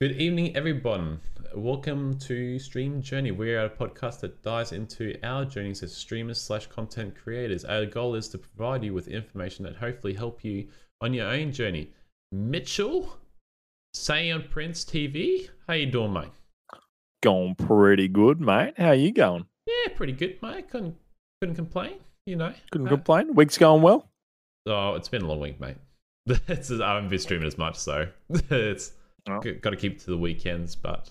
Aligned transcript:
Good 0.00 0.12
evening, 0.12 0.56
everyone. 0.56 1.20
Welcome 1.54 2.18
to 2.20 2.58
Stream 2.58 3.02
Journey. 3.02 3.32
We 3.32 3.52
are 3.54 3.64
a 3.66 3.70
podcast 3.70 4.20
that 4.20 4.42
dives 4.42 4.72
into 4.72 5.14
our 5.22 5.44
journeys 5.44 5.82
as 5.82 5.94
streamers 5.94 6.40
slash 6.40 6.66
content 6.68 7.14
creators. 7.22 7.64
Our 7.64 7.84
goal 7.86 8.14
is 8.14 8.28
to 8.28 8.38
provide 8.38 8.82
you 8.84 8.94
with 8.94 9.08
information 9.08 9.64
that 9.66 9.76
hopefully 9.76 10.14
help 10.14 10.42
you 10.44 10.68
on 11.02 11.12
your 11.12 11.26
own 11.26 11.52
journey. 11.52 11.90
Mitchell, 12.32 13.18
say 13.92 14.30
on 14.30 14.44
Prince 14.48 14.84
TV, 14.84 15.50
how 15.66 15.74
you 15.74 15.86
doing, 15.86 16.12
mate? 16.14 16.30
Going 17.22 17.54
pretty 17.56 18.08
good, 18.08 18.40
mate. 18.40 18.74
How 18.78 18.92
you 18.92 19.12
going? 19.12 19.44
Yeah, 19.66 19.92
pretty 19.94 20.14
good, 20.14 20.40
mate. 20.40 20.70
Couldn't 20.70 20.96
couldn't 21.42 21.56
complain. 21.56 21.96
You 22.26 22.36
know, 22.36 22.54
Couldn't 22.70 22.86
Uh, 22.86 22.90
complain. 22.90 23.34
Week's 23.34 23.58
going 23.58 23.82
well. 23.82 24.08
Oh, 24.66 24.94
it's 24.94 25.08
been 25.08 25.22
a 25.22 25.26
long 25.26 25.40
week, 25.40 25.60
mate. 25.60 25.76
I 26.28 26.34
haven't 26.54 27.08
been 27.10 27.18
streaming 27.18 27.46
as 27.46 27.58
much, 27.58 27.76
so 27.76 28.06
it's 28.30 28.92
Oh. 29.28 29.40
got 29.40 29.70
to 29.70 29.76
keep 29.76 29.92
it 29.94 30.00
to 30.00 30.10
the 30.10 30.16
weekends. 30.18 30.74
But 30.76 31.10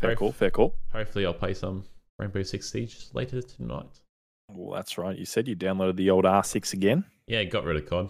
Fair 0.00 0.10
Hope- 0.10 0.18
call. 0.18 0.32
Fair 0.32 0.50
call. 0.50 0.74
hopefully, 0.92 1.26
I'll 1.26 1.34
play 1.34 1.54
some 1.54 1.84
Rainbow 2.18 2.42
Six 2.42 2.70
Siege 2.70 3.06
later 3.12 3.42
tonight. 3.42 4.00
Well, 4.48 4.74
that's 4.76 4.96
right. 4.98 5.18
You 5.18 5.24
said 5.24 5.48
you 5.48 5.56
downloaded 5.56 5.96
the 5.96 6.10
old 6.10 6.24
R6 6.24 6.72
again. 6.72 7.04
Yeah, 7.26 7.42
got 7.44 7.64
rid 7.64 7.76
of 7.76 7.86
COD, 7.86 8.08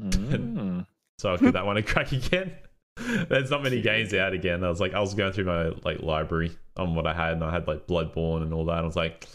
Mm. 0.00 0.86
so 1.18 1.30
I'll 1.30 1.38
give 1.38 1.52
that 1.52 1.66
one 1.66 1.76
a 1.76 1.82
crack 1.82 2.12
again. 2.12 2.52
There's 3.28 3.50
not 3.50 3.62
many 3.62 3.80
games 3.80 4.12
out 4.14 4.32
again. 4.32 4.62
I 4.64 4.68
was 4.68 4.80
like, 4.80 4.94
I 4.94 5.00
was 5.00 5.14
going 5.14 5.32
through 5.32 5.44
my 5.44 5.68
like 5.84 6.00
library 6.02 6.52
on 6.76 6.94
what 6.94 7.06
I 7.06 7.12
had, 7.14 7.32
and 7.34 7.44
I 7.44 7.50
had 7.52 7.66
like 7.66 7.86
Bloodborne 7.86 8.42
and 8.42 8.52
all 8.54 8.64
that. 8.66 8.72
And 8.74 8.82
I 8.82 8.86
was 8.86 8.96
like, 8.96 9.26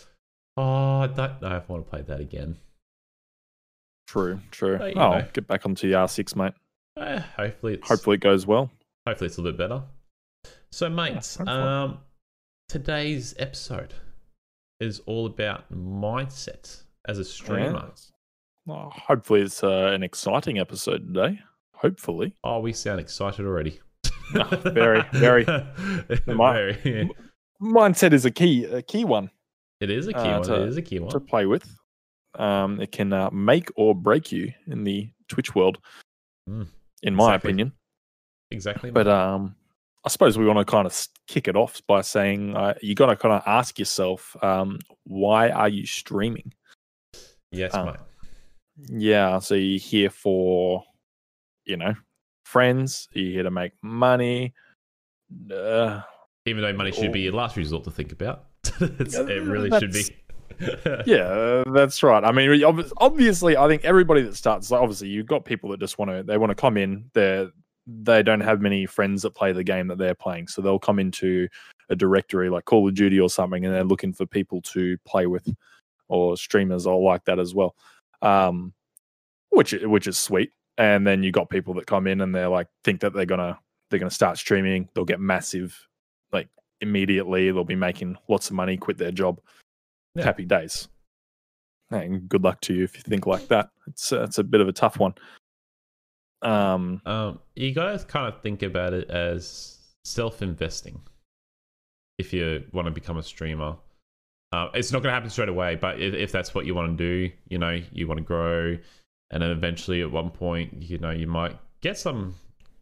oh, 0.57 1.01
I 1.01 1.07
don't 1.07 1.41
know 1.41 1.55
if 1.57 1.69
I 1.69 1.73
want 1.73 1.85
to 1.85 1.89
play 1.89 2.01
that 2.03 2.19
again. 2.19 2.57
True. 4.07 4.39
True. 4.51 4.77
But, 4.77 4.95
Oh, 4.97 5.19
know. 5.19 5.25
get 5.33 5.47
back 5.47 5.65
onto 5.65 5.87
the 5.89 5.95
R6, 5.95 6.35
mate. 6.35 6.53
Eh, 6.97 7.19
hopefully, 7.35 7.73
it's 7.75 7.87
Hopefully 7.87 8.15
it 8.15 8.21
goes 8.21 8.45
well. 8.47 8.71
hopefully 9.05 9.27
it's 9.27 9.37
a 9.37 9.41
little 9.41 9.57
bit 9.57 9.69
better. 9.69 9.83
So, 10.71 10.89
mates, 10.89 11.35
hopefully. 11.37 11.57
um, 11.57 11.99
today's 12.69 13.35
episode 13.37 13.93
is 14.79 14.99
all 15.05 15.25
about 15.25 15.71
mindset 15.71 16.81
as 17.07 17.19
a 17.19 17.25
streamer. 17.25 17.85
Yes. 17.89 18.11
Oh, 18.69 18.89
hopefully 18.93 19.41
it's 19.41 19.63
uh, 19.63 19.91
an 19.93 20.03
exciting 20.03 20.59
episode 20.59 21.07
today. 21.13 21.39
Hopefully. 21.73 22.33
Oh, 22.43 22.59
we 22.59 22.73
sound 22.73 22.99
excited 22.99 23.45
already. 23.45 23.79
very, 24.63 25.03
very. 25.13 25.45
mi- 26.09 26.35
very. 26.35 27.09
Mindset 27.61 28.13
is 28.13 28.25
a 28.25 28.31
key, 28.31 28.65
a 28.65 28.81
key 28.81 29.03
one 29.05 29.31
It 29.79 29.89
is 29.89 30.07
a 30.07 30.13
key 30.13 30.19
Uh, 30.19 30.39
one. 30.39 30.47
to- 30.47 30.61
it 30.63 30.67
is 30.69 30.77
a 30.77 30.81
key 30.81 30.99
one. 30.99 31.09
to 31.11 31.19
play 31.19 31.45
with. 31.45 31.65
Um, 32.37 32.79
it 32.81 32.91
can 32.91 33.13
uh, 33.13 33.29
make 33.31 33.69
or 33.75 33.95
break 33.95 34.31
you 34.31 34.51
in 34.67 34.83
the 34.83 35.09
Twitch 35.27 35.55
world, 35.55 35.77
Mm, 36.49 36.67
in 37.03 37.15
my 37.15 37.35
exactly. 37.35 37.49
opinion. 37.49 37.71
exactly. 38.51 38.91
But 38.91 39.07
um, 39.07 39.55
I 40.05 40.09
suppose 40.09 40.37
we 40.37 40.45
want 40.45 40.59
to 40.59 40.65
kind 40.65 40.85
of 40.85 41.07
kick 41.27 41.47
it 41.47 41.55
off 41.55 41.81
by 41.87 42.01
saying 42.01 42.55
uh, 42.55 42.75
you 42.81 42.95
got 42.95 43.07
to 43.07 43.15
kind 43.15 43.33
of 43.33 43.43
ask 43.45 43.77
yourself, 43.77 44.35
um, 44.41 44.79
why 45.03 45.49
are 45.49 45.69
you 45.69 45.85
streaming? 45.85 46.53
yes, 47.51 47.73
um, 47.73 47.87
mate. 47.87 47.95
Yeah, 48.89 49.39
so 49.39 49.55
you're 49.55 49.79
here 49.79 50.09
for, 50.09 50.83
you 51.65 51.77
know, 51.77 51.93
friends. 52.45 53.09
You're 53.11 53.31
here 53.33 53.43
to 53.43 53.51
make 53.51 53.73
money. 53.81 54.53
Uh, 55.51 56.01
Even 56.45 56.63
though 56.63 56.73
money 56.73 56.91
should 56.91 57.11
be 57.11 57.21
your 57.21 57.33
last 57.33 57.57
resort 57.57 57.83
to 57.85 57.91
think 57.91 58.11
about, 58.11 58.45
it 58.79 59.43
really 59.43 59.77
should 59.79 59.91
be. 59.91 60.05
yeah, 61.05 61.63
that's 61.67 62.01
right. 62.01 62.23
I 62.23 62.31
mean, 62.31 62.63
obviously, 62.97 63.57
I 63.57 63.67
think 63.67 63.85
everybody 63.85 64.21
that 64.23 64.35
starts, 64.35 64.71
obviously, 64.71 65.09
you've 65.09 65.27
got 65.27 65.45
people 65.45 65.69
that 65.71 65.79
just 65.79 65.99
want 65.99 66.11
to, 66.11 66.23
they 66.23 66.37
want 66.37 66.49
to 66.49 66.55
come 66.55 66.77
in. 66.77 67.09
They 67.13 67.47
they 67.85 68.21
don't 68.21 68.41
have 68.41 68.59
many 68.59 68.85
friends 68.85 69.21
that 69.21 69.33
play 69.33 69.53
the 69.53 69.63
game 69.63 69.87
that 69.87 69.97
they're 69.97 70.15
playing, 70.15 70.47
so 70.47 70.61
they'll 70.61 70.79
come 70.79 70.99
into 70.99 71.47
a 71.89 71.95
directory 71.95 72.49
like 72.49 72.65
Call 72.65 72.87
of 72.87 72.95
Duty 72.95 73.19
or 73.19 73.29
something, 73.29 73.65
and 73.65 73.73
they're 73.73 73.83
looking 73.83 74.13
for 74.13 74.25
people 74.25 74.61
to 74.63 74.97
play 75.05 75.27
with, 75.27 75.47
or 76.07 76.35
streamers 76.37 76.87
or 76.87 77.01
like 77.01 77.25
that 77.25 77.39
as 77.39 77.53
well. 77.53 77.75
Um, 78.21 78.73
which 79.49 79.73
which 79.73 80.07
is 80.07 80.17
sweet. 80.17 80.51
And 80.79 81.05
then 81.07 81.23
you 81.23 81.31
got 81.31 81.49
people 81.49 81.73
that 81.75 81.87
come 81.87 82.05
in 82.05 82.21
and 82.21 82.33
they're 82.33 82.49
like 82.49 82.67
think 82.83 83.01
that 83.01 83.13
they're 83.13 83.25
gonna 83.25 83.59
they're 83.89 83.99
gonna 83.99 84.11
start 84.11 84.37
streaming. 84.37 84.89
They'll 84.93 85.05
get 85.05 85.19
massive, 85.19 85.87
like 86.31 86.49
immediately. 86.81 87.51
They'll 87.51 87.63
be 87.63 87.75
making 87.75 88.17
lots 88.27 88.49
of 88.49 88.55
money, 88.55 88.77
quit 88.77 88.97
their 88.97 89.11
job 89.11 89.39
Yeah. 90.17 90.25
happy 90.25 90.45
days. 90.45 90.87
And 91.89 92.27
good 92.27 92.43
luck 92.43 92.59
to 92.61 92.73
you 92.73 92.83
if 92.83 92.95
you 92.95 93.01
think 93.03 93.25
like 93.25 93.47
that. 93.47 93.69
It's 93.87 94.11
uh, 94.11 94.23
it's 94.23 94.37
a 94.37 94.43
bit 94.43 94.61
of 94.61 94.67
a 94.67 94.73
tough 94.73 94.99
one. 94.99 95.13
Um, 96.41 97.01
Um, 97.05 97.39
you 97.55 97.73
gotta 97.73 98.03
kind 98.05 98.31
of 98.33 98.41
think 98.41 98.61
about 98.63 98.93
it 98.93 99.09
as 99.09 99.77
self-investing. 100.03 101.01
If 102.17 102.33
you 102.33 102.63
want 102.73 102.87
to 102.87 102.91
become 102.91 103.17
a 103.17 103.23
streamer, 103.23 103.77
uh, 104.51 104.69
it's 104.73 104.91
not 104.91 105.01
gonna 105.01 105.13
happen 105.13 105.29
straight 105.29 105.49
away. 105.49 105.75
But 105.75 106.01
if, 106.01 106.13
if 106.13 106.31
that's 106.31 106.53
what 106.53 106.65
you 106.65 106.75
want 106.75 106.97
to 106.97 107.03
do, 107.03 107.33
you 107.47 107.57
know, 107.57 107.79
you 107.91 108.07
want 108.07 108.17
to 108.17 108.23
grow, 108.23 108.77
and 109.31 109.43
then 109.43 109.51
eventually 109.51 110.01
at 110.01 110.11
one 110.11 110.29
point, 110.29 110.81
you 110.81 110.97
know, 110.97 111.11
you 111.11 111.27
might 111.27 111.57
get 111.81 111.97
some 111.97 112.35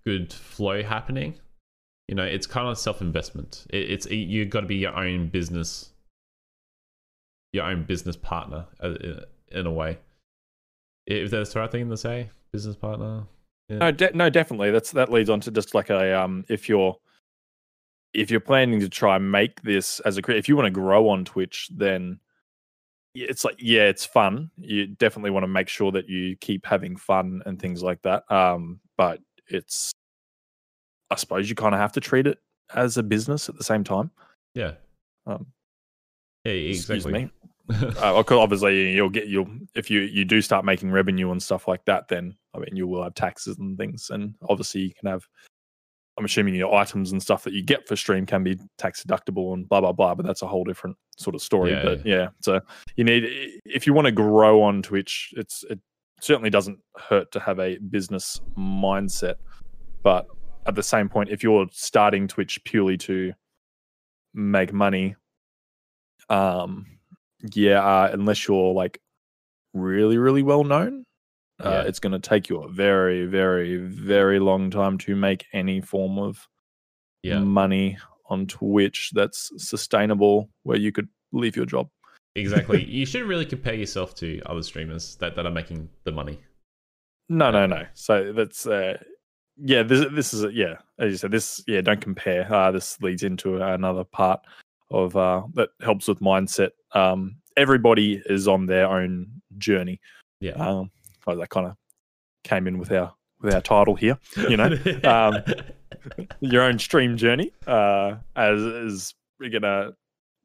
good 0.05 0.31
flow 0.33 0.81
happening. 0.83 1.35
You 2.07 2.15
know, 2.15 2.23
it's 2.23 2.45
kind 2.47 2.67
of 2.67 2.77
self-investment. 2.77 3.65
It, 3.71 3.91
it's 3.91 4.05
you've 4.07 4.49
got 4.49 4.61
to 4.61 4.67
be 4.67 4.75
your 4.75 4.95
own 4.95 5.27
business, 5.29 5.91
your 7.55 7.65
own 7.65 7.83
business 7.83 8.15
partner 8.17 8.65
uh, 8.83 8.93
in- 9.51 9.65
a 9.65 9.71
way. 9.71 9.97
If 11.07 11.31
that's 11.31 11.53
the 11.53 11.59
right 11.59 11.71
thing 11.71 11.89
to 11.89 11.97
say, 11.97 12.29
business 12.51 12.75
partner. 12.75 13.23
Yeah. 13.69 13.77
no, 13.77 13.91
de- 13.91 14.15
no, 14.15 14.29
definitely. 14.29 14.71
That's 14.71 14.91
that 14.91 15.11
leads 15.11 15.29
on 15.29 15.39
to 15.41 15.51
just 15.51 15.73
like 15.73 15.89
a 15.89 16.19
um, 16.19 16.45
if 16.49 16.69
you're 16.69 16.97
if 18.13 18.29
you're 18.31 18.39
planning 18.39 18.79
to 18.79 18.89
try 18.89 19.15
and 19.15 19.31
make 19.31 19.61
this 19.61 19.99
as 20.01 20.17
a 20.17 20.31
if 20.31 20.47
you 20.47 20.55
want 20.55 20.67
to 20.67 20.71
grow 20.71 21.09
on 21.09 21.25
Twitch, 21.25 21.69
then 21.73 22.19
it's 23.13 23.43
like 23.45 23.55
yeah, 23.59 23.83
it's 23.83 24.05
fun. 24.05 24.51
You 24.57 24.87
definitely 24.87 25.31
want 25.31 25.43
to 25.43 25.47
make 25.47 25.69
sure 25.69 25.91
that 25.93 26.09
you 26.09 26.35
keep 26.37 26.65
having 26.65 26.95
fun 26.95 27.41
and 27.45 27.59
things 27.59 27.81
like 27.81 28.01
that. 28.03 28.29
Um, 28.31 28.79
but 28.97 29.19
it's 29.47 29.91
I 31.09 31.15
suppose 31.15 31.49
you 31.49 31.55
kind 31.55 31.73
of 31.75 31.79
have 31.81 31.93
to 31.93 31.99
treat 31.99 32.27
it 32.27 32.39
as 32.73 32.97
a 32.97 33.03
business 33.03 33.47
at 33.47 33.57
the 33.57 33.63
same 33.63 33.83
time. 33.83 34.11
Yeah. 34.53 34.73
Um, 35.27 35.47
Yeah, 36.45 36.53
excuse 36.53 36.89
exactly. 36.89 37.29
uh, 38.01 38.23
obviously 38.29 38.91
you'll 38.93 39.09
get 39.09 39.27
you'll 39.27 39.49
if 39.75 39.89
you 39.89 40.01
you 40.01 40.23
do 40.23 40.41
start 40.41 40.65
making 40.65 40.91
revenue 40.91 41.31
and 41.31 41.41
stuff 41.41 41.67
like 41.67 41.83
that 41.85 42.07
then 42.07 42.35
i 42.53 42.59
mean 42.59 42.69
you 42.73 42.87
will 42.87 43.03
have 43.03 43.15
taxes 43.15 43.57
and 43.57 43.77
things. 43.77 44.09
And 44.11 44.35
obviously 44.49 44.81
you 44.81 44.93
can 44.99 45.09
have 45.09 45.23
i'm 46.17 46.25
assuming 46.25 46.53
your 46.53 46.73
items 46.75 47.11
and 47.11 47.21
stuff 47.21 47.43
that 47.43 47.53
you 47.53 47.63
get 47.63 47.87
for 47.87 47.95
stream 47.95 48.25
can 48.25 48.43
be 48.43 48.57
tax 48.77 49.03
deductible 49.03 49.53
and 49.53 49.67
blah 49.67 49.81
blah 49.81 49.91
blah 49.91 50.13
but 50.13 50.25
that's 50.25 50.43
a 50.43 50.47
whole 50.47 50.63
different 50.63 50.95
sort 51.17 51.35
of 51.35 51.41
story. 51.41 51.71
Yeah, 51.71 51.83
but 51.83 52.05
yeah. 52.05 52.27
so 52.41 52.59
you 52.95 53.03
need 53.03 53.23
if 53.65 53.87
you 53.87 53.93
want 53.93 54.05
to 54.05 54.11
grow 54.11 54.61
on 54.61 54.81
twitch 54.81 55.33
it's 55.37 55.63
it 55.69 55.79
certainly 56.21 56.49
doesn't 56.49 56.79
hurt 56.97 57.31
to 57.31 57.39
have 57.39 57.59
a 57.59 57.77
business 57.77 58.39
mindset. 58.57 59.35
But 60.01 60.27
at 60.65 60.75
the 60.75 60.83
same 60.83 61.09
point 61.09 61.29
if 61.29 61.43
you're 61.43 61.67
starting 61.71 62.27
twitch 62.27 62.63
purely 62.63 62.97
to 62.97 63.33
make 64.33 64.73
money 64.73 65.15
um 66.29 66.85
yeah 67.53 67.81
uh, 67.83 68.09
unless 68.13 68.47
you're 68.47 68.73
like 68.73 68.99
really 69.73 70.17
really 70.17 70.43
well 70.43 70.63
known 70.63 71.03
uh, 71.63 71.69
Yeah. 71.69 71.81
it's 71.83 71.99
going 71.99 72.13
to 72.13 72.19
take 72.19 72.49
you 72.49 72.61
a 72.63 72.69
very 72.69 73.25
very 73.25 73.77
very 73.77 74.39
long 74.39 74.69
time 74.71 74.97
to 74.99 75.15
make 75.15 75.45
any 75.53 75.81
form 75.81 76.17
of 76.19 76.47
yeah, 77.23 77.39
money 77.39 77.97
on 78.29 78.45
twitch 78.47 79.11
that's 79.13 79.51
sustainable 79.57 80.49
where 80.63 80.77
you 80.77 80.91
could 80.91 81.07
leave 81.31 81.55
your 81.55 81.65
job 81.65 81.87
exactly. 82.35 82.83
You 82.99 83.05
should 83.05 83.23
really 83.23 83.45
compare 83.45 83.73
yourself 83.73 84.13
to 84.15 84.41
other 84.45 84.61
streamers 84.63 85.15
that, 85.17 85.35
that 85.35 85.45
are 85.45 85.51
making 85.51 85.89
the 86.03 86.11
money. 86.11 86.39
no 87.29 87.51
no 87.51 87.65
no 87.65 87.85
so 87.93 88.31
that's 88.33 88.67
uh 88.67 88.97
yeah 89.57 89.83
this 89.83 90.05
this 90.13 90.33
is 90.33 90.45
yeah 90.53 90.75
as 90.99 91.11
you 91.11 91.17
said 91.17 91.31
this 91.31 91.63
yeah 91.67 91.81
don't 91.81 92.01
compare 92.01 92.51
uh 92.53 92.71
this 92.71 93.01
leads 93.01 93.23
into 93.23 93.61
another 93.61 94.03
part 94.03 94.41
of 94.91 95.15
uh 95.15 95.43
that 95.53 95.69
helps 95.81 96.07
with 96.07 96.19
mindset. 96.19 96.69
Um 96.93 97.37
everybody 97.57 98.21
is 98.25 98.47
on 98.47 98.65
their 98.65 98.87
own 98.87 99.27
journey. 99.57 99.99
Yeah. 100.39 100.53
um 100.53 100.91
well, 101.25 101.37
that 101.37 101.49
kind 101.49 101.67
of 101.67 101.75
came 102.43 102.67
in 102.67 102.77
with 102.77 102.91
our 102.91 103.13
with 103.41 103.53
our 103.53 103.61
title 103.61 103.95
here 103.95 104.17
you 104.49 104.57
know? 104.57 104.77
Um, 105.03 105.43
your 106.39 106.61
own 106.61 106.77
stream 106.77 107.17
journey 107.17 107.51
uh 107.65 108.15
as 108.35 108.61
as 108.63 109.13
we're 109.39 109.49
gonna 109.49 109.93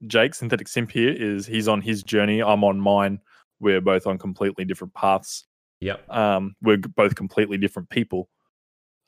jake 0.07 0.35
synthetic 0.35 0.69
simp 0.69 0.91
here 0.91 1.13
is 1.13 1.47
he's 1.47 1.69
on 1.69 1.83
his 1.83 2.03
journey 2.03 2.43
i'm 2.43 2.65
on 2.65 2.81
mine. 2.81 3.21
We're 3.61 3.83
both 3.83 4.07
on 4.07 4.17
completely 4.17 4.65
different 4.65 4.95
paths. 4.95 5.45
Yep, 5.81 6.09
um 6.11 6.57
we're 6.63 6.79
both 6.79 7.15
completely 7.15 7.59
different 7.59 7.91
people. 7.91 8.31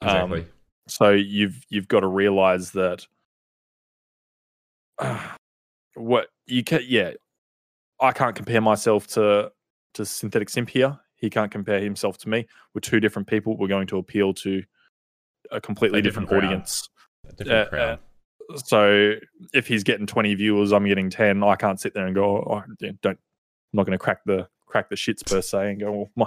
Um, 0.02 0.32
exactly. 0.32 0.46
so 0.88 1.11
you've 1.12 1.64
you've 1.70 1.88
got 1.88 2.00
to 2.00 2.06
realize 2.08 2.73
that 2.73 3.06
what 5.94 6.28
you 6.46 6.64
can 6.64 6.81
yeah 6.87 7.10
i 8.00 8.12
can't 8.12 8.34
compare 8.34 8.60
myself 8.60 9.06
to 9.06 9.50
to 9.94 10.04
synthetic 10.04 10.49
simp 10.49 10.70
here 10.70 10.99
he 11.16 11.28
can't 11.28 11.50
compare 11.50 11.81
himself 11.81 12.19
to 12.19 12.28
me 12.28 12.46
we're 12.75 12.81
two 12.81 13.00
different 13.00 13.28
people 13.28 13.56
we're 13.56 13.69
going 13.69 13.87
to 13.87 13.99
appeal 13.99 14.32
to 14.32 14.62
a 15.50 15.60
completely 15.60 15.99
A 15.99 16.02
different 16.02 16.28
different, 16.28 16.44
audience 16.46 16.88
a 17.28 17.32
different 17.32 17.66
Uh, 17.66 17.69
crowd. 17.69 17.99
So 18.56 19.14
if 19.54 19.66
he's 19.66 19.82
getting 19.84 20.06
20 20.06 20.34
viewers, 20.34 20.72
I'm 20.72 20.87
getting 20.87 21.08
10. 21.08 21.43
I 21.43 21.55
can't 21.56 21.81
sit 21.81 21.94
there 21.94 22.06
and 22.06 22.14
go, 22.14 22.38
oh, 22.38 22.62
yeah, 22.81 22.90
don't. 23.00 23.19
I'm 23.19 23.76
not 23.76 23.87
going 23.87 23.96
to 23.96 24.02
crack 24.02 24.20
the 24.26 24.48
crack 24.66 24.90
the 24.90 24.96
shits 24.96 25.25
per 25.25 25.40
se 25.40 25.70
and 25.70 25.81
go, 25.81 25.93
well, 25.93 26.10
my, 26.16 26.26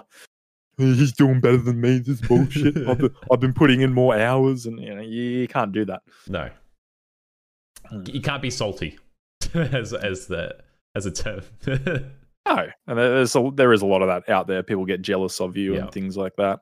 he's 0.77 1.11
doing 1.11 1.39
better 1.39 1.57
than 1.57 1.81
me. 1.81 1.99
This 1.99 2.21
bullshit. 2.21 2.77
I've, 2.87 2.97
been, 2.97 3.15
I've 3.31 3.39
been 3.39 3.53
putting 3.53 3.81
in 3.81 3.93
more 3.93 4.17
hours, 4.17 4.65
and 4.65 4.79
you 4.79 4.95
know, 4.95 5.01
you, 5.01 5.47
can't 5.47 5.71
do 5.71 5.85
that. 5.85 6.01
no. 6.27 6.49
You 8.07 8.21
can't 8.21 8.41
be 8.41 8.49
salty 8.49 8.97
as 9.53 9.93
as 9.93 10.27
the 10.27 10.55
as 10.95 11.05
a 11.05 11.11
term. 11.11 11.41
No, 12.47 12.67
and 12.85 12.99
there's 12.99 13.35
a, 13.35 13.49
there 13.55 13.73
is 13.73 13.81
a 13.81 13.87
lot 13.87 14.03
of 14.03 14.07
that 14.07 14.31
out 14.31 14.45
there. 14.45 14.61
People 14.61 14.85
get 14.85 15.01
jealous 15.01 15.41
of 15.41 15.57
you 15.57 15.73
Yeah. 15.73 15.81
and 15.81 15.91
things 15.91 16.15
like 16.15 16.35
that. 16.35 16.59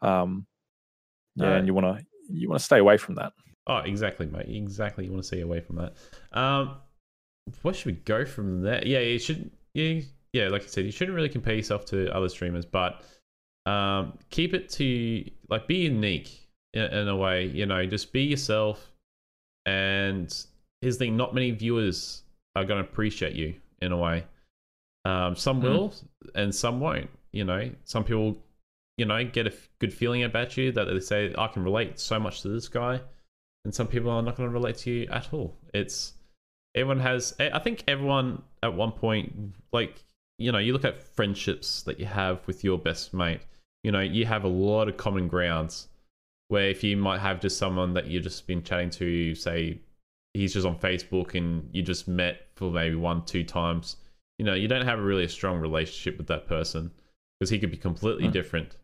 Um, 0.00 0.46
yeah, 1.36 1.48
No. 1.50 1.52
and 1.56 1.66
you 1.66 1.74
want 1.74 1.98
to 1.98 2.06
you 2.30 2.48
want 2.48 2.58
to 2.60 2.64
stay 2.64 2.78
away 2.78 2.96
from 2.96 3.16
that. 3.16 3.34
oh, 3.66 3.76
exactly, 3.80 4.24
mate. 4.24 4.46
Exactly. 4.48 5.04
You 5.04 5.10
want 5.10 5.22
to 5.22 5.26
stay 5.26 5.42
away 5.42 5.60
from 5.60 5.76
that. 5.76 5.92
Um, 6.32 6.76
what 7.60 7.76
should 7.76 7.84
we 7.84 7.92
go 7.92 8.24
from 8.24 8.62
there? 8.62 8.82
Yeah, 8.86 9.00
you 9.00 9.18
should. 9.18 9.50
Yeah, 9.74 10.00
yeah. 10.32 10.48
Like 10.48 10.62
I 10.62 10.66
said, 10.66 10.86
you 10.86 10.92
shouldn't 10.92 11.14
really 11.14 11.28
compare 11.28 11.54
yourself 11.54 11.84
to 11.86 12.10
other 12.16 12.30
streamers, 12.30 12.64
but 12.64 13.02
um, 13.66 14.18
keep 14.30 14.54
it 14.54 14.70
to 14.70 15.24
like 15.50 15.66
be 15.68 15.76
unique 15.76 16.48
in, 16.72 16.84
in 16.84 17.08
a 17.08 17.16
way. 17.16 17.44
You 17.44 17.66
know, 17.66 17.84
just 17.84 18.14
be 18.14 18.22
yourself. 18.22 18.90
And 19.66 20.34
here's 20.80 20.98
the 20.98 21.06
thing: 21.06 21.16
not 21.16 21.34
many 21.34 21.50
viewers 21.50 22.22
are 22.56 22.64
going 22.64 22.82
to 22.82 22.88
appreciate 22.88 23.34
you 23.34 23.54
in 23.80 23.92
a 23.92 23.96
way. 23.96 24.24
Um, 25.04 25.36
some 25.36 25.60
Mhm. 25.60 25.62
will, 25.62 25.94
and 26.34 26.54
some 26.54 26.80
won't. 26.80 27.10
You 27.32 27.44
know, 27.44 27.70
some 27.84 28.04
people, 28.04 28.42
you 28.96 29.04
know, 29.04 29.24
get 29.24 29.46
a 29.46 29.50
f- 29.52 29.68
good 29.78 29.92
feeling 29.92 30.22
about 30.22 30.56
you 30.56 30.72
that 30.72 30.84
they 30.84 31.00
say, 31.00 31.34
"I 31.36 31.46
can 31.48 31.62
relate 31.62 31.98
so 31.98 32.18
much 32.18 32.42
to 32.42 32.48
this 32.48 32.68
guy," 32.68 33.00
and 33.64 33.74
some 33.74 33.86
people 33.86 34.10
are 34.10 34.22
not 34.22 34.36
going 34.36 34.48
to 34.48 34.52
relate 34.52 34.76
to 34.78 34.90
you 34.90 35.06
at 35.08 35.32
all. 35.32 35.56
It's 35.74 36.14
everyone 36.74 37.00
has. 37.00 37.34
I 37.38 37.50
I 37.50 37.58
think 37.58 37.84
everyone 37.88 38.42
at 38.62 38.74
one 38.74 38.92
point, 38.92 39.54
like 39.72 40.04
you 40.38 40.52
know, 40.52 40.58
you 40.58 40.72
look 40.72 40.84
at 40.84 41.02
friendships 41.02 41.82
that 41.82 41.98
you 41.98 42.06
have 42.06 42.46
with 42.46 42.62
your 42.62 42.78
best 42.78 43.12
mate. 43.12 43.40
You 43.82 43.90
know, 43.92 44.00
you 44.00 44.24
have 44.26 44.44
a 44.44 44.48
lot 44.48 44.88
of 44.88 44.96
common 44.96 45.28
grounds. 45.28 45.88
Where 46.48 46.68
if 46.70 46.82
you 46.82 46.96
might 46.96 47.18
have 47.18 47.40
just 47.40 47.58
someone 47.58 47.92
that 47.94 48.06
you've 48.06 48.22
just 48.22 48.46
been 48.46 48.62
chatting 48.62 48.90
to, 48.90 49.34
say 49.34 49.80
he's 50.38 50.52
just 50.54 50.66
on 50.66 50.78
Facebook 50.78 51.34
and 51.34 51.68
you 51.72 51.82
just 51.82 52.08
met 52.08 52.46
for 52.54 52.70
maybe 52.70 52.94
one, 52.94 53.24
two 53.24 53.44
times, 53.44 53.96
you 54.38 54.44
know, 54.44 54.54
you 54.54 54.68
don't 54.68 54.84
have 54.86 54.98
a 54.98 55.02
really 55.02 55.24
a 55.24 55.28
strong 55.28 55.58
relationship 55.58 56.16
with 56.18 56.26
that 56.28 56.46
person 56.46 56.90
because 57.38 57.50
he 57.50 57.58
could 57.58 57.70
be 57.70 57.76
completely 57.76 58.26
Hmm. 58.26 58.32
different. 58.32 58.76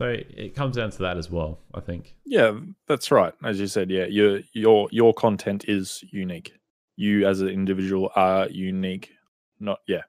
So 0.00 0.06
it 0.08 0.54
comes 0.54 0.76
down 0.76 0.90
to 0.92 0.98
that 1.02 1.18
as 1.18 1.30
well, 1.30 1.58
I 1.74 1.80
think. 1.80 2.14
Yeah, 2.24 2.58
that's 2.86 3.10
right. 3.10 3.34
As 3.44 3.60
you 3.60 3.66
said, 3.66 3.90
yeah, 3.90 4.06
your 4.06 4.40
your 4.54 4.88
your 4.90 5.12
content 5.12 5.66
is 5.68 6.02
unique. 6.10 6.54
You 6.96 7.26
as 7.28 7.42
an 7.42 7.48
individual 7.48 8.10
are 8.16 8.48
unique. 8.48 9.12
Not 9.58 9.80
yeah, 9.86 10.02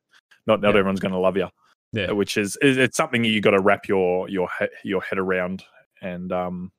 not 0.48 0.62
not 0.62 0.74
Yeah. 0.74 0.80
everyone's 0.80 1.02
going 1.02 1.12
to 1.14 1.18
love 1.20 1.36
you. 1.38 1.50
Yeah. 1.94 2.12
which 2.12 2.38
is 2.38 2.58
it's 2.62 2.96
something 2.96 3.26
you 3.26 3.42
got 3.42 3.52
to 3.52 3.60
wrap 3.60 3.90
your 3.90 4.30
your 4.30 4.48
your 4.86 5.02
head 5.02 5.18
around 5.20 5.66
and 6.02 6.32
um 6.32 6.72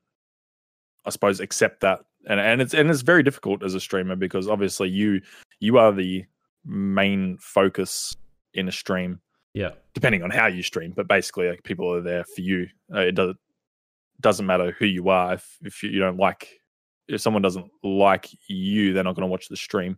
I 1.05 1.11
suppose 1.11 1.39
accept 1.39 1.81
that. 1.81 1.99
And 2.27 2.39
and 2.39 2.61
it's 2.61 2.73
and 2.73 2.89
it's 2.89 3.01
very 3.01 3.23
difficult 3.23 3.63
as 3.63 3.73
a 3.73 3.79
streamer 3.79 4.15
because 4.15 4.47
obviously 4.47 4.89
you 4.89 5.21
you 5.59 5.77
are 5.77 5.91
the 5.91 6.25
main 6.65 7.37
focus 7.39 8.15
in 8.53 8.67
a 8.67 8.71
stream 8.71 9.19
Yeah. 9.53 9.71
depending 9.93 10.23
on 10.23 10.29
how 10.29 10.47
you 10.47 10.63
stream, 10.63 10.93
but 10.95 11.07
basically 11.07 11.49
like, 11.49 11.63
people 11.63 11.93
are 11.93 12.01
there 12.01 12.23
for 12.23 12.41
you. 12.41 12.67
Uh, 12.93 12.99
it 12.99 13.13
does 13.13 13.35
doesn't 14.21 14.45
matter 14.45 14.71
who 14.79 14.85
you 14.85 15.09
are 15.09 15.33
if 15.33 15.57
if 15.63 15.83
you, 15.83 15.99
don't 15.99 16.17
like 16.17 16.61
if 17.09 17.19
someone 17.19 17.41
doesn't 17.41 17.69
like 17.83 18.29
you, 18.47 18.93
they're 18.93 19.03
not 19.03 19.15
going 19.15 19.27
to 19.27 19.31
watch 19.31 19.49
the 19.49 19.57
stream. 19.57 19.97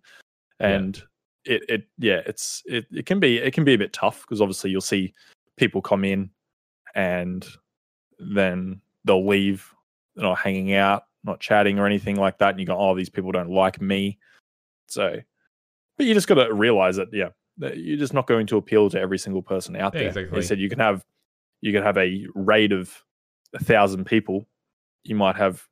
Yeah. 0.60 0.68
And 0.70 1.04
it 1.44 1.64
it 1.70 1.88
yeah, 2.00 2.22
it's 2.26 2.64
it, 2.66 2.86
it 2.92 3.06
can 3.06 3.20
be 3.20 3.38
it 3.38 3.54
can 3.54 3.64
be 3.64 3.76
a 3.76 3.78
bit 3.78 3.94
tough 3.94 4.22
because 4.22 4.42
obviously 4.42 4.72
you'll 4.72 4.82
see 4.82 5.14
people 5.58 5.82
come 5.82 6.04
in 6.04 6.32
and 6.96 7.46
then 8.18 8.82
they'll 9.04 9.28
leave, 9.28 9.72
they're 10.16 10.26
not 10.26 10.40
hanging 10.40 10.74
out, 10.74 11.04
not 11.26 11.40
chatting 11.40 11.80
or 11.80 11.86
anything 11.86 12.16
like 12.16 12.38
that, 12.38 12.52
and 12.52 12.60
you 12.60 12.66
go, 12.66 12.78
oh, 12.78 12.96
these 12.96 13.10
people 13.10 13.32
don't 13.32 13.50
like 13.50 13.82
me. 13.82 14.18
So, 14.88 15.18
but 15.98 16.06
you 16.06 16.14
just 16.14 16.28
got 16.28 16.36
to 16.36 16.54
realize 16.54 16.96
that 16.98 17.10
yeah, 17.12 17.30
that 17.58 17.78
you're 17.78 17.98
just 17.98 18.14
not 18.14 18.28
going 18.28 18.48
to 18.48 18.58
appeal 18.58 18.90
to 18.92 19.00
every 19.00 19.18
single 19.18 19.42
person 19.42 19.76
out 19.76 19.94
Yeah, 19.94 20.00
there. 20.02 20.08
exactly. 20.10 20.40
They 20.40 20.46
said 20.46 20.60
you 20.60 20.70
can 20.70 20.80
have 20.80 21.04
you 21.62 21.74
can 21.74 21.84
have 21.84 21.98
a 21.98 22.26
raid 22.36 22.72
of 22.72 22.94
a 23.54 23.64
thousand 23.64 24.06
people. 24.06 24.48
You 25.04 25.16
might 25.16 25.36
have 25.36 25.66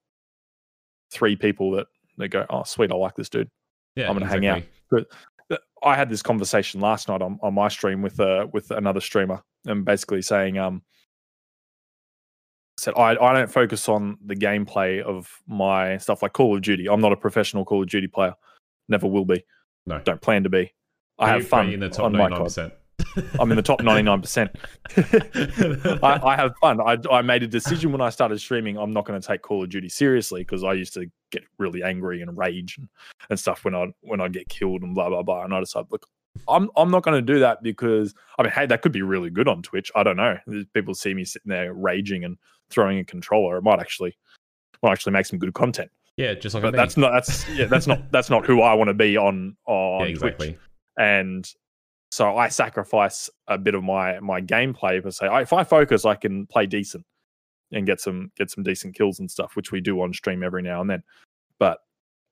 three 1.12 1.36
people 1.36 1.72
that 1.72 1.88
they 2.18 2.28
go, 2.28 2.46
oh 2.50 2.64
sweet, 2.64 2.92
I 2.92 2.96
like 2.96 3.16
this 3.16 3.30
dude. 3.30 3.50
Yeah. 3.96 4.08
I'm 4.10 4.14
gonna 4.14 4.28
hang 4.28 4.46
out. 4.48 4.58
exactly. 4.60 5.06
Th- 5.50 5.62
I 5.84 5.96
had 5.96 6.10
this 6.10 6.24
conversation 6.24 6.80
last 6.82 7.08
night 7.10 7.22
on, 7.22 7.38
on 7.44 7.54
my 7.54 7.68
stream 7.68 8.02
with 8.02 8.20
uh, 8.20 8.48
with 8.54 8.72
another 8.72 9.02
streamer, 9.02 9.44
and 9.66 9.84
basically 9.86 10.22
saying, 10.22 10.58
um, 10.58 10.82
said 12.78 12.94
I 12.96 13.12
I 13.12 13.34
don't 13.34 13.52
focus 13.52 13.88
on 13.90 14.18
the 14.26 14.36
gameplay 14.36 15.02
of 15.02 15.30
my 15.48 15.98
stuff 15.98 16.22
like 16.22 16.34
Call 16.34 16.56
of 16.56 16.62
Duty. 16.62 16.88
I'm 16.90 17.02
not 17.02 17.14
a 17.14 17.18
professional 17.18 17.66
Call 17.66 17.84
of 17.84 17.90
Duty 17.90 18.08
player, 18.08 18.34
never 18.88 19.08
will 19.08 19.26
be. 19.26 19.44
No. 19.86 20.00
don't 20.00 20.22
plan 20.22 20.44
to 20.44 20.50
be. 20.50 20.74
I 21.20 21.30
Are 21.30 21.34
have 21.34 21.48
fun 21.48 21.70
in 21.70 21.80
the 21.80 21.90
top 21.90 22.06
on 22.06 22.14
my 22.14 22.30
ninety 22.30 22.50
COD. 22.50 22.72
I'm 23.40 23.52
in 23.52 23.58
the 23.58 23.64
top 23.64 23.80
99%. 23.82 24.50
I, 26.04 26.28
I 26.28 26.36
have 26.36 26.56
fun. 26.58 26.80
I, 26.82 26.98
I 27.12 27.22
made 27.22 27.44
a 27.44 27.48
decision 27.48 27.92
when 27.92 28.02
I 28.02 28.10
started 28.10 28.40
streaming. 28.40 28.78
I'm 28.78 28.92
not 28.92 29.06
going 29.06 29.20
to 29.20 29.28
take 29.28 29.42
Call 29.42 29.64
of 29.64 29.70
Duty 29.70 29.90
seriously 29.90 30.42
because 30.42 30.64
I 30.64 30.74
used 30.74 30.94
to 30.96 31.06
get 31.32 31.44
really 31.58 31.84
angry 31.84 32.22
and 32.22 32.36
rage 32.38 32.78
and, 32.78 32.88
and 33.30 33.40
stuff 33.40 33.66
when 33.66 33.76
I 33.76 33.88
when 34.02 34.22
I 34.22 34.28
get 34.28 34.50
killed 34.50 34.84
and 34.84 34.96
blah 34.96 35.10
blah 35.10 35.24
blah. 35.24 35.44
And 35.44 35.54
I 35.54 35.60
decided, 35.60 35.88
look, 35.92 36.08
I'm 36.48 36.70
I'm 36.76 36.92
not 36.92 37.04
going 37.04 37.16
to 37.16 37.34
do 37.34 37.40
that 37.40 37.64
because 37.64 38.14
I 38.38 38.44
mean, 38.44 38.52
hey, 38.52 38.66
that 38.66 38.82
could 38.82 38.92
be 38.92 39.02
really 39.02 39.30
good 39.30 39.48
on 39.48 39.62
Twitch. 39.62 39.92
I 39.96 40.04
don't 40.04 40.18
know. 40.18 40.38
People 40.74 40.94
see 40.94 41.14
me 41.14 41.26
sitting 41.26 41.50
there 41.50 41.74
raging 41.74 42.24
and 42.24 42.38
throwing 42.70 43.00
a 43.00 43.06
controller. 43.06 43.58
It 43.58 43.64
might 43.64 43.80
actually 43.80 44.16
might 44.82 44.92
actually 44.92 45.14
make 45.14 45.26
some 45.26 45.40
good 45.40 45.54
content. 45.54 45.92
yeah, 46.18 46.34
just 46.34 46.54
like 46.56 46.64
But 46.64 46.76
that's 46.76 46.98
not 46.98 47.12
that's 47.14 47.48
yeah 47.50 47.66
that's 47.66 47.88
not 47.88 48.00
that's 48.12 48.30
not 48.30 48.46
who 48.46 48.62
I 48.62 48.74
want 48.74 48.90
to 48.90 48.94
be 48.94 49.18
on 49.18 49.56
on 49.66 50.10
yeah, 50.10 50.16
Twitch 50.16 50.34
exactly. 50.34 50.58
and 50.98 51.52
so 52.14 52.38
I 52.38 52.48
sacrifice 52.50 53.28
a 53.48 53.58
bit 53.58 53.74
of 53.74 53.84
my 53.84 54.20
my 54.20 54.40
gameplay 54.40 55.02
to 55.02 55.12
say 55.12 55.28
if 55.42 55.52
I 55.52 55.64
focus, 55.64 56.06
I 56.06 56.14
can 56.14 56.46
play 56.46 56.68
decent 56.68 57.04
and 57.72 57.88
get 57.88 58.00
some 58.00 58.32
get 58.38 58.52
some 58.52 58.64
decent 58.64 58.96
kills 58.96 59.20
and 59.20 59.32
stuff, 59.32 59.56
which 59.56 59.72
we 59.72 59.82
do 59.82 60.00
on 60.02 60.14
stream 60.14 60.44
every 60.44 60.62
now 60.62 60.80
and 60.82 60.90
then. 60.90 61.02
But 61.58 61.80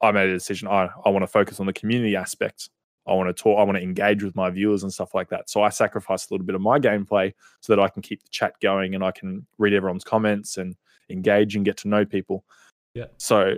I 0.01 0.11
made 0.11 0.29
a 0.29 0.33
decision. 0.33 0.67
I 0.67 0.87
I 1.03 1.09
want 1.09 1.23
to 1.23 1.27
focus 1.27 1.59
on 1.59 1.65
the 1.65 1.73
community 1.73 2.15
aspect. 2.15 2.69
I 3.07 3.13
want 3.13 3.35
to 3.35 3.43
talk. 3.43 3.59
I 3.59 3.63
want 3.63 3.77
to 3.77 3.83
engage 3.83 4.23
with 4.23 4.35
my 4.35 4.49
viewers 4.49 4.83
and 4.83 4.93
stuff 4.93 5.15
like 5.15 5.29
that. 5.29 5.49
So 5.49 5.63
I 5.63 5.69
sacrifice 5.69 6.29
a 6.29 6.33
little 6.33 6.45
bit 6.45 6.55
of 6.55 6.61
my 6.61 6.79
gameplay 6.79 7.33
so 7.59 7.75
that 7.75 7.81
I 7.81 7.89
can 7.89 8.01
keep 8.01 8.21
the 8.21 8.29
chat 8.29 8.53
going 8.61 8.95
and 8.95 9.03
I 9.03 9.11
can 9.11 9.45
read 9.57 9.73
everyone's 9.73 10.03
comments 10.03 10.57
and 10.57 10.75
engage 11.09 11.55
and 11.55 11.65
get 11.65 11.77
to 11.77 11.87
know 11.87 12.05
people. 12.05 12.45
Yeah. 12.93 13.05
So 13.17 13.55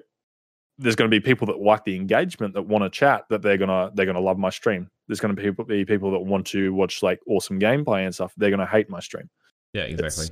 there's 0.78 0.96
going 0.96 1.10
to 1.10 1.14
be 1.14 1.20
people 1.20 1.48
that 1.48 1.60
like 1.60 1.84
the 1.84 1.96
engagement 1.96 2.54
that 2.54 2.64
want 2.64 2.84
to 2.84 2.90
chat 2.90 3.26
that 3.30 3.42
they're 3.42 3.58
gonna 3.58 3.92
they're 3.94 4.06
gonna 4.06 4.20
love 4.20 4.38
my 4.38 4.50
stream. 4.50 4.90
There's 5.08 5.20
going 5.20 5.36
to 5.36 5.42
be 5.42 5.48
people, 5.48 5.66
be 5.66 5.86
people 5.86 6.12
that 6.12 6.20
want 6.20 6.48
to 6.48 6.74
watch 6.74 7.04
like 7.04 7.20
awesome 7.28 7.60
gameplay 7.60 8.06
and 8.06 8.16
stuff. 8.16 8.34
They're 8.38 8.50
going 8.50 8.60
to 8.60 8.66
hate 8.66 8.90
my 8.90 9.02
stream. 9.02 9.30
Yeah, 9.74 9.84
exactly. 9.84 10.28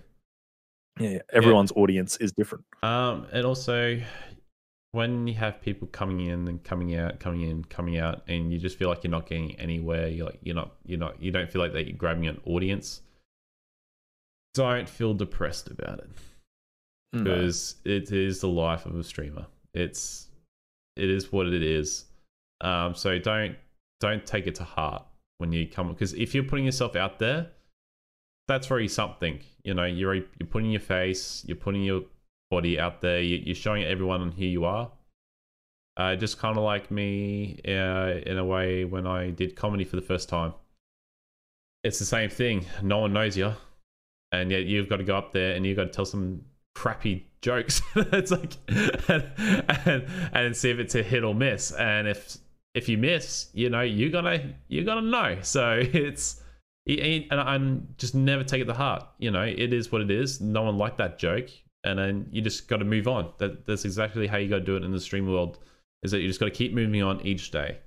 Yeah, 1.00 1.20
everyone's 1.34 1.72
audience 1.76 2.18
is 2.18 2.32
different. 2.32 2.64
Um, 2.84 3.28
and 3.32 3.46
also 3.46 4.00
when 4.94 5.26
you 5.28 5.34
have 5.36 5.62
people 5.62 5.88
coming 5.88 6.20
in 6.22 6.48
and 6.48 6.64
coming 6.64 6.96
out, 6.96 7.20
coming 7.20 7.42
in, 7.42 7.64
coming 7.66 7.98
out, 7.98 8.24
and 8.28 8.52
you 8.52 8.60
just 8.60 8.78
feel 8.78 8.90
like 8.90 9.04
you're 9.04 9.12
not 9.12 9.26
getting 9.28 9.56
anywhere, 9.60 10.08
you're 10.08 10.26
like 10.26 10.40
you're 10.44 10.56
not 10.56 10.74
you're 10.86 11.00
not 11.00 11.22
you 11.22 11.32
don't 11.32 11.50
feel 11.52 11.62
like 11.62 11.74
that 11.74 11.88
you're 11.88 11.98
grabbing 11.98 12.28
an 12.28 12.40
audience. 12.46 13.02
Don't 14.54 14.88
feel 14.90 15.14
depressed 15.14 15.70
about 15.70 16.00
it 16.00 16.10
No. 17.14 17.24
because 17.24 17.76
it 17.86 18.12
is 18.12 18.42
the 18.42 18.50
life 18.50 18.86
of 18.86 18.98
a 18.98 19.04
streamer. 19.04 19.46
It's 19.74 20.28
it 20.98 21.10
is 21.10 21.32
what 21.32 21.48
it 21.48 21.64
is. 21.64 22.06
Um, 22.60 22.94
so 22.94 23.18
don't 23.18 23.56
don't 24.02 24.26
take 24.26 24.48
it 24.48 24.56
to 24.56 24.64
heart 24.66 25.06
when 25.38 25.54
you 25.54 25.68
come 25.68 25.88
because 25.90 26.14
if 26.14 26.36
you're 26.36 26.44
putting 26.44 26.66
yourself 26.66 26.98
out 26.98 27.18
there, 27.18 27.48
that's 28.50 28.70
already 28.70 28.90
something. 28.90 29.40
You 29.64 29.74
know, 29.74 29.86
you're 29.86 30.16
you're 30.16 30.48
putting 30.50 30.70
your 30.72 30.82
face, 30.82 31.46
you're 31.48 31.56
putting 31.56 31.84
your 31.84 32.02
body 32.52 32.80
out 32.80 33.02
there, 33.02 33.20
you- 33.22 33.42
you're 33.44 33.56
showing 33.56 33.84
everyone 33.84 34.32
who 34.34 34.46
you 34.46 34.66
are. 34.66 34.92
Uh, 35.98 36.16
just 36.16 36.38
kind 36.38 36.58
of 36.58 36.64
like 36.64 36.90
me 36.92 37.60
uh, 37.68 38.20
in 38.26 38.38
a 38.38 38.46
way 38.46 38.86
when 38.86 39.08
I 39.08 39.32
did 39.32 39.56
comedy 39.56 39.84
for 39.84 39.96
the 39.96 40.02
first 40.02 40.30
time. 40.30 40.54
It's 41.84 41.98
the 42.00 42.06
same 42.06 42.30
thing. 42.30 42.66
No 42.84 43.00
one 43.00 43.12
knows 43.14 43.36
you, 43.36 43.54
and 44.32 44.52
yet 44.52 44.64
you've 44.66 44.88
got 44.88 44.98
to 44.98 45.04
go 45.04 45.18
up 45.18 45.32
there 45.34 45.56
and 45.56 45.66
you've 45.66 45.76
got 45.78 45.86
to 45.86 45.90
tell 45.90 46.06
some 46.06 46.46
crappy 46.76 47.26
jokes. 47.42 47.82
it's 47.96 48.32
like 48.32 48.54
and, 49.10 49.32
and 49.86 50.06
and 50.32 50.56
see 50.56 50.70
if 50.70 50.80
it's 50.80 50.96
a 50.96 51.04
hit 51.04 51.24
or 51.24 51.34
miss. 51.36 51.72
And 51.72 52.08
if 52.08 52.38
if 52.74 52.88
you 52.88 52.98
miss, 52.98 53.50
you 53.54 53.70
know 53.70 53.82
you're 53.82 54.12
gonna 54.12 54.54
you're 54.70 54.86
gonna 54.86 55.02
know. 55.02 55.40
So 55.42 55.80
it's 55.82 56.42
and 56.88 57.26
and 57.32 57.94
just 57.98 58.16
never 58.16 58.44
take 58.44 58.62
it 58.62 58.66
to 58.66 58.74
heart. 58.74 59.04
You 59.18 59.32
know 59.32 59.44
it 59.44 59.74
is 59.74 59.92
what 59.92 60.02
it 60.02 60.12
is. 60.12 60.40
No 60.40 60.62
one 60.64 60.78
liked 60.78 61.00
that 61.00 61.18
joke. 61.20 61.50
And 61.84 61.98
then 62.00 62.28
you 62.32 62.42
just 62.42 62.68
got 62.68 62.78
to 62.78 62.86
move 62.86 63.08
on. 63.08 63.32
That 63.40 63.66
that's 63.66 63.86
exactly 63.86 64.28
how 64.28 64.38
you 64.38 64.50
got 64.50 64.60
to 64.60 64.66
do 64.66 64.76
it 64.76 64.84
in 64.84 64.92
the 64.92 65.00
stream 65.00 65.28
world. 65.32 65.60
Is 66.04 66.12
that 66.12 66.20
you 66.22 66.28
just 66.28 66.40
got 66.40 66.48
to 66.48 66.52
keep 66.52 66.74
moving 66.74 67.02
on 67.04 67.22
each 67.26 67.52
day. 67.52 67.78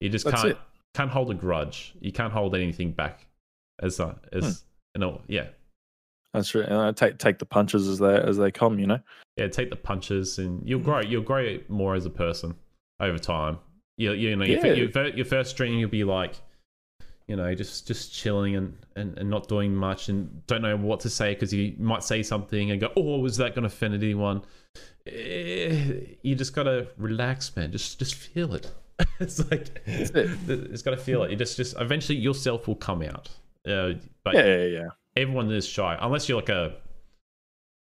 You 0.00 0.08
just 0.08 0.24
That's 0.24 0.42
can't 0.42 0.52
it. 0.52 0.58
can't 0.94 1.10
hold 1.10 1.30
a 1.30 1.34
grudge. 1.34 1.94
You 2.00 2.12
can't 2.12 2.32
hold 2.32 2.54
anything 2.54 2.92
back. 2.92 3.26
As 3.80 3.98
uh, 4.00 4.14
as 4.32 4.44
Hmm. 4.44 4.50
you 4.94 5.00
know, 5.06 5.20
yeah, 5.28 5.46
That's 6.34 6.54
right. 6.54 6.64
And 6.68 6.74
I 6.78 6.92
take 6.92 7.18
take 7.18 7.38
the 7.38 7.46
punches 7.46 7.88
as 7.88 7.98
they 7.98 8.14
as 8.16 8.36
they 8.36 8.50
come. 8.50 8.78
You 8.78 8.86
know. 8.86 9.00
yeah. 9.36 9.48
Take 9.48 9.70
the 9.70 9.76
punches, 9.76 10.38
and 10.38 10.62
you'll 10.68 10.80
Hmm. 10.80 10.84
grow. 10.84 11.00
You'll 11.00 11.22
grow 11.22 11.58
more 11.68 11.94
as 11.94 12.06
a 12.06 12.10
person 12.10 12.54
over 13.00 13.18
time. 13.18 13.58
You 13.96 14.12
you 14.12 14.36
know 14.36 14.44
Yeah. 14.44 14.66
your, 14.66 15.06
your 15.08 15.24
first 15.26 15.50
stream 15.50 15.78
you'll 15.78 15.90
be 15.90 16.04
like, 16.04 16.34
you 17.28 17.36
know, 17.36 17.54
just 17.54 17.86
just 17.86 18.12
chilling 18.12 18.56
and, 18.56 18.74
and, 18.96 19.16
and 19.18 19.28
not 19.30 19.46
doing 19.48 19.74
much 19.74 20.08
and 20.08 20.46
don't 20.46 20.62
know 20.62 20.76
what 20.76 21.00
to 21.00 21.10
say 21.10 21.34
because 21.34 21.52
you 21.52 21.74
might 21.78 22.02
say 22.02 22.22
something 22.22 22.70
and 22.70 22.80
go, 22.80 22.90
oh, 22.96 23.18
was 23.20 23.36
that 23.36 23.54
going 23.54 23.62
to 23.62 23.66
offend 23.74 23.94
anyone? 23.94 24.42
Eh, 25.06 26.00
You 26.22 26.34
just 26.34 26.54
gotta 26.54 26.88
relax, 26.96 27.54
man. 27.56 27.70
Just 27.72 27.98
just 27.98 28.14
feel 28.14 28.54
it. 28.54 28.72
it's 29.20 29.38
like 29.50 29.68
it. 29.86 30.10
it's 30.48 30.82
got 30.82 30.90
to 30.92 30.96
feel 30.96 31.22
it. 31.22 31.30
You 31.30 31.36
just 31.36 31.56
just 31.56 31.76
eventually 31.78 32.18
yourself 32.18 32.66
will 32.66 32.74
come 32.76 33.02
out. 33.02 33.28
Uh, 33.66 33.92
but 34.24 34.34
Yeah, 34.34 34.46
yeah, 34.46 34.64
yeah. 34.64 34.88
everyone 35.16 35.50
is 35.52 35.66
shy 35.66 35.96
unless 36.00 36.28
you're 36.28 36.38
like 36.40 36.48
a 36.48 36.76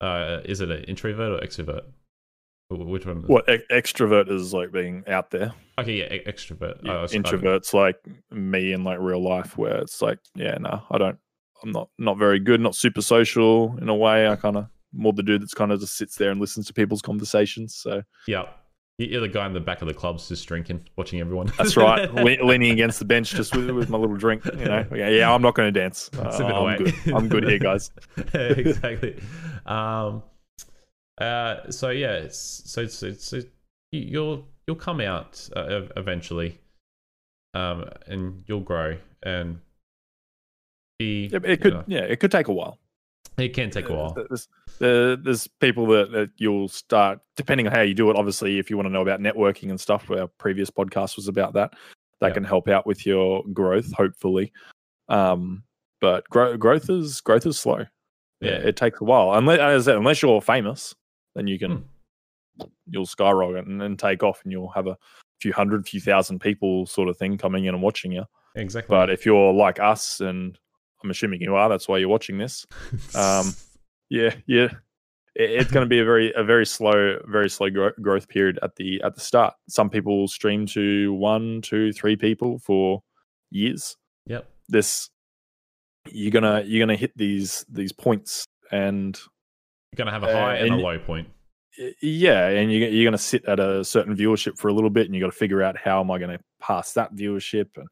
uh, 0.01 0.41
is 0.45 0.61
it 0.61 0.69
an 0.71 0.83
introvert 0.85 1.31
or 1.41 1.45
extrovert? 1.45 1.83
Wh- 2.69 2.85
Which 2.87 3.05
one? 3.05 3.23
What 3.27 3.47
e- 3.49 3.59
extrovert 3.71 4.29
is 4.29 4.53
like 4.53 4.71
being 4.71 5.03
out 5.07 5.31
there. 5.31 5.53
Okay, 5.79 5.93
yeah, 5.99 6.13
e- 6.13 6.23
extrovert. 6.27 6.79
Yeah, 6.83 6.91
Oh, 6.93 6.97
I 6.99 7.01
was- 7.03 7.13
I- 7.15 7.17
Introverts 7.17 7.73
like 7.73 7.97
me 8.31 8.73
in 8.73 8.83
like 8.83 8.99
real 8.99 9.23
life, 9.23 9.57
where 9.57 9.77
it's 9.77 10.01
like, 10.01 10.19
yeah, 10.35 10.57
no, 10.59 10.83
I 10.91 10.97
don't. 10.97 11.17
I'm 11.63 11.71
not 11.71 11.89
not 11.97 12.17
very 12.17 12.39
good. 12.39 12.61
Not 12.61 12.75
super 12.75 13.01
social 13.01 13.75
in 13.81 13.89
a 13.89 13.95
way. 13.95 14.27
I 14.27 14.35
kind 14.35 14.57
of 14.57 14.67
more 14.93 15.11
the 15.13 15.23
dude 15.23 15.41
that's 15.41 15.53
kind 15.53 15.71
of 15.71 15.79
just 15.79 15.97
sits 15.97 16.15
there 16.15 16.31
and 16.31 16.39
listens 16.39 16.67
to 16.67 16.73
people's 16.73 17.01
conversations. 17.01 17.75
So 17.75 18.03
Yeah, 18.27 18.43
You- 18.97 19.07
you're 19.07 19.21
the 19.21 19.27
guy 19.27 19.45
in 19.47 19.53
the 19.53 19.59
back 19.59 19.81
of 19.81 19.87
the 19.87 19.93
clubs 19.93 20.27
just 20.27 20.47
drinking, 20.47 20.87
watching 20.97 21.19
everyone. 21.19 21.51
that's 21.57 21.75
right. 21.77 22.11
Le- 22.13 22.45
leaning 22.45 22.71
against 22.71 22.99
the 22.99 23.05
bench 23.05 23.31
just 23.31 23.55
with, 23.55 23.69
with 23.71 23.89
my 23.89 23.97
little 23.97 24.15
drink. 24.17 24.43
You 24.45 24.65
know, 24.65 24.85
yeah, 24.95 25.09
yeah 25.09 25.33
I'm 25.33 25.41
not 25.41 25.55
going 25.55 25.71
to 25.73 25.79
dance. 25.79 26.09
Uh, 26.17 26.29
I'm 26.29 26.51
away. 26.51 26.77
good. 26.77 26.93
I'm 27.13 27.27
good 27.27 27.43
here, 27.47 27.59
guys. 27.59 27.91
exactly. 28.33 29.19
Um, 29.65 30.23
uh, 31.19 31.69
so 31.71 31.89
yeah, 31.89 32.13
it's, 32.13 32.37
so 32.65 32.81
it's, 32.81 33.01
it's 33.03 33.33
it, 33.33 33.51
you- 33.91 34.01
you'll 34.01 34.47
you'll 34.67 34.75
come 34.75 34.99
out 35.01 35.47
uh, 35.55 35.81
eventually, 35.95 36.59
um, 37.53 37.85
and 38.07 38.43
you'll 38.47 38.59
grow 38.61 38.97
and 39.23 39.59
be. 40.99 41.25
It, 41.31 41.45
it 41.45 41.61
could, 41.61 41.73
know, 41.73 41.83
yeah, 41.87 42.01
it 42.01 42.19
could 42.19 42.31
take 42.31 42.47
a 42.47 42.53
while. 42.53 42.77
it 43.37 43.53
can 43.53 43.69
take 43.69 43.89
a 43.89 43.93
while. 43.93 44.13
There's, 44.29 44.47
uh, 44.81 45.15
there's 45.23 45.47
people 45.59 45.87
that, 45.87 46.11
that 46.11 46.31
you'll 46.37 46.67
start, 46.67 47.19
depending 47.35 47.67
on 47.67 47.73
how 47.73 47.81
you 47.81 47.93
do 47.93 48.09
it. 48.09 48.15
Obviously, 48.17 48.59
if 48.59 48.69
you 48.69 48.75
want 48.77 48.87
to 48.87 48.91
know 48.93 49.01
about 49.01 49.19
networking 49.21 49.69
and 49.69 49.79
stuff, 49.79 50.09
our 50.11 50.27
previous 50.37 50.69
podcast 50.69 51.15
was 51.15 51.27
about 51.27 51.53
that. 51.53 51.71
That 52.19 52.29
Yeah. 52.29 52.33
can 52.33 52.43
help 52.43 52.67
out 52.67 52.85
with 52.87 53.05
your 53.05 53.43
growth, 53.53 53.91
hopefully. 53.93 54.51
Um, 55.07 55.63
but 56.01 56.27
grow, 56.29 56.57
growth 56.57 56.89
is 56.89 57.21
growth 57.21 57.45
is 57.45 57.57
slow. 57.59 57.85
Yeah. 58.41 58.51
it 58.51 58.75
takes 58.75 59.01
a 59.01 59.03
while. 59.03 59.33
Unless, 59.33 59.59
as 59.59 59.87
I 59.87 59.91
said, 59.91 59.97
unless 59.97 60.21
you're 60.21 60.41
famous, 60.41 60.93
then 61.37 61.47
you 61.47 61.57
can 61.57 61.85
Hmm. 62.59 62.65
you'll 62.89 63.05
skyrocket 63.05 63.67
and, 63.67 63.81
and 63.83 63.97
take 63.99 64.23
off, 64.23 64.41
and 64.43 64.51
you'll 64.51 64.71
have 64.71 64.87
a 64.87 64.97
few 65.39 65.53
hundred, 65.53 65.87
few 65.87 66.01
thousand 66.01 66.39
people 66.39 66.85
sort 66.87 67.07
of 67.07 67.15
thing 67.17 67.37
coming 67.37 67.65
in 67.65 67.73
and 67.75 67.83
watching 67.83 68.11
you. 68.11 68.23
Exactly. 68.55 68.91
But 68.93 69.09
if 69.11 69.25
you're 69.25 69.53
like 69.53 69.79
us, 69.79 70.19
and 70.19 70.57
I'm 71.03 71.11
assuming 71.11 71.41
you 71.41 71.53
are, 71.55 71.69
that's 71.69 71.87
why 71.87 71.99
you're 71.99 72.09
watching 72.09 72.39
this 72.39 72.65
um, 73.15 73.53
yeah, 74.09 74.33
yeah. 74.47 74.69
It, 75.35 75.51
it's 75.51 75.71
going 75.71 75.85
to 75.85 75.89
be 75.89 75.99
a 75.99 76.05
very 76.05 76.33
a 76.35 76.43
very 76.43 76.65
slow, 76.65 77.19
very 77.27 77.49
slow 77.49 77.69
gro- 77.69 77.91
growth 78.01 78.27
period 78.27 78.57
at 78.63 78.75
the 78.77 78.99
at 79.03 79.13
the 79.13 79.21
start. 79.21 79.53
Some 79.69 79.91
people 79.91 80.27
stream 80.27 80.65
to 80.67 81.13
one, 81.13 81.61
two, 81.61 81.93
three 81.93 82.15
people 82.15 82.57
for 82.57 83.03
years. 83.51 83.95
yep. 84.25 84.49
This 84.67 85.09
you're 86.11 86.31
gonna 86.31 86.63
you're 86.65 86.79
gonna 86.83 86.95
hit 86.97 87.11
these 87.15 87.63
these 87.69 87.91
points, 87.91 88.45
and 88.71 89.19
You're 89.97 90.05
gonna 90.05 90.11
have 90.11 90.23
a 90.23 90.27
Uh, 90.27 90.39
high 90.39 90.55
and 90.57 90.73
a 90.73 90.77
low 90.77 90.99
point. 90.99 91.27
yeah, 92.01 92.49
and 92.49 92.71
you 92.71 92.85
you're 92.85 93.05
gonna 93.05 93.17
sit 93.17 93.45
at 93.45 93.59
a 93.59 93.83
certain 93.83 94.15
viewership 94.15 94.57
for 94.57 94.67
a 94.67 94.73
little 94.73 94.89
bit, 94.89 95.05
and 95.07 95.15
you 95.15 95.21
got 95.21 95.31
to 95.31 95.37
figure 95.37 95.61
out 95.63 95.77
how 95.77 95.99
am 95.99 96.11
I 96.11 96.17
going 96.19 96.37
to 96.37 96.43
pass 96.59 96.93
that 96.93 97.13
viewership, 97.15 97.67
and 97.77 97.87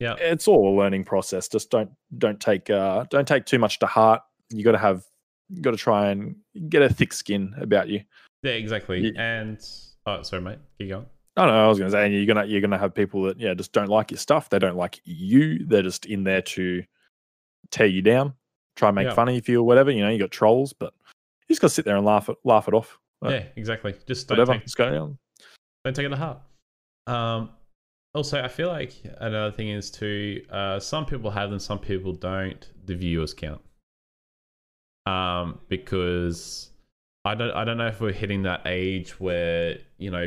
Yeah. 0.00 0.14
it's 0.14 0.48
all 0.48 0.68
a 0.68 0.74
learning 0.76 1.04
process. 1.04 1.48
Just 1.48 1.70
don't 1.70 1.90
don't 2.18 2.40
take 2.40 2.70
uh 2.70 3.04
don't 3.10 3.26
take 3.28 3.44
too 3.46 3.58
much 3.58 3.78
to 3.80 3.86
heart. 3.86 4.22
You 4.50 4.64
got 4.64 4.72
to 4.72 4.78
have 4.78 5.04
you 5.48 5.62
got 5.62 5.72
to 5.72 5.76
try 5.76 6.10
and 6.10 6.36
get 6.68 6.82
a 6.82 6.88
thick 6.92 7.12
skin 7.12 7.54
about 7.60 7.88
you. 7.88 8.02
Yeah, 8.42 8.52
exactly. 8.52 9.00
Ye- 9.00 9.14
And 9.16 9.58
oh, 10.06 10.22
sorry, 10.22 10.42
mate. 10.42 10.58
Keep 10.78 10.88
going. 10.90 11.06
I 11.36 11.46
don't 11.46 11.54
know. 11.54 11.64
I 11.64 11.68
was 11.68 11.78
going 11.78 11.90
to 11.90 11.96
say, 11.96 12.04
and 12.06 12.14
you're 12.14 12.26
gonna 12.26 12.46
you're 12.46 12.60
gonna 12.60 12.78
have 12.78 12.94
people 12.94 13.22
that 13.24 13.38
yeah 13.38 13.54
just 13.54 13.72
don't 13.72 13.88
like 13.88 14.10
your 14.10 14.18
stuff. 14.18 14.48
They 14.50 14.58
don't 14.58 14.76
like 14.76 15.00
you. 15.04 15.64
They're 15.66 15.82
just 15.82 16.06
in 16.06 16.24
there 16.24 16.42
to 16.42 16.82
tear 17.70 17.86
you 17.86 18.02
down, 18.02 18.34
try 18.76 18.88
and 18.90 18.96
make 18.96 19.06
Yeah. 19.06 19.14
fun 19.14 19.28
of 19.28 19.48
you 19.48 19.60
or 19.60 19.64
whatever. 19.64 19.90
You 19.90 20.02
know, 20.02 20.10
you 20.10 20.18
got 20.18 20.30
trolls, 20.30 20.72
but 20.72 20.92
you 20.94 21.01
just 21.52 21.62
got 21.62 21.68
to 21.68 21.74
sit 21.74 21.84
there 21.84 21.96
and 21.96 22.04
laugh 22.04 22.28
it 22.28 22.36
laugh 22.44 22.68
it 22.68 22.74
off. 22.74 22.98
Right. 23.20 23.34
Yeah, 23.34 23.44
exactly. 23.56 23.94
Just 24.06 24.28
don't 24.28 24.38
Whatever, 24.38 24.54
take 24.54 24.64
just 24.64 24.76
go 24.76 24.86
on. 24.86 25.18
don't 25.84 25.94
take 25.94 26.06
it 26.06 26.08
to 26.08 26.16
heart. 26.16 26.38
Um, 27.06 27.50
also, 28.14 28.42
I 28.42 28.48
feel 28.48 28.68
like 28.68 28.94
another 29.20 29.50
thing 29.52 29.68
is 29.68 29.90
too. 29.90 30.44
Uh, 30.50 30.78
some 30.78 31.06
people 31.06 31.30
have 31.30 31.50
them, 31.50 31.58
some 31.58 31.78
people 31.78 32.12
don't. 32.12 32.68
The 32.84 32.94
viewers 32.94 33.32
count. 33.32 33.60
Um, 35.06 35.60
because 35.68 36.70
I 37.24 37.34
don't, 37.34 37.52
I 37.52 37.64
don't 37.64 37.78
know 37.78 37.88
if 37.88 38.00
we're 38.00 38.12
hitting 38.12 38.42
that 38.42 38.62
age 38.66 39.18
where 39.18 39.78
you 39.98 40.10
know, 40.10 40.26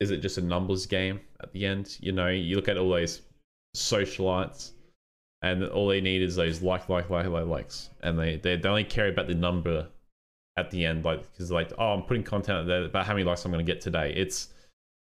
is 0.00 0.10
it 0.10 0.18
just 0.18 0.38
a 0.38 0.42
numbers 0.42 0.86
game 0.86 1.20
at 1.42 1.52
the 1.52 1.64
end? 1.64 1.96
You 2.00 2.12
know, 2.12 2.28
you 2.28 2.56
look 2.56 2.68
at 2.68 2.76
all 2.76 2.90
those 2.90 3.22
socialites, 3.76 4.72
and 5.42 5.64
all 5.64 5.88
they 5.88 6.00
need 6.00 6.22
is 6.22 6.36
those 6.36 6.60
like, 6.60 6.88
like, 6.88 7.08
like, 7.08 7.26
like, 7.26 7.46
likes, 7.46 7.90
and 8.02 8.18
they 8.18 8.36
they, 8.36 8.56
they 8.56 8.68
only 8.68 8.84
care 8.84 9.08
about 9.08 9.26
the 9.26 9.34
number 9.34 9.88
at 10.56 10.70
the 10.70 10.84
end, 10.86 11.04
like 11.04 11.30
because 11.32 11.50
like, 11.50 11.72
oh, 11.78 11.92
I'm 11.94 12.02
putting 12.02 12.22
content 12.22 12.58
out 12.60 12.66
there 12.66 12.84
about 12.84 13.06
how 13.06 13.12
many 13.12 13.24
likes 13.24 13.44
I'm 13.44 13.52
going 13.52 13.64
to 13.64 13.70
get 13.72 13.80
today. 13.80 14.12
It's 14.16 14.48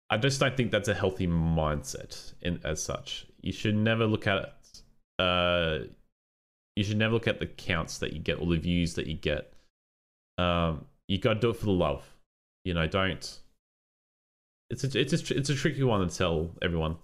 I 0.09 0.17
just 0.17 0.39
don't 0.39 0.55
think 0.57 0.71
that's 0.71 0.87
a 0.89 0.93
healthy 0.93 1.27
mindset 1.27 2.33
in 2.41 2.59
as 2.63 2.83
such. 2.83 3.25
You 3.41 3.51
should 3.51 3.75
never 3.75 4.05
look 4.05 4.27
at 4.27 4.37
it. 4.39 4.81
Uh, 5.23 5.79
you 6.75 6.83
should 6.83 6.97
never 6.97 7.13
look 7.13 7.27
at 7.27 7.39
the 7.39 7.45
counts 7.47 7.97
that 7.99 8.13
you 8.13 8.19
get 8.19 8.39
or 8.39 8.47
the 8.47 8.57
views 8.57 8.95
that 8.95 9.07
you 9.07 9.13
get. 9.15 9.53
Um, 10.37 10.85
you 11.07 11.17
got 11.17 11.35
to 11.35 11.39
do 11.39 11.49
it 11.49 11.57
for 11.57 11.65
the 11.65 11.71
love. 11.71 12.03
You 12.63 12.73
know, 12.73 12.87
don't. 12.87 13.39
It's 14.69 14.83
a 14.83 14.99
it's 14.99 15.13
a 15.13 15.37
it's 15.37 15.49
a 15.49 15.55
tricky 15.55 15.83
one 15.83 16.07
to 16.07 16.15
tell 16.15 16.51
everyone. 16.61 16.97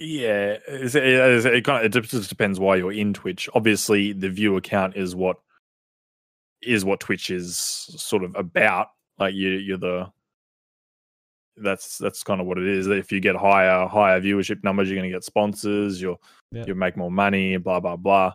Yeah, 0.00 0.58
it, 0.68 0.94
it's- 0.94 1.44
it 1.44 1.64
kind 1.64 1.86
of 1.86 1.96
it 1.96 2.08
just 2.08 2.28
depends 2.28 2.58
why 2.58 2.76
you're 2.76 2.92
in 2.92 3.14
Twitch. 3.14 3.48
Obviously, 3.54 4.12
the 4.12 4.28
viewer 4.28 4.60
count 4.60 4.96
is 4.96 5.14
what 5.14 5.38
is 6.62 6.84
what 6.84 7.00
Twitch 7.00 7.30
is 7.30 7.56
sort 7.56 8.24
of 8.24 8.34
about. 8.36 8.88
Like 9.18 9.34
you, 9.34 9.50
you're 9.50 9.78
the 9.78 10.10
that's 11.56 11.96
that's 11.98 12.22
kind 12.22 12.40
of 12.40 12.46
what 12.46 12.58
it 12.58 12.66
is. 12.66 12.86
If 12.86 13.10
you 13.10 13.20
get 13.20 13.34
higher 13.36 13.86
higher 13.86 14.20
viewership 14.20 14.62
numbers, 14.62 14.88
you're 14.88 14.98
going 14.98 15.10
to 15.10 15.16
get 15.16 15.24
sponsors. 15.24 16.00
You'll 16.00 16.20
Yeah. 16.52 16.64
you'll 16.66 16.76
make 16.76 16.96
more 16.96 17.10
money. 17.10 17.56
Blah 17.56 17.80
blah 17.80 17.96
blah. 17.96 18.34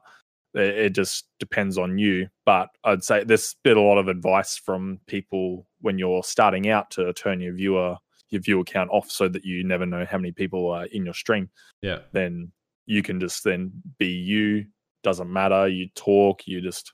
It, 0.53 0.61
it 0.77 0.89
just 0.89 1.27
depends 1.39 1.77
on 1.77 1.97
you. 1.97 2.27
But 2.45 2.69
I'd 2.83 3.03
say 3.03 3.23
there's 3.23 3.55
been 3.63 3.77
a 3.77 3.81
lot 3.81 3.99
of 3.99 4.07
advice 4.07 4.57
from 4.57 4.99
people 5.05 5.67
when 5.81 5.97
you're 5.99 6.23
starting 6.23 6.69
out 6.69 6.89
to 6.91 7.13
turn 7.13 7.39
your 7.41 7.53
viewer 7.53 7.97
your 8.29 8.41
viewer 8.41 8.63
count 8.63 8.89
off 8.91 9.11
so 9.11 9.27
that 9.27 9.43
you 9.43 9.63
never 9.63 9.85
know 9.85 10.05
how 10.09 10.17
many 10.17 10.31
people 10.31 10.69
are 10.71 10.85
in 10.85 11.03
your 11.05 11.13
stream 11.13 11.49
Yeah, 11.81 11.99
then 12.13 12.51
you 12.85 13.03
can 13.03 13.19
just 13.19 13.43
then 13.43 13.71
be 13.99 14.07
you 14.07 14.65
doesn't 15.03 15.31
matter 15.31 15.67
you 15.67 15.89
talk 15.95 16.47
you 16.47 16.61
just 16.61 16.93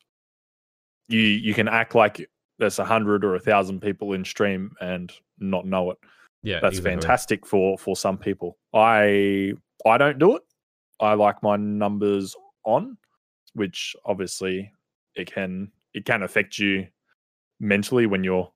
you 1.07 1.19
you 1.19 1.53
can 1.53 1.67
act 1.67 1.95
like 1.95 2.29
there's 2.59 2.79
a 2.79 2.85
hundred 2.85 3.23
or 3.23 3.35
a 3.35 3.39
thousand 3.39 3.81
people 3.81 4.13
in 4.13 4.25
stream 4.25 4.71
and 4.81 5.11
not 5.39 5.65
know 5.65 5.91
it. 5.91 5.97
Yeah, 6.43 6.59
that's 6.61 6.77
exactly. 6.77 7.01
fantastic 7.01 7.45
for 7.45 7.77
for 7.77 7.95
some 7.95 8.17
people. 8.17 8.57
I 8.73 9.53
i 9.85 9.97
don't 9.97 10.19
do 10.19 10.35
it. 10.35 10.43
I 10.99 11.13
like 11.13 11.41
my 11.43 11.55
numbers 11.57 12.35
on 12.63 12.97
which 13.57 13.95
obviously 14.05 14.71
it 15.15 15.31
can 15.31 15.71
it 15.93 16.05
can 16.05 16.23
affect 16.23 16.59
you 16.59 16.87
mentally 17.59 18.05
when 18.05 18.23
you're 18.23 18.49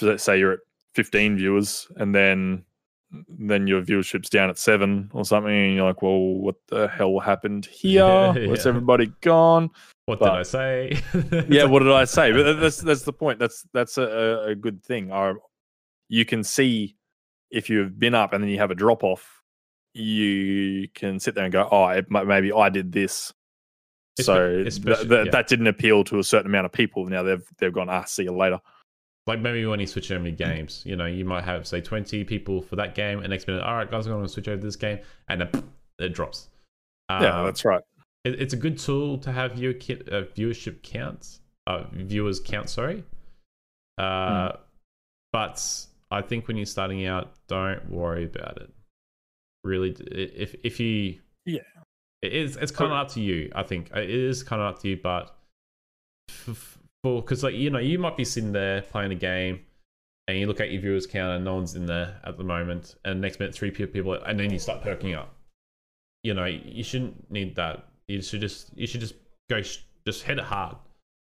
let's 0.00 0.24
say 0.24 0.38
you're 0.38 0.52
at 0.52 0.58
15 0.94 1.36
viewers 1.36 1.86
and 1.96 2.14
then 2.14 2.64
then 3.28 3.66
your 3.66 3.80
viewership's 3.82 4.28
down 4.28 4.50
at 4.50 4.58
seven 4.58 5.08
or 5.14 5.24
something 5.24 5.52
and 5.52 5.74
you're 5.76 5.86
like 5.86 6.02
well 6.02 6.18
what 6.18 6.56
the 6.68 6.88
hell 6.88 7.18
happened 7.20 7.64
here 7.70 8.02
Yeah, 8.02 8.32
where's 8.32 8.64
yeah. 8.64 8.68
everybody 8.70 9.06
gone 9.20 9.70
What 10.06 10.18
but- 10.18 10.30
did 10.32 10.38
I 10.38 10.42
say? 10.42 10.98
yeah 11.48 11.64
what 11.64 11.80
did 11.80 11.92
i 11.92 12.04
say 12.04 12.32
but 12.32 12.54
that's 12.60 12.78
that's 12.78 13.02
the 13.02 13.12
point 13.12 13.38
that's 13.38 13.64
that's 13.72 13.96
a, 13.98 14.46
a 14.48 14.54
good 14.54 14.82
thing 14.82 15.12
uh, 15.12 15.34
you 16.08 16.24
can 16.24 16.42
see 16.44 16.96
if 17.50 17.70
you've 17.70 17.98
been 17.98 18.14
up 18.14 18.32
and 18.32 18.42
then 18.42 18.50
you 18.50 18.58
have 18.58 18.70
a 18.72 18.74
drop 18.74 19.04
off 19.04 19.40
you 19.94 20.88
can 20.94 21.18
sit 21.20 21.34
there 21.34 21.44
and 21.44 21.52
go 21.52 21.66
oh 21.70 21.86
it, 21.88 22.06
maybe 22.10 22.52
i 22.52 22.68
did 22.68 22.92
this 22.92 23.32
So 24.20 24.62
th- 24.64 24.82
th- 24.82 25.06
yeah. 25.08 25.24
that 25.30 25.46
didn't 25.48 25.66
appeal 25.68 26.02
to 26.04 26.18
a 26.18 26.24
certain 26.24 26.46
amount 26.50 26.64
of 26.66 26.72
people. 26.72 27.04
Now 27.06 27.22
they've 27.22 27.44
they've 27.58 27.72
gone, 27.72 27.90
ah, 27.90 28.04
see 28.04 28.22
you 28.24 28.32
later. 28.34 28.60
Like 29.26 29.40
maybe 29.40 29.64
when 29.66 29.80
you 29.80 29.86
switch 29.86 30.10
over 30.12 30.24
to 30.24 30.30
games, 30.30 30.82
you 30.86 30.94
know, 30.96 31.06
you 31.06 31.24
might 31.24 31.44
have 31.44 31.66
say 31.66 31.80
twenty 31.80 32.22
people 32.24 32.62
for 32.62 32.76
that 32.76 32.94
game, 32.94 33.18
and 33.20 33.28
next 33.30 33.46
minute, 33.46 33.62
all 33.62 33.74
right, 33.74 33.90
guys, 33.90 34.06
I'm 34.06 34.12
going 34.12 34.24
to 34.24 34.28
switch 34.28 34.48
over 34.48 34.56
to 34.58 34.62
this 34.66 34.76
game, 34.76 34.98
and 35.28 35.40
then 35.40 35.50
it 35.98 36.10
drops. 36.14 36.48
yeah, 37.10 37.40
Um, 37.40 37.46
that's 37.46 37.64
right. 37.64 37.82
it, 38.24 38.40
it's 38.40 38.54
a 38.54 38.56
good 38.56 38.78
tool 38.78 39.18
to 39.18 39.32
have 39.32 39.52
viewer 39.52 39.72
ki- 39.74 40.02
uh, 40.10 40.22
viewership 40.36 40.82
counts, 40.82 41.40
uh, 41.66 41.84
viewers 41.92 42.38
count. 42.40 42.68
Sorry, 42.70 43.02
uh, 43.98 44.52
Hmm. 44.52 44.56
but 45.32 45.86
I 46.10 46.22
think 46.22 46.46
when 46.48 46.56
you're 46.56 46.66
starting 46.66 47.04
out, 47.06 47.32
don't 47.48 47.90
worry 47.90 48.24
about 48.24 48.58
it. 48.62 48.70
Really, 49.64 49.90
if 50.12 50.54
if 50.62 50.78
you 50.78 51.20
Yeah. 51.44 51.62
it 52.22 52.32
is 52.32 52.56
it's 52.56 52.70
kind 52.70 52.92
of 52.92 52.98
up 52.98 53.08
to 53.14 53.20
you. 53.20 53.50
I 53.56 53.64
think 53.64 53.90
it 53.90 54.08
is 54.08 54.44
kind 54.44 54.62
of 54.62 54.74
up 54.74 54.80
to 54.82 54.88
you, 54.88 54.96
but 55.02 55.36
f- 56.28 56.75
for 57.06 57.22
because 57.22 57.44
like 57.44 57.54
you 57.54 57.70
know 57.70 57.78
you 57.78 57.98
might 57.98 58.16
be 58.16 58.24
sitting 58.24 58.52
there 58.52 58.82
playing 58.82 59.12
a 59.12 59.16
game. 59.16 59.60
And 60.28 60.36
you 60.36 60.48
look 60.48 60.58
at 60.58 60.72
your 60.72 60.80
viewers 60.82 61.06
count, 61.06 61.36
and 61.36 61.44
no 61.44 61.54
one's 61.54 61.76
in 61.76 61.86
there 61.86 62.20
at 62.24 62.36
the 62.36 62.42
moment. 62.42 62.96
And 63.04 63.20
next 63.20 63.38
minute, 63.38 63.54
three 63.54 63.70
people, 63.70 64.12
and 64.14 64.40
then 64.40 64.50
you 64.50 64.58
start 64.58 64.82
perking 64.82 65.14
up 65.14 65.32
you 66.24 66.34
know 66.34 66.46
you 66.46 66.82
shouldn't 66.82 67.30
need 67.30 67.54
that 67.54 67.84
you 68.08 68.20
should 68.20 68.40
just 68.40 68.70
you 68.76 68.84
should 68.86 69.00
just 69.00 69.14
go 69.48 69.60
just 69.60 70.22
hit 70.24 70.38
it 70.38 70.44
hard 70.44 70.74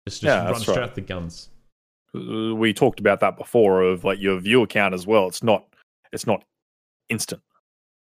just, 0.06 0.22
just 0.22 0.24
Yeah, 0.24 0.44
run 0.44 0.60
straight 0.60 0.78
right. 0.80 0.84
at 0.90 0.96
the 0.96 1.02
guns 1.02 1.50
Uh, 2.14 2.54
We 2.56 2.74
talked 2.74 3.00
about 3.00 3.22
that 3.22 3.38
before 3.38 3.84
of 3.84 4.04
like 4.04 4.20
your 4.20 4.38
viewer 4.40 4.68
count 4.68 4.94
as 4.94 5.08
well. 5.08 5.28
It's 5.28 5.44
not 5.44 5.66
it's 6.12 6.28
not 6.28 6.44
instant. 7.08 7.42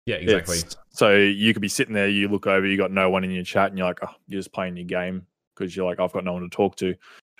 yeah 0.04 0.16
exactly 0.16 0.58
It's- 0.58 0.76
so 0.90 1.14
you 1.16 1.54
could 1.54 1.62
be 1.62 1.68
sitting 1.68 1.94
there, 1.94 2.08
you 2.08 2.28
look 2.28 2.46
over, 2.46 2.66
you 2.66 2.76
got 2.76 2.90
no 2.92 3.08
one 3.08 3.24
in 3.24 3.30
your 3.30 3.44
chat, 3.44 3.70
and 3.70 3.78
you're 3.78 3.86
like, 3.88 4.00
oh, 4.02 4.14
you're 4.28 4.38
just 4.40 4.52
playing 4.52 4.76
your 4.76 4.84
game 4.86 5.26
because 5.56 5.74
you're 5.74 5.86
like, 5.88 6.00
I've 6.00 6.12
got 6.12 6.24
no 6.24 6.34
one 6.34 6.42
to 6.42 6.48
talk 6.50 6.76
to. 6.76 6.94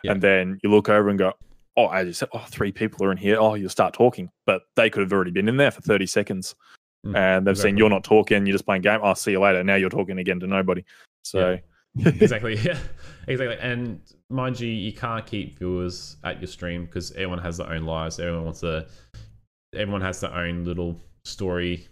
Yeah. 0.04 0.12
And 0.12 0.23
then 0.23 0.61
you 0.62 0.70
look 0.70 0.88
over 0.88 1.08
and 1.08 1.18
go, 1.18 1.32
oh, 1.76 1.88
as 1.88 2.06
you 2.06 2.12
said, 2.12 2.28
oh, 2.32 2.44
three 2.49 2.70
people 2.70 3.04
are 3.04 3.11
in 3.11 3.18
here. 3.18 3.37
Oh, 3.40 3.54
you'll 3.54 3.68
start 3.68 3.94
talking, 3.94 4.30
but 4.46 4.62
they 4.76 4.90
could 4.90 5.00
have 5.00 5.12
already 5.12 5.32
been 5.32 5.49
in 5.49 5.56
there 5.56 5.70
for 5.70 5.80
30 5.80 6.06
seconds, 6.06 6.54
Mm, 7.04 7.16
and 7.16 7.46
they've 7.46 7.58
seen 7.58 7.76
you're 7.76 7.90
not 7.90 8.02
talking, 8.02 8.46
you're 8.46 8.54
just 8.54 8.64
playing 8.64 8.82
game. 8.82 9.00
I'll 9.02 9.14
see 9.14 9.32
you 9.32 9.40
later. 9.40 9.62
Now 9.62 9.75
you're 9.75 9.90
talking 9.90 10.18
again 10.18 10.40
to 10.40 10.46
nobody. 10.46 10.84
So 11.23 11.58
exactly 12.04 12.56
yeah 12.56 12.76
exactly 13.28 13.56
and 13.61 14.00
mind 14.28 14.58
you 14.58 14.68
you 14.68 14.92
can't 14.92 15.25
keep 15.26 15.56
viewers 15.56 16.16
at 16.25 16.40
your 16.40 16.49
stream 16.49 16.87
because 16.87 17.12
everyone 17.12 17.38
has 17.38 17.58
their 17.58 17.70
own 17.70 17.84
lives 17.84 18.18
everyone 18.18 18.44
wants 18.44 18.58
to 18.58 18.84
everyone 19.76 20.00
has 20.00 20.20
their 20.20 20.34
own 20.34 20.64
little 20.64 21.00
story 21.25 21.87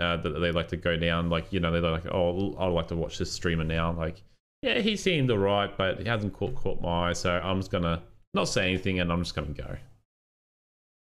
uh, 0.00 0.18
that 0.18 0.38
they 0.38 0.52
like 0.52 0.68
to 0.68 0.76
go 0.76 0.98
down 0.98 1.30
like 1.30 1.50
you 1.50 1.60
know 1.60 1.72
they're 1.72 1.80
like 1.90 2.04
oh 2.12 2.54
i'd 2.58 2.66
like 2.66 2.86
to 2.88 2.94
watch 2.94 3.16
this 3.16 3.32
streamer 3.32 3.64
now 3.64 3.90
like 3.92 4.22
yeah 4.62 4.80
he 4.80 4.96
seemed 4.96 5.30
alright 5.30 5.76
but 5.78 5.98
he 6.00 6.04
hasn't 6.08 6.32
caught, 6.32 6.54
caught 6.54 6.80
my 6.80 7.10
eye 7.10 7.12
so 7.12 7.30
i'm 7.44 7.58
just 7.58 7.70
gonna 7.70 8.02
not 8.34 8.48
say 8.48 8.68
anything 8.68 9.00
and 9.00 9.12
i'm 9.12 9.22
just 9.22 9.34
gonna 9.34 9.48
go 9.48 9.76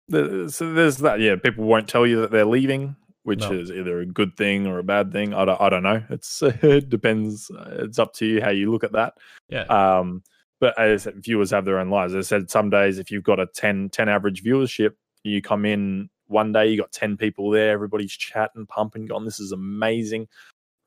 the- 0.09 0.49
so 0.49 0.71
there's 0.73 0.97
that. 0.99 1.19
Yeah, 1.19 1.35
people 1.35 1.65
won't 1.65 1.89
tell 1.89 2.07
you 2.07 2.21
that 2.21 2.31
they're 2.31 2.45
leaving, 2.45 2.95
which 3.23 3.41
No. 3.41 3.51
is 3.51 3.69
either 3.69 3.99
a 3.99 4.05
good 4.05 4.37
thing 4.37 4.65
or 4.65 4.79
a 4.79 4.83
bad 4.83 5.11
thing. 5.11 5.33
I 5.33 5.43
don't, 5.43 5.59
I 5.59 5.67
don't 5.67 5.83
know. 5.83 6.01
It's 6.09 6.41
it 6.63 6.87
depends. 6.87 7.51
It's 7.71 7.99
up 7.99 8.13
to 8.13 8.25
you 8.25 8.41
how 8.41 8.51
you 8.51 8.71
look 8.71 8.85
at 8.85 8.93
that. 8.93 9.15
yeah 9.49 9.63
Um, 9.63 10.23
but 10.61 10.79
as 10.79 11.09
viewers 11.15 11.51
have 11.51 11.65
their 11.65 11.77
own 11.79 11.89
lives. 11.89 12.15
As 12.15 12.25
I 12.25 12.37
said, 12.37 12.49
some 12.49 12.69
days 12.69 12.99
if 12.99 13.11
you've 13.11 13.25
got 13.25 13.41
a 13.41 13.47
10, 13.47 13.89
10 13.89 14.07
average 14.07 14.45
viewership, 14.45 14.91
you 15.25 15.41
come 15.41 15.65
in 15.65 16.09
one 16.27 16.53
day, 16.53 16.67
you 16.67 16.77
got 16.77 16.93
10 16.93 17.17
people 17.17 17.49
there, 17.51 17.71
everybody's 17.71 18.13
chatting, 18.13 18.65
pumping, 18.65 19.07
going, 19.07 19.25
this 19.25 19.41
is 19.41 19.51
amazing. 19.51 20.29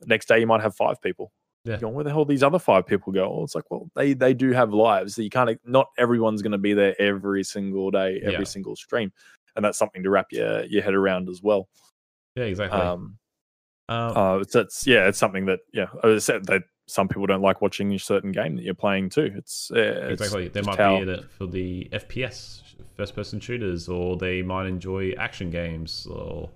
The 0.01 0.07
next 0.07 0.29
day 0.29 0.41
you 0.41 0.47
might 0.47 0.63
have 0.63 0.75
five 0.75 0.99
people. 1.03 1.31
Yeah. 1.65 1.77
Going, 1.77 1.93
where 1.95 2.05
the 2.05 2.11
hell 2.11 2.25
these 2.25 2.43
other 2.43 2.59
five 2.59 2.87
people 2.87 3.13
go? 3.13 3.29
Well, 3.31 3.45
it's 3.45 3.55
like, 3.55 3.71
well, 3.71 3.91
they 3.95 4.15
they 4.15 4.33
do 4.33 4.53
have 4.53 4.73
lives. 4.73 5.15
That 5.17 5.25
You 5.25 5.31
can't 5.31 5.59
not 5.67 5.89
everyone's 5.99 6.41
gonna 6.43 6.57
be 6.59 6.73
there 6.73 6.95
every 7.01 7.45
single 7.45 7.91
day, 7.91 8.19
every 8.23 8.33
Yeah. 8.39 8.45
single 8.45 8.77
stream. 8.77 9.13
And 9.57 9.65
that's 9.65 9.77
something 9.79 10.03
to 10.05 10.11
wrap 10.11 10.29
your, 10.31 10.65
your 10.65 10.83
head 10.83 10.95
around 10.95 11.29
as 11.29 11.43
well. 11.43 11.69
yeah 12.37 12.45
exactly 12.45 12.81
Um, 12.81 13.19
um, 13.89 14.17
uh, 14.17 14.39
it's, 14.39 14.55
it's 14.55 14.87
yeah, 14.87 15.09
it's 15.09 15.19
something 15.19 15.47
that 15.47 15.59
yeah, 15.75 15.87
I 16.03 16.17
said 16.19 16.47
that 16.47 16.63
some 16.87 17.09
people 17.09 17.27
don't 17.27 17.43
like 17.43 17.61
watching 17.61 17.93
a 17.93 17.99
certain 17.99 18.33
game 18.33 18.57
that 18.57 18.63
you're 18.65 18.75
playing 18.75 19.11
too. 19.11 19.31
It's, 19.37 19.71
uh, 19.75 20.09
it's 20.11 20.23
exactly 20.23 20.49
they 20.49 20.63
might 20.63 20.79
how- 20.79 20.97
be 20.97 21.03
in 21.03 21.09
it 21.09 21.31
for 21.31 21.47
the 21.47 21.89
fps 21.93 22.63
first 22.97 23.15
person 23.15 23.39
shooters 23.41 23.89
or 23.89 24.17
they 24.17 24.43
might 24.43 24.67
enjoy 24.67 25.13
action 25.19 25.51
games 25.51 26.07
or 26.11 26.49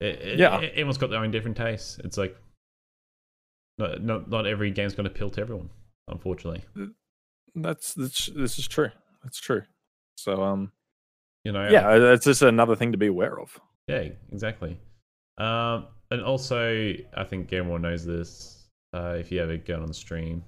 it, 0.00 0.20
it- 0.20 0.38
Yeah. 0.38 0.60
it- 0.60 0.72
everyone's 0.72 0.98
got 0.98 1.10
their 1.10 1.20
own 1.20 1.30
different 1.30 1.56
tastes 1.56 1.98
it's 2.04 2.18
like 2.18 2.36
not, 3.78 4.02
not, 4.02 4.30
not 4.30 4.46
every 4.46 4.70
game's 4.70 4.94
going 4.94 5.04
to 5.04 5.10
appeal 5.10 5.30
to 5.30 5.40
everyone 5.40 5.70
unfortunately 6.08 6.62
That's 7.54 7.94
that's 7.94 8.26
this 8.26 8.58
is 8.58 8.68
true. 8.68 8.90
That's 9.22 9.40
true. 9.40 9.62
So 10.16 10.42
um 10.42 10.72
you 11.44 11.52
know 11.52 11.68
yeah, 11.70 11.88
uh, 11.88 12.12
it's 12.12 12.24
just 12.24 12.42
another 12.42 12.76
thing 12.76 12.92
to 12.92 12.98
be 12.98 13.06
aware 13.06 13.40
of. 13.40 13.58
Yeah, 13.88 14.08
exactly. 14.32 14.78
Um, 15.38 15.86
and 16.10 16.22
also, 16.22 16.92
I 17.16 17.24
think 17.24 17.52
everyone 17.52 17.82
knows 17.82 18.04
this. 18.04 18.64
Uh, 18.92 19.16
if 19.18 19.30
you 19.30 19.40
ever 19.40 19.56
go 19.56 19.80
on 19.80 19.86
the 19.86 19.94
stream, 19.94 20.42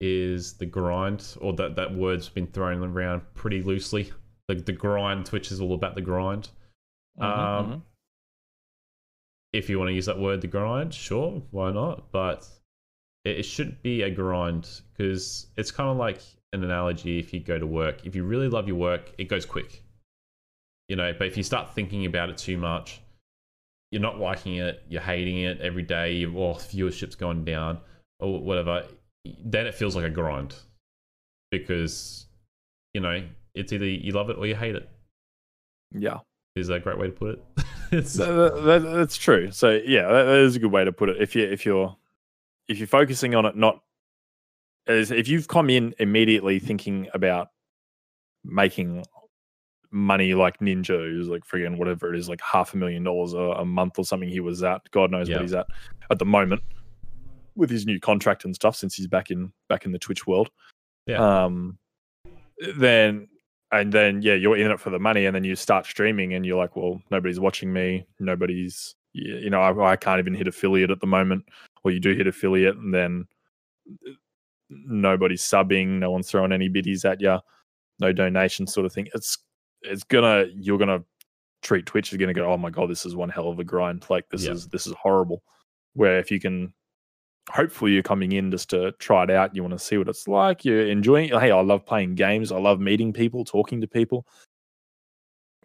is 0.00 0.54
the 0.54 0.66
grind, 0.66 1.36
or 1.40 1.52
that 1.54 1.76
that 1.76 1.94
word's 1.94 2.28
been 2.28 2.46
thrown 2.48 2.82
around 2.82 3.22
pretty 3.34 3.62
loosely. 3.62 4.12
Like 4.48 4.64
the 4.64 4.72
grind, 4.72 5.26
Twitch 5.26 5.50
is 5.52 5.60
all 5.60 5.74
about 5.74 5.94
the 5.94 6.00
grind. 6.00 6.48
Mm-hmm, 7.20 7.24
Um, 7.72 7.82
If 9.52 9.70
you 9.70 9.78
want 9.78 9.88
to 9.88 9.94
use 9.94 10.06
that 10.06 10.18
word, 10.18 10.40
the 10.40 10.48
grind, 10.48 10.92
sure, 10.92 11.42
why 11.50 11.72
not? 11.72 12.10
But 12.12 12.46
it, 13.24 13.38
it 13.38 13.42
should 13.44 13.82
be 13.82 14.02
a 14.02 14.10
grind 14.10 14.68
because 14.92 15.46
it's 15.56 15.70
kind 15.70 15.90
of 15.90 15.96
like 15.96 16.20
an 16.52 16.62
analogy. 16.62 17.18
If 17.18 17.32
you 17.32 17.40
go 17.40 17.58
to 17.58 17.66
work, 17.66 18.04
if 18.04 18.14
you 18.14 18.24
really 18.24 18.48
love 18.48 18.68
your 18.68 18.76
work, 18.76 19.12
it 19.18 19.24
goes 19.24 19.46
quick. 19.46 19.82
You 20.88 20.94
know 20.94 21.12
but 21.18 21.26
if 21.26 21.36
you 21.36 21.42
start 21.42 21.74
thinking 21.74 22.06
about 22.06 22.30
it 22.30 22.38
too 22.38 22.56
much 22.56 23.00
you're 23.90 24.00
not 24.00 24.20
liking 24.20 24.56
it 24.56 24.84
you're 24.88 25.02
hating 25.02 25.38
it 25.38 25.60
every 25.60 25.82
day 25.82 26.12
you 26.12 26.28
oh 26.38 26.54
viewership's 26.54 27.16
gone 27.16 27.44
down 27.44 27.78
or 28.20 28.40
whatever 28.40 28.84
then 29.44 29.66
it 29.66 29.74
feels 29.74 29.96
like 29.96 30.04
a 30.04 30.10
grind. 30.10 30.54
Because 31.50 32.26
you 32.94 33.00
know 33.00 33.22
it's 33.54 33.72
either 33.72 33.86
you 33.86 34.12
love 34.12 34.30
it 34.30 34.36
or 34.36 34.46
you 34.46 34.54
hate 34.54 34.74
it. 34.74 34.88
Yeah, 35.92 36.18
is 36.56 36.68
a 36.68 36.80
great 36.80 36.98
way 36.98 37.06
to 37.06 37.12
put 37.12 37.30
it 37.30 37.64
it's 37.92 38.16
Th- 38.16 38.28
th- 38.28 38.64
that- 38.64 38.92
that's 38.94 39.16
true. 39.16 39.50
So 39.50 39.80
yeah, 39.84 40.02
that, 40.02 40.24
that 40.24 40.38
is 40.38 40.56
a 40.56 40.58
good 40.58 40.72
way 40.72 40.84
to 40.84 40.92
put 40.92 41.08
it. 41.08 41.20
If 41.20 41.34
you 41.34 41.44
if 41.44 41.64
you're 41.66 41.96
if 42.68 42.78
you're 42.78 42.86
focusing 42.86 43.34
on 43.34 43.46
it, 43.46 43.56
not 43.56 43.80
as 44.86 45.10
if 45.10 45.28
you've 45.28 45.48
come 45.48 45.70
in 45.70 45.94
immediately 45.98 46.58
thinking 46.58 47.08
about 47.14 47.48
making 48.44 49.04
money 49.90 50.34
like 50.34 50.58
Ninja, 50.58 51.10
who's 51.10 51.28
like 51.28 51.44
friggin' 51.46 51.78
whatever 51.78 52.12
it 52.12 52.18
is, 52.18 52.28
like 52.28 52.40
half 52.40 52.74
a 52.74 52.76
million 52.76 53.02
dollars 53.02 53.32
a, 53.34 53.38
a 53.38 53.64
month 53.64 53.98
or 53.98 54.04
something 54.04 54.28
he 54.28 54.40
was 54.40 54.62
at. 54.62 54.82
God 54.90 55.10
knows 55.10 55.28
what 55.28 55.42
he's 55.42 55.54
at 55.54 55.66
at 56.10 56.18
the 56.18 56.24
moment 56.24 56.62
with 57.54 57.70
his 57.70 57.86
new 57.86 57.98
contract 57.98 58.44
and 58.44 58.54
stuff 58.54 58.76
since 58.76 58.94
he's 58.94 59.06
back 59.06 59.30
in 59.30 59.52
back 59.68 59.86
in 59.86 59.92
the 59.92 59.98
Twitch 59.98 60.26
world. 60.26 60.50
Yeah. 61.06 61.44
Um 61.44 61.78
then 62.76 63.28
and 63.72 63.92
then 63.92 64.22
yeah, 64.22 64.34
you're 64.34 64.56
in 64.56 64.70
it 64.70 64.80
for 64.80 64.90
the 64.90 64.98
money 64.98 65.26
and 65.26 65.34
then 65.34 65.44
you 65.44 65.56
start 65.56 65.86
streaming 65.86 66.34
and 66.34 66.46
you're 66.46 66.58
like, 66.58 66.76
well, 66.76 67.00
nobody's 67.10 67.40
watching 67.40 67.72
me, 67.72 68.06
nobody's 68.20 68.94
you 69.12 69.48
know, 69.50 69.62
I, 69.62 69.92
I 69.92 69.96
can't 69.96 70.18
even 70.18 70.34
hit 70.34 70.46
affiliate 70.46 70.90
at 70.90 71.00
the 71.00 71.06
moment. 71.06 71.46
Or 71.82 71.90
you 71.90 72.00
do 72.00 72.14
hit 72.14 72.26
affiliate 72.26 72.76
and 72.76 72.92
then 72.92 73.26
nobody's 74.68 75.42
subbing, 75.42 75.98
no 75.98 76.10
one's 76.10 76.30
throwing 76.30 76.52
any 76.52 76.68
biddies 76.68 77.04
at 77.04 77.20
you, 77.20 77.38
no 77.98 78.12
donation 78.12 78.66
sort 78.66 78.86
of 78.86 78.92
thing. 78.92 79.08
It's 79.14 79.38
it's 79.82 80.02
gonna 80.04 80.46
you're 80.54 80.78
gonna 80.78 81.02
treat 81.62 81.86
Twitch 81.86 82.12
is 82.12 82.18
gonna 82.18 82.34
go, 82.34 82.50
oh 82.52 82.56
my 82.56 82.70
god, 82.70 82.90
this 82.90 83.06
is 83.06 83.16
one 83.16 83.28
hell 83.28 83.48
of 83.48 83.58
a 83.58 83.64
grind. 83.64 84.04
Like 84.10 84.28
this 84.28 84.46
is 84.46 84.68
this 84.68 84.86
is 84.86 84.94
horrible. 85.00 85.42
Where 85.94 86.18
if 86.18 86.30
you 86.30 86.40
can 86.40 86.72
hopefully 87.50 87.92
you're 87.92 88.02
coming 88.02 88.32
in 88.32 88.50
just 88.50 88.70
to 88.70 88.92
try 88.98 89.22
it 89.24 89.30
out, 89.30 89.54
you 89.54 89.62
want 89.62 89.72
to 89.72 89.78
see 89.84 89.96
what 89.98 90.08
it's 90.08 90.26
like, 90.28 90.64
you're 90.64 90.86
enjoying 90.86 91.28
it. 91.30 91.38
Hey, 91.40 91.50
I 91.50 91.60
love 91.60 91.84
playing 91.86 92.14
games, 92.14 92.50
I 92.52 92.58
love 92.58 92.80
meeting 92.80 93.12
people, 93.12 93.44
talking 93.44 93.80
to 93.80 93.86
people. 93.86 94.26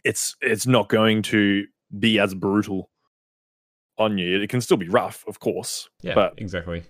It's 0.04 0.36
it's 0.42 0.66
not 0.66 0.90
going 0.90 1.22
to 1.24 1.66
be 2.00 2.20
as 2.20 2.34
brutal 2.34 2.90
on 3.98 4.18
you. 4.18 4.42
It 4.42 4.50
can 4.50 4.62
still 4.62 4.78
be 4.78 4.90
rough, 4.90 5.24
of 5.28 5.40
course. 5.40 5.90
yeah 6.02 6.16
but 6.16 6.34
exactly 6.38 6.84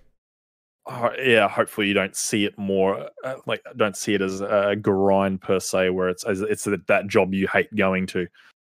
uh, 0.87 1.09
yeah, 1.23 1.47
hopefully 1.47 1.87
you 1.87 1.93
don't 1.93 2.15
see 2.15 2.43
it 2.45 2.57
more 2.57 3.07
uh, 3.23 3.35
like 3.45 3.61
don't 3.77 3.95
see 3.95 4.15
it 4.15 4.21
as 4.21 4.41
a 4.41 4.75
grind 4.81 5.39
per 5.41 5.59
se, 5.59 5.91
where 5.91 6.09
it's 6.09 6.23
as 6.23 6.41
it's 6.41 6.63
that, 6.63 6.87
that 6.87 7.07
job 7.07 7.33
you 7.33 7.47
hate 7.47 7.73
going 7.75 8.07
to 8.07 8.25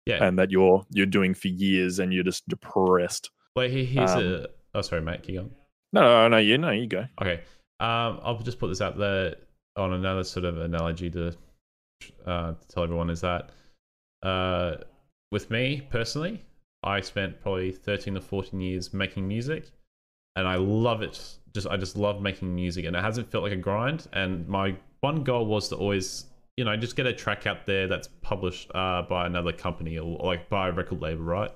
yeah 0.05 0.23
and 0.23 0.39
that 0.39 0.49
you're 0.49 0.83
you're 0.89 1.05
doing 1.05 1.33
for 1.35 1.49
years 1.49 1.99
and 1.99 2.11
you're 2.13 2.23
just 2.23 2.47
depressed. 2.49 3.29
well 3.55 3.67
he- 3.69 3.85
here's 3.85 4.09
um, 4.11 4.23
a 4.23 4.47
oh 4.73 4.81
sorry 4.81 5.01
mate 5.03 5.21
keep 5.21 5.35
going 5.35 5.51
No, 5.93 6.01
no, 6.01 6.27
no, 6.27 6.37
you 6.37 6.57
know, 6.57 6.71
you 6.71 6.87
go. 6.87 7.05
Okay. 7.21 7.41
Um, 7.79 8.19
I'll 8.23 8.39
just 8.39 8.59
put 8.59 8.67
this 8.67 8.81
out 8.81 8.97
there 8.97 9.35
on 9.75 9.93
another 9.93 10.23
sort 10.23 10.45
of 10.45 10.57
analogy 10.59 11.09
to, 11.11 11.35
uh, 12.25 12.53
to 12.53 12.67
tell 12.67 12.83
everyone 12.83 13.09
is 13.09 13.21
that 13.21 13.49
uh, 14.23 14.75
with 15.31 15.49
me 15.49 15.87
personally, 15.89 16.43
I 16.83 17.01
spent 17.01 17.41
probably 17.41 17.71
13 17.71 18.15
to 18.15 18.21
14 18.21 18.59
years 18.59 18.93
making 18.93 19.27
music. 19.27 19.71
and 20.35 20.47
I 20.47 20.55
love 20.55 21.01
it. 21.01 21.37
Just 21.53 21.67
I 21.67 21.77
just 21.77 21.97
love 21.97 22.21
making 22.21 22.53
music, 22.53 22.85
and 22.85 22.95
it 22.95 23.03
hasn't 23.03 23.31
felt 23.31 23.43
like 23.43 23.53
a 23.53 23.57
grind. 23.57 24.07
And 24.13 24.47
my 24.47 24.75
one 25.01 25.23
goal 25.23 25.45
was 25.45 25.69
to 25.69 25.75
always, 25.75 26.25
you 26.57 26.63
know, 26.65 26.75
just 26.77 26.95
get 26.95 27.07
a 27.07 27.13
track 27.13 27.47
out 27.47 27.65
there 27.65 27.87
that's 27.87 28.07
published 28.21 28.69
uh, 28.75 29.01
by 29.03 29.25
another 29.25 29.51
company 29.51 29.97
or, 29.97 30.17
or 30.19 30.27
like 30.27 30.49
by 30.49 30.69
a 30.69 30.71
record 30.71 31.01
label, 31.01 31.23
right? 31.23 31.51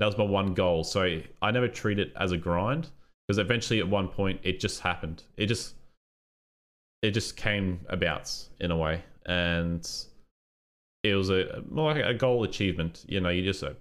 That 0.00 0.06
was 0.06 0.18
my 0.18 0.24
one 0.24 0.52
goal. 0.54 0.84
So 0.84 1.20
I 1.40 1.50
never 1.50 1.68
treat 1.68 1.98
it 1.98 2.12
as 2.16 2.32
a 2.32 2.36
grind 2.36 2.88
because 3.26 3.38
eventually 3.38 3.80
at 3.80 3.88
one 3.88 4.08
point 4.08 4.40
it 4.42 4.60
just 4.60 4.80
happened. 4.80 5.22
It 5.36 5.46
just 5.46 5.74
it 7.02 7.10
just 7.10 7.36
came 7.36 7.80
about 7.88 8.32
in 8.60 8.70
a 8.70 8.76
way, 8.76 9.02
and 9.26 9.88
it 11.02 11.14
was 11.14 11.30
a 11.30 11.62
more 11.70 11.92
like 11.92 12.04
a 12.04 12.14
goal 12.14 12.44
achievement. 12.44 13.04
You 13.08 13.20
know, 13.20 13.28
you 13.28 13.42
just 13.42 13.62
uh, 13.62 13.74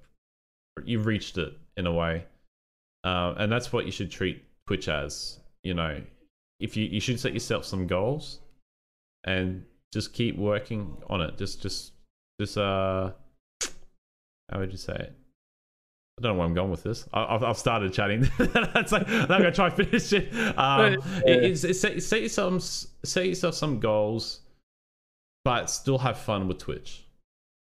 you 0.83 0.99
reached 0.99 1.37
it 1.37 1.53
in 1.77 1.87
a 1.87 1.93
way, 1.93 2.25
uh, 3.03 3.35
and 3.37 3.51
that's 3.51 3.71
what 3.71 3.85
you 3.85 3.91
should 3.91 4.11
treat 4.11 4.43
Twitch 4.67 4.87
as. 4.87 5.39
You 5.63 5.73
know, 5.73 6.01
if 6.59 6.77
you 6.77 6.85
you 6.85 6.99
should 6.99 7.19
set 7.19 7.33
yourself 7.33 7.65
some 7.65 7.87
goals, 7.87 8.39
and 9.23 9.65
just 9.93 10.13
keep 10.13 10.37
working 10.37 10.97
on 11.09 11.21
it. 11.21 11.37
Just 11.37 11.61
just 11.61 11.93
just 12.39 12.57
uh, 12.57 13.11
how 14.51 14.59
would 14.59 14.71
you 14.71 14.77
say 14.77 14.95
it? 14.95 15.13
I 16.17 16.21
don't 16.21 16.33
know 16.33 16.39
where 16.39 16.47
I'm 16.47 16.53
going 16.53 16.71
with 16.71 16.83
this. 16.83 17.07
I, 17.13 17.33
have 17.33 17.43
I've 17.43 17.57
started 17.57 17.91
chatting. 17.91 18.29
That's 18.37 18.93
like 18.93 19.09
I'm 19.09 19.27
gonna 19.27 19.51
try 19.51 19.67
and 19.67 19.75
finish 19.75 20.13
it. 20.13 20.33
Um, 20.57 20.93
it, 21.25 21.43
it's, 21.43 21.65
it's 21.65 21.79
set, 21.81 22.01
set 22.01 22.21
yourself 22.21 22.63
set 23.03 23.25
yourself 23.27 23.55
some 23.55 23.81
goals, 23.81 24.39
but 25.43 25.69
still 25.69 25.97
have 25.97 26.17
fun 26.17 26.47
with 26.47 26.59
Twitch. 26.59 27.05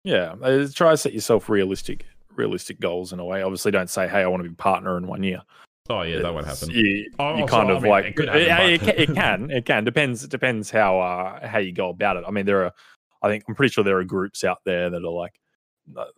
Yeah, 0.03 0.35
uh, 0.43 0.67
try 0.75 0.91
to 0.91 0.97
set 0.97 1.13
yourself 1.13 1.49
realistic 1.49 2.07
realistic 2.35 2.81
goals 2.81 3.13
in 3.13 3.21
a 3.21 3.25
way. 3.25 3.43
Obviously, 3.43 3.71
don't 3.71 3.91
say, 3.91 4.09
"Hey, 4.09 4.23
I 4.23 4.27
want 4.27 4.43
to 4.43 4.49
be 4.49 4.55
partner 4.57 4.97
in 4.97 5.07
one 5.07 5.23
year." 5.23 5.43
Oh 5.89 6.03
yeah, 6.03 6.21
that 6.21 6.35
won't 6.35 6.47
happen. 6.47 6.71
You, 6.71 7.09
oh, 7.21 7.37
you 7.37 7.47
kind 7.47 7.69
so, 7.69 7.77
of 7.77 7.79
I 7.79 7.81
mean, 7.83 7.91
like 7.91 8.05
it, 8.07 8.29
it, 8.29 8.49
happen, 8.49 8.71
it, 8.71 8.81
but- 8.81 8.99
it 8.99 9.07
can 9.15 9.51
it 9.53 9.65
can 9.65 9.85
depends 9.85 10.25
it 10.25 10.31
depends 10.31 10.73
how 10.73 10.99
uh, 10.99 11.47
how 11.47 11.59
you 11.59 11.73
go 11.73 11.91
about 11.91 12.17
it. 12.17 12.25
I 12.27 12.33
mean, 12.33 12.47
there 12.47 12.65
are 12.65 12.73
I 13.23 13.29
think 13.29 13.45
I'm 13.47 13.55
pretty 13.55 13.73
sure 13.73 13.85
there 13.85 13.99
are 13.99 14.05
groups 14.05 14.43
out 14.43 14.59
there 14.65 14.91
that 14.91 15.05
are 15.05 15.13
like 15.13 15.39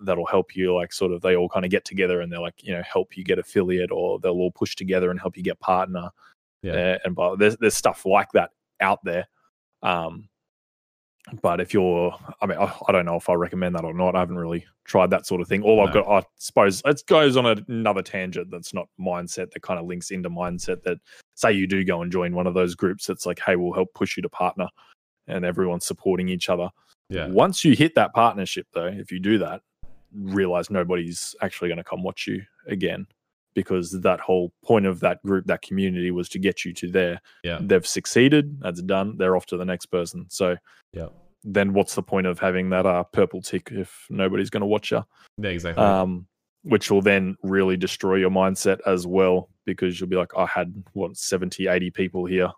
that'll 0.01 0.27
help 0.27 0.55
you 0.55 0.75
like 0.75 0.93
sort 0.93 1.13
of 1.13 1.23
they 1.23 1.37
all 1.37 1.49
kind 1.49 1.65
of 1.65 1.71
get 1.71 1.85
together 1.85 2.21
and 2.21 2.31
they're 2.31 2.41
like 2.41 2.63
you 2.63 2.73
know 2.73 2.83
help 2.83 3.17
you 3.17 3.25
get 3.25 3.39
affiliate 3.39 3.91
or 3.91 4.19
they'll 4.19 4.33
all 4.33 4.51
push 4.51 4.75
together 4.75 5.11
and 5.11 5.21
help 5.21 5.37
you 5.37 5.43
get 5.43 5.59
partner. 5.61 6.11
Yeah. 6.63 6.73
Uh, 6.73 6.99
and 7.05 7.15
but 7.15 7.37
there's 7.37 7.57
there's 7.57 7.77
stuff 7.77 8.05
like 8.05 8.33
that 8.33 8.51
out 8.81 9.03
there. 9.05 9.27
Um, 9.83 10.29
but 11.41 11.61
if 11.61 11.73
you're, 11.73 12.15
I 12.41 12.47
mean, 12.47 12.59
I, 12.59 12.75
I 12.89 12.93
don't 12.93 13.07
know 13.07 13.15
if 13.15 13.29
I 13.29 13.35
recommend 13.35 13.77
that 13.77 13.85
or 13.85 13.95
not. 13.95 14.17
I 14.17 14.21
haven't 14.21 14.39
really 14.39 14.67
tried 14.85 15.11
that 15.11 15.25
sort 15.25 15.41
of 15.41 15.47
thing. 15.47 15.63
All 15.63 15.81
I've 15.81 15.95
got, 15.95 16.09
I 16.09 16.27
suppose, 16.37 16.83
it 16.85 17.03
goes 17.07 17.37
on 17.37 17.47
another 17.47 18.03
tangent 18.03 18.51
that's 18.51 18.75
not 18.75 18.89
mindset 18.99 19.53
that 19.53 19.63
kind 19.63 19.79
of 19.79 19.87
links 19.87 20.11
into 20.11 20.29
mindset. 20.29 20.83
That 20.83 20.99
say 21.35 21.53
you 21.53 21.69
do 21.69 21.85
go 21.85 22.03
and 22.03 22.11
join 22.11 22.35
one 22.35 22.49
of 22.49 22.55
those 22.55 22.75
groups 22.75 23.07
that's 23.07 23.25
like, 23.25 23.41
hey, 23.45 23.55
we'll 23.55 23.73
help 23.73 23.95
push 23.95 24.17
you 24.17 24.23
to 24.23 24.29
partner, 24.29 24.67
and 25.29 25.45
everyone's 25.45 25.87
supporting 25.87 26.29
each 26.29 26.49
other. 26.49 26.69
Yeah, 27.13 27.27
Once 27.29 27.65
you 27.65 27.75
hit 27.75 27.95
that 27.95 28.15
partnership, 28.15 28.67
though, 28.73 28.87
if 28.87 29.13
you 29.13 29.21
do 29.21 29.39
that, 29.39 29.63
realize 30.15 30.71
nobody's 30.71 31.35
actually 31.43 31.69
going 31.69 31.79
to 31.79 31.85
come 31.85 32.03
watch 32.03 32.27
you 32.27 32.43
again 32.67 33.07
because 33.55 33.91
that 34.01 34.21
whole 34.21 34.53
point 34.65 34.87
of 34.87 35.01
that 35.01 35.23
group, 35.23 35.47
that 35.47 35.61
community 35.63 36.11
was 36.11 36.29
to 36.31 36.39
get 36.39 36.65
you 36.65 36.73
to 36.73 36.91
there. 36.91 37.21
yeah, 37.45 37.59
They've 37.61 37.87
succeeded. 37.87 38.61
That's 38.61 38.81
done. 38.83 39.19
They're 39.19 39.37
off 39.37 39.47
to 39.47 39.57
the 39.57 39.65
next 39.65 39.87
person. 39.87 40.27
So 40.31 40.57
yeah, 40.93 41.09
then 41.45 41.75
what's 41.75 41.95
the 41.95 42.03
point 42.03 42.27
of 42.27 42.39
having 42.39 42.71
that 42.71 42.87
uh, 42.87 43.05
purple 43.05 43.43
tick 43.43 43.69
if 43.71 44.07
nobody's 44.09 44.51
going 44.51 44.63
to 44.63 44.67
watch 44.67 44.91
you? 44.91 45.05
yeah, 45.39 45.51
exactly. 45.51 45.85
Um, 45.85 46.27
which 46.65 46.91
will 46.91 47.03
then 47.03 47.37
really 47.43 47.77
destroy 47.77 48.15
your 48.15 48.31
mindset 48.31 48.79
as 48.87 49.05
well 49.05 49.49
because 49.67 49.99
you'll 49.99 50.09
be 50.09 50.17
like, 50.17 50.31
I 50.37 50.47
had 50.47 50.85
what 50.93 51.17
70, 51.17 51.67
80 51.67 51.91
people 51.91 52.25
here 52.25 52.53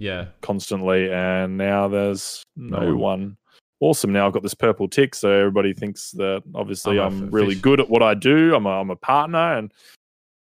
yeah, 0.00 0.28
constantly, 0.40 1.12
and 1.12 1.58
now 1.58 1.86
there's 1.86 2.42
no, 2.56 2.80
No 2.80 2.96
one. 2.96 3.36
Awesome. 3.80 4.12
Now 4.12 4.26
I've 4.26 4.32
got 4.32 4.42
this 4.42 4.54
purple 4.54 4.88
tick, 4.88 5.14
so 5.14 5.30
everybody 5.30 5.72
thinks 5.72 6.10
that 6.12 6.42
obviously 6.54 6.98
I'm 7.00 7.24
I'm, 7.24 7.30
really 7.30 7.54
fish. 7.54 7.62
good 7.62 7.80
at 7.80 7.88
what 7.88 8.02
I 8.02 8.14
do. 8.14 8.54
I'm 8.54 8.66
a, 8.66 8.80
I'm 8.80 8.90
a 8.90 8.96
partner, 8.96 9.56
and 9.56 9.72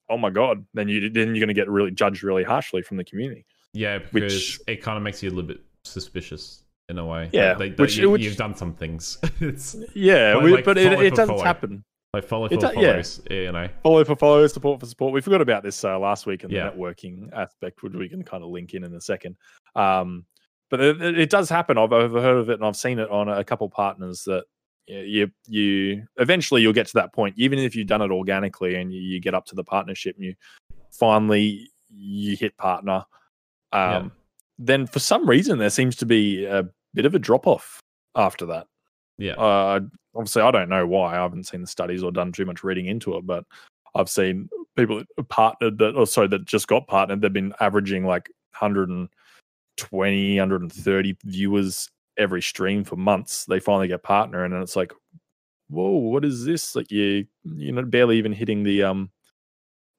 oh 0.10 0.18
my 0.18 0.30
god, 0.30 0.66
then 0.74 0.88
you 0.90 1.10
then 1.10 1.30
you're 1.30 1.40
going 1.40 1.48
to 1.48 1.54
get 1.54 1.70
really 1.70 1.92
judged 1.92 2.24
really 2.24 2.44
harshly 2.44 2.82
from 2.82 2.98
the 2.98 3.04
community. 3.06 3.46
yeah, 3.74 4.00
because 4.00 4.34
which- 4.34 4.60
it 4.68 4.82
kind 4.84 4.98
of 4.98 5.04
makes 5.04 5.24
you 5.24 5.30
a 5.30 5.32
little 5.32 5.48
bit 5.48 5.62
suspicious 5.86 6.64
in 6.90 6.98
a 6.98 7.06
way. 7.06 7.30
Yeah, 7.32 7.56
Like, 7.56 7.78
which- 7.78 7.96
you, 7.98 8.12
have 8.18 8.36
done 8.36 8.56
some 8.56 8.74
things. 8.74 9.18
it's 9.40 9.76
Yeah, 9.96 10.36
Like- 10.36 10.44
we- 10.44 10.52
like 10.56 10.66
but 10.66 10.78
it, 10.78 10.92
it 11.00 11.10
doesn't 11.12 11.28
follow. 11.36 11.44
happen. 11.44 11.84
like 12.14 12.26
follow 12.26 12.50
for 12.50 12.58
do- 12.58 12.72
yeah. 12.76 13.02
You 13.32 13.52
know, 13.54 13.70
follow 13.84 14.04
for 14.04 14.18
follow, 14.18 14.46
support 14.48 14.82
for 14.82 14.86
support. 14.86 15.14
We 15.14 15.22
forgot 15.22 15.40
about 15.42 15.64
this 15.64 15.82
uh, 15.86 15.98
last 15.98 16.26
week 16.26 16.44
in 16.44 16.52
the 16.52 16.58
networking 16.58 17.32
aspect, 17.32 17.82
which 17.84 17.94
we 17.94 18.10
can 18.10 18.22
kind 18.22 18.44
of 18.44 18.50
link 18.50 18.74
in 18.74 18.84
in 18.84 18.94
a 18.94 19.02
second. 19.02 19.38
Um, 19.76 20.26
but 20.74 20.82
it, 20.82 21.20
it- 21.20 21.30
does 21.30 21.50
happen. 21.50 21.78
I've 21.78 21.94
overheard 21.94 22.38
of 22.38 22.50
it 22.50 22.56
and 22.56 22.66
I've 22.66 22.76
seen 22.76 22.98
it 22.98 23.08
on 23.12 23.30
a 23.30 23.44
couple 23.44 23.70
partners 23.70 24.24
that 24.24 24.46
you 24.88 25.30
you 25.48 26.04
eventually 26.18 26.64
you'll 26.64 26.74
get 26.74 26.88
to 26.88 26.94
that 26.96 27.14
point, 27.14 27.36
even 27.38 27.60
if 27.60 27.76
you've 27.76 27.86
done 27.86 28.02
it 28.02 28.10
organically 28.10 28.74
and 28.74 28.92
you, 28.92 29.00
you 29.00 29.20
get 29.20 29.36
up 29.36 29.46
to 29.46 29.56
the 29.56 29.64
partnership 29.64 30.16
and 30.16 30.26
you 30.26 30.34
finally 30.92 31.70
you 31.96 32.36
hit 32.36 32.58
partner. 32.58 33.06
Um, 33.72 33.92
Yeah. 33.92 34.10
Then 34.58 34.88
for 34.88 34.98
some 34.98 35.30
reason 35.30 35.60
there 35.60 35.70
seems 35.70 35.96
to 35.98 36.08
be 36.08 36.46
a 36.46 36.68
bit 36.96 37.06
of 37.06 37.14
a 37.14 37.20
drop 37.20 37.46
off 37.46 37.80
after 38.16 38.48
that. 38.48 38.66
yeah, 39.20 39.34
Uh, 39.34 39.80
obviously, 40.16 40.42
I 40.42 40.50
don't 40.50 40.70
know 40.70 40.88
why. 40.88 41.12
I 41.14 41.22
haven't 41.22 41.46
seen 41.46 41.62
the 41.62 41.68
studies 41.68 42.02
or 42.02 42.12
done 42.12 42.32
too 42.32 42.46
much 42.46 42.64
reading 42.64 42.88
into 42.88 43.16
it, 43.18 43.28
but 43.28 43.46
I've 43.94 44.10
seen 44.10 44.50
people 44.76 45.04
that 45.18 45.30
partnered 45.30 45.78
that, 45.78 45.96
or 45.96 46.08
sorry, 46.08 46.30
that 46.30 46.46
just 46.46 46.68
got 46.68 46.88
partnered. 46.88 47.22
They've 47.22 47.32
been 47.32 47.54
averaging 47.60 48.06
like 48.08 48.32
120, 49.80 50.38
130 50.40 51.18
viewers 51.26 51.90
every 52.18 52.42
stream 52.42 52.84
for 52.84 52.96
months. 52.96 53.46
They 53.46 53.60
finally 53.60 53.88
get 53.88 54.04
partner, 54.04 54.44
and 54.44 54.54
then 54.54 54.62
it's 54.62 54.76
like, 54.76 54.94
whoa, 55.70 55.90
what 55.92 56.26
is 56.26 56.46
this? 56.46 56.76
Like 56.76 56.92
you, 56.92 57.26
you're 57.44 57.76
not 57.76 57.90
barely 57.90 58.18
even 58.18 58.34
hitting 58.34 58.64
the 58.64 58.84
um 58.84 59.10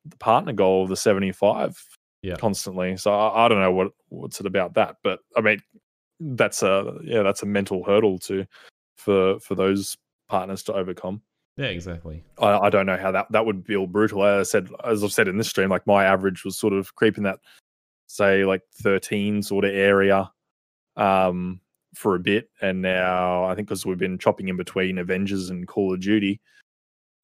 the 0.05 0.17
partner 0.19 0.53
goal 0.53 0.83
of 0.83 0.91
the 0.91 0.97
75 0.97 1.83
Yeah. 2.23 2.37
constantly. 2.37 2.97
So 2.97 3.13
I, 3.13 3.45
I 3.45 3.49
don't 3.49 3.61
know 3.61 3.73
what 3.73 3.93
what's 4.09 4.41
it 4.41 4.47
about 4.47 4.75
that, 4.75 4.97
but 5.03 5.21
I 5.37 5.41
mean, 5.41 5.61
that's 6.21 6.63
a 6.63 6.99
yeah, 7.03 7.23
that's 7.23 7.43
a 7.43 7.47
mental 7.47 7.83
hurdle 7.85 8.19
to 8.21 8.47
for 8.97 9.41
for 9.41 9.55
those 9.55 9.97
partners 10.29 10.63
to 10.65 10.75
overcome. 10.75 11.23
yeah, 11.57 11.67
exactly. 11.67 12.23
I, 12.39 12.59
I 12.59 12.71
don't 12.71 12.87
know 12.87 12.97
how 12.97 13.11
that 13.13 13.27
that 13.31 13.47
would 13.47 13.67
feel 13.67 13.87
brutal. 13.87 14.25
As 14.25 14.49
I 14.49 14.51
said, 14.51 14.69
as 14.85 15.03
I've 15.03 15.13
said 15.13 15.29
in 15.29 15.39
this 15.39 15.49
stream, 15.49 15.71
like 15.71 15.87
my 15.87 16.05
average 16.05 16.45
was 16.45 16.57
sort 16.59 16.73
of 16.73 16.95
creeping 16.95 17.25
that, 17.25 17.39
say, 18.15 18.45
like 18.45 18.63
thirteen 18.83 19.43
sort 19.43 19.65
of 19.65 19.73
area, 19.75 20.31
um, 20.97 21.61
for 21.95 22.15
a 22.15 22.21
bit, 22.21 22.51
and 22.61 22.83
now 22.83 23.45
I 23.45 23.55
think 23.55 23.69
because 23.69 23.85
we've 23.87 23.99
been 23.99 24.19
chopping 24.19 24.49
in 24.49 24.57
between 24.57 24.99
Avengers 24.99 25.51
and 25.51 25.67
Call 25.67 25.95
of 25.95 26.01
Duty, 26.01 26.41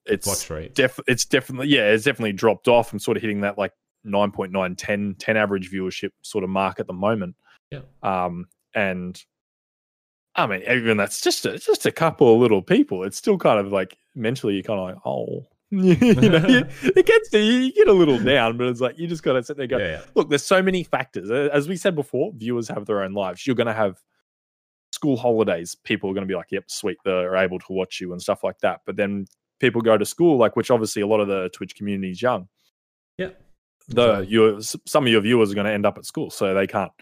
it's 0.06 0.26
def 0.74 0.98
it's 1.06 1.24
definitely 1.24 1.68
yeah, 1.68 1.90
it's 1.90 2.04
definitely 2.04 2.32
dropped 2.32 2.68
off. 2.68 2.92
I'm 2.92 2.98
sort 2.98 3.16
of 3.16 3.22
hitting 3.22 3.40
that 3.42 3.58
like 3.58 3.72
9.9, 4.06 4.74
10, 4.76 5.16
10 5.18 5.36
average 5.36 5.70
viewership 5.70 6.10
sort 6.22 6.44
of 6.44 6.50
mark 6.50 6.80
at 6.80 6.86
the 6.86 6.92
moment. 6.92 7.36
Yeah. 7.70 7.80
Um, 8.02 8.46
and 8.74 9.22
I 10.34 10.46
mean, 10.46 10.62
even 10.68 10.96
that's 10.96 11.20
just 11.20 11.44
a, 11.46 11.58
just 11.58 11.86
a 11.86 11.92
couple 11.92 12.34
of 12.34 12.40
little 12.40 12.62
people. 12.62 13.04
It's 13.04 13.16
still 13.16 13.38
kind 13.38 13.58
of 13.58 13.72
like 13.72 13.96
mentally, 14.14 14.54
you're 14.54 14.62
kind 14.62 14.80
of 14.80 14.86
like, 14.86 15.06
oh, 15.06 15.46
you 15.82 15.96
know, 15.96 16.46
you- 16.46 16.66
it 16.82 17.06
gets 17.06 17.32
you, 17.32 17.40
you 17.40 17.72
get 17.72 17.88
a 17.88 17.92
little 17.92 18.18
down, 18.18 18.56
but 18.56 18.66
it's 18.66 18.80
like 18.80 18.98
you 18.98 19.06
just 19.06 19.22
got 19.22 19.34
to 19.34 19.42
sit 19.42 19.56
there 19.56 19.64
and 19.64 19.70
go, 19.70 19.78
yeah, 19.78 19.90
yeah, 19.92 20.02
look, 20.14 20.28
there's 20.28 20.44
so 20.44 20.62
many 20.62 20.82
factors. 20.82 21.30
As 21.30 21.68
we 21.68 21.76
said 21.76 21.94
before, 21.94 22.32
viewers 22.34 22.68
have 22.68 22.86
their 22.86 23.02
own 23.02 23.12
lives. 23.12 23.46
You're 23.46 23.56
going 23.56 23.66
to 23.68 23.72
have 23.72 24.00
school 24.92 25.16
holidays. 25.16 25.74
People 25.74 26.10
are 26.10 26.14
going 26.14 26.26
to 26.26 26.28
be 26.28 26.34
like, 26.34 26.50
yep, 26.50 26.64
sweet, 26.68 26.98
they're 27.04 27.36
able 27.36 27.58
to 27.60 27.72
watch 27.72 28.00
you 28.00 28.12
and 28.12 28.20
stuff 28.20 28.42
like 28.42 28.58
that. 28.60 28.80
But 28.84 28.96
then 28.96 29.26
people 29.60 29.80
go 29.80 29.96
to 29.96 30.04
school, 30.04 30.36
like, 30.36 30.56
which 30.56 30.70
obviously 30.70 31.02
a 31.02 31.06
lot 31.06 31.20
of 31.20 31.28
the 31.28 31.48
Twitch 31.50 31.76
community 31.76 32.10
is 32.10 32.20
young. 32.20 32.48
Yeah. 33.16 33.30
The 33.88 34.20
your 34.28 34.60
some 34.60 35.06
of 35.06 35.12
your 35.12 35.20
viewers 35.20 35.50
are 35.50 35.54
going 35.54 35.66
to 35.66 35.72
end 35.72 35.86
up 35.86 35.98
at 35.98 36.04
school, 36.04 36.30
so 36.30 36.54
they 36.54 36.66
can't 36.66 36.92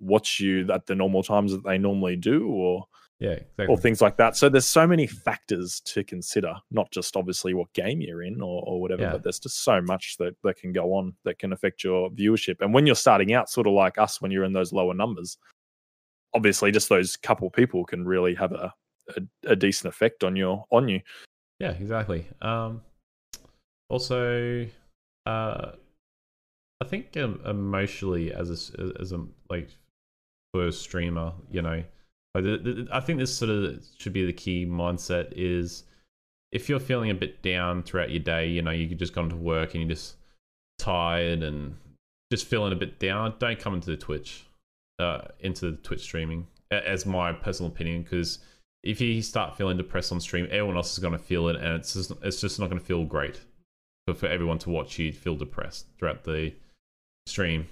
watch 0.00 0.40
you 0.40 0.68
at 0.72 0.86
the 0.86 0.94
normal 0.94 1.22
times 1.22 1.52
that 1.52 1.62
they 1.64 1.78
normally 1.78 2.16
do, 2.16 2.48
or 2.48 2.86
yeah, 3.22 3.30
exactly. 3.30 3.66
or 3.66 3.78
things 3.78 4.00
like 4.00 4.16
that. 4.16 4.36
So 4.36 4.48
there's 4.48 4.66
so 4.66 4.86
many 4.86 5.06
factors 5.06 5.80
to 5.86 6.02
consider, 6.02 6.54
not 6.70 6.90
just 6.90 7.16
obviously 7.16 7.54
what 7.54 7.72
game 7.72 8.00
you're 8.00 8.22
in 8.22 8.40
or, 8.40 8.62
or 8.66 8.80
whatever, 8.80 9.02
Yeah. 9.02 9.12
but 9.12 9.22
there's 9.22 9.38
just 9.38 9.62
so 9.62 9.80
much 9.80 10.16
that, 10.18 10.34
that 10.42 10.56
can 10.56 10.72
go 10.72 10.94
on 10.94 11.14
that 11.24 11.38
can 11.38 11.52
affect 11.52 11.84
your 11.84 12.10
viewership. 12.10 12.56
And 12.60 12.74
when 12.74 12.84
you're 12.84 12.96
starting 12.96 13.32
out, 13.32 13.48
sort 13.48 13.66
of 13.68 13.74
like 13.74 13.96
us, 13.96 14.20
when 14.20 14.32
you're 14.32 14.44
in 14.44 14.52
those 14.52 14.72
lower 14.72 14.92
numbers, 14.92 15.38
obviously 16.34 16.72
just 16.72 16.88
those 16.88 17.16
couple 17.16 17.48
people 17.48 17.84
can 17.84 18.04
really 18.04 18.34
have 18.34 18.52
a, 18.52 18.74
a, 19.16 19.22
a 19.52 19.56
decent 19.56 19.92
effect 19.94 20.24
on 20.24 20.34
your 20.34 20.64
on 20.70 20.88
you. 20.88 21.00
Yeah, 21.60 21.72
exactly. 21.72 22.26
Um, 22.40 22.82
also, 23.88 24.66
uh, 25.26 25.72
I 26.80 26.84
think 26.84 27.16
um, 27.16 27.40
emotionally, 27.46 28.32
as 28.32 28.50
a 28.50 29.00
as 29.00 29.12
a 29.12 29.24
like 29.48 29.68
for 30.52 30.66
a 30.66 30.72
streamer, 30.72 31.32
you 31.50 31.62
know, 31.62 31.76
like 31.76 31.84
the, 31.84 31.84
the, 31.84 32.01
I 32.34 33.00
think 33.00 33.18
this 33.18 33.34
sort 33.34 33.50
of 33.50 33.84
should 33.98 34.12
be 34.12 34.24
the 34.24 34.32
key 34.32 34.64
mindset 34.66 35.32
is 35.36 35.84
if 36.50 36.68
you're 36.68 36.80
feeling 36.80 37.10
a 37.10 37.14
bit 37.14 37.42
down 37.42 37.82
throughout 37.82 38.10
your 38.10 38.22
day, 38.22 38.48
you 38.48 38.62
know, 38.62 38.70
you 38.70 38.88
could 38.88 38.98
just 38.98 39.14
gone 39.14 39.28
to 39.30 39.36
work 39.36 39.74
and 39.74 39.82
you're 39.82 39.94
just 39.94 40.16
tired 40.78 41.42
and 41.42 41.76
just 42.30 42.46
feeling 42.46 42.72
a 42.72 42.76
bit 42.76 42.98
down, 42.98 43.34
don't 43.38 43.58
come 43.58 43.74
into 43.74 43.90
the 43.90 43.96
Twitch, 43.96 44.46
uh, 44.98 45.22
into 45.40 45.70
the 45.70 45.76
Twitch 45.78 46.00
streaming, 46.00 46.46
as 46.70 47.04
my 47.04 47.32
personal 47.32 47.70
opinion, 47.70 48.02
because 48.02 48.38
if 48.82 49.00
you 49.00 49.20
start 49.22 49.56
feeling 49.56 49.76
depressed 49.76 50.10
on 50.12 50.20
stream, 50.20 50.46
everyone 50.50 50.76
else 50.76 50.92
is 50.92 50.98
going 50.98 51.12
to 51.12 51.18
feel 51.18 51.48
it, 51.48 51.56
and 51.56 51.76
it's 51.76 51.92
just 51.94 52.12
it's 52.22 52.40
just 52.40 52.58
not 52.58 52.68
going 52.68 52.80
to 52.80 52.84
feel 52.84 53.04
great 53.04 53.40
for, 54.06 54.14
for 54.14 54.26
everyone 54.26 54.58
to 54.58 54.70
watch 54.70 54.98
you 54.98 55.12
feel 55.12 55.36
depressed 55.36 55.86
throughout 55.98 56.24
the 56.24 56.52
stream. 57.26 57.66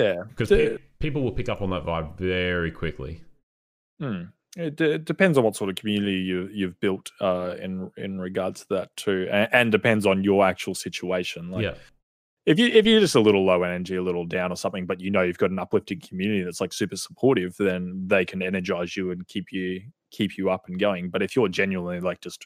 Yeah. 0.00 0.24
because 0.28 0.48
The- 0.48 0.80
people 0.98 1.22
will 1.22 1.32
pick 1.32 1.48
up 1.48 1.62
on 1.62 1.70
that 1.70 1.84
vibe 1.84 2.16
very 2.16 2.70
quickly. 2.70 3.22
Hmm. 4.00 4.22
It, 4.56 4.74
d- 4.76 4.84
it 4.92 5.04
depends 5.04 5.38
on 5.38 5.44
what 5.44 5.54
sort 5.54 5.70
of 5.70 5.76
community 5.76 6.16
you 6.16 6.48
you've 6.52 6.78
built 6.80 7.12
uh, 7.20 7.54
in 7.60 7.90
in 7.96 8.18
regards 8.20 8.62
to 8.62 8.66
that 8.70 8.96
too, 8.96 9.28
and, 9.30 9.48
and 9.52 9.72
depends 9.72 10.06
on 10.06 10.24
your 10.24 10.44
actual 10.44 10.74
situation. 10.74 11.50
Like 11.52 11.62
yeah, 11.64 11.74
if 12.46 12.58
you 12.58 12.66
if 12.66 12.84
you're 12.84 12.98
just 12.98 13.14
a 13.14 13.20
little 13.20 13.44
low 13.44 13.62
energy, 13.62 13.94
a 13.94 14.02
little 14.02 14.26
down 14.26 14.50
or 14.50 14.56
something, 14.56 14.86
but 14.86 15.00
you 15.00 15.10
know 15.12 15.22
you've 15.22 15.38
got 15.38 15.52
an 15.52 15.60
uplifting 15.60 16.00
community 16.00 16.42
that's 16.42 16.60
like 16.60 16.72
super 16.72 16.96
supportive, 16.96 17.54
then 17.58 18.02
they 18.08 18.24
can 18.24 18.42
energize 18.42 18.96
you 18.96 19.12
and 19.12 19.24
keep 19.28 19.52
you 19.52 19.82
keep 20.10 20.36
you 20.36 20.50
up 20.50 20.66
and 20.66 20.80
going. 20.80 21.10
But 21.10 21.22
if 21.22 21.36
you're 21.36 21.48
genuinely 21.48 22.00
like 22.00 22.20
just 22.20 22.44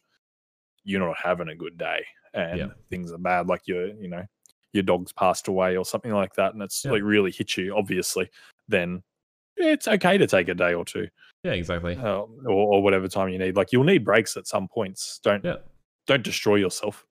you're 0.84 1.00
not 1.00 1.16
having 1.16 1.48
a 1.48 1.56
good 1.56 1.78
day 1.78 2.04
and 2.34 2.58
Yeah. 2.58 2.68
things 2.90 3.12
are 3.12 3.18
bad, 3.18 3.46
like 3.46 3.62
your 3.66 3.86
you 3.86 4.08
know 4.08 4.24
your 4.74 4.82
dog's 4.82 5.12
passed 5.12 5.48
away 5.48 5.76
or 5.78 5.86
something 5.86 6.12
like 6.12 6.34
that, 6.34 6.52
and 6.52 6.62
it's 6.62 6.84
Yeah. 6.84 6.90
like 6.90 7.02
really 7.02 7.30
hit 7.30 7.56
you, 7.56 7.74
obviously, 7.74 8.28
then 8.68 9.02
it's 9.56 9.86
okay 9.88 10.18
to 10.18 10.26
take 10.26 10.48
a 10.48 10.54
day 10.54 10.74
or 10.74 10.84
two 10.84 11.06
yeah, 11.44 11.52
exactly. 11.52 11.96
uh, 11.96 12.22
or, 12.46 12.74
or 12.74 12.82
whatever 12.82 13.06
time 13.06 13.28
you 13.28 13.38
need. 13.38 13.54
Like 13.56 13.70
you'll 13.72 13.84
need 13.84 14.04
breaks 14.04 14.36
at 14.36 14.46
some 14.46 14.66
points. 14.68 15.20
Don't 15.22 15.44
Yeah, 15.44 15.56
don't 16.06 16.22
destroy 16.22 16.56
yourself. 16.56 17.04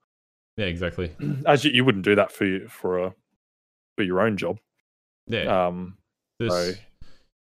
yeah, 0.58 0.66
exactly. 0.66 1.12
As 1.46 1.64
you, 1.64 1.72
you 1.72 1.86
wouldn't 1.86 2.04
do 2.06 2.16
that 2.16 2.32
for 2.32 2.46
you, 2.46 2.68
for 2.68 3.00
a 3.04 3.14
for 3.96 4.04
your 4.04 4.22
own 4.22 4.38
job. 4.38 4.60
Yeah, 5.28 5.68
Um, 5.68 5.98
this, 6.40 6.52
so- 6.52 6.74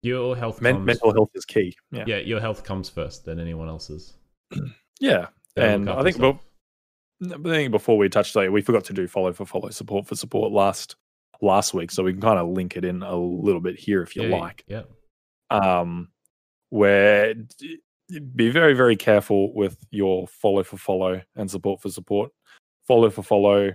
your 0.03 0.35
health 0.35 0.61
men- 0.61 0.83
mental 0.83 1.13
health 1.13 1.29
is 1.35 1.45
key. 1.45 1.75
Yeah, 1.91 2.03
Yeah, 2.07 2.17
your 2.17 2.39
health 2.39 2.63
comes 2.63 2.89
first 2.89 3.23
than 3.23 3.39
anyone 3.39 3.67
else's. 3.69 4.13
yeah. 4.99 5.27
And 5.55 5.89
I 5.89 6.01
think, 6.03 6.17
well, 6.17 6.39
I 7.23 7.37
think 7.43 7.71
before 7.71 7.97
we 7.97 8.09
touched 8.09 8.33
today, 8.33 8.49
we 8.49 8.61
forgot 8.61 8.83
to 8.85 8.93
do 8.93 9.07
follow 9.07 9.31
for 9.31 9.45
follow, 9.45 9.69
support 9.69 10.07
for 10.07 10.15
support 10.15 10.51
last 10.51 10.95
last 11.41 11.73
week, 11.73 11.91
so 11.91 12.03
we 12.03 12.13
can 12.13 12.21
kind 12.21 12.39
of 12.39 12.49
link 12.49 12.77
it 12.77 12.85
in 12.85 13.03
a 13.03 13.15
little 13.15 13.61
bit 13.61 13.77
here 13.77 14.01
if 14.01 14.15
you 14.15 14.23
yeah, 14.23 14.37
like. 14.37 14.63
yeah, 14.67 14.83
um, 15.49 16.09
where 16.69 17.33
be 18.35 18.49
very 18.49 18.73
very 18.73 18.95
careful 18.95 19.53
with 19.53 19.77
your 19.89 20.27
follow 20.27 20.63
for 20.63 20.77
follow 20.77 21.21
and 21.35 21.49
support 21.49 21.81
for 21.81 21.89
support. 21.89 22.31
Follow 22.87 23.09
for 23.09 23.23
follow, 23.23 23.71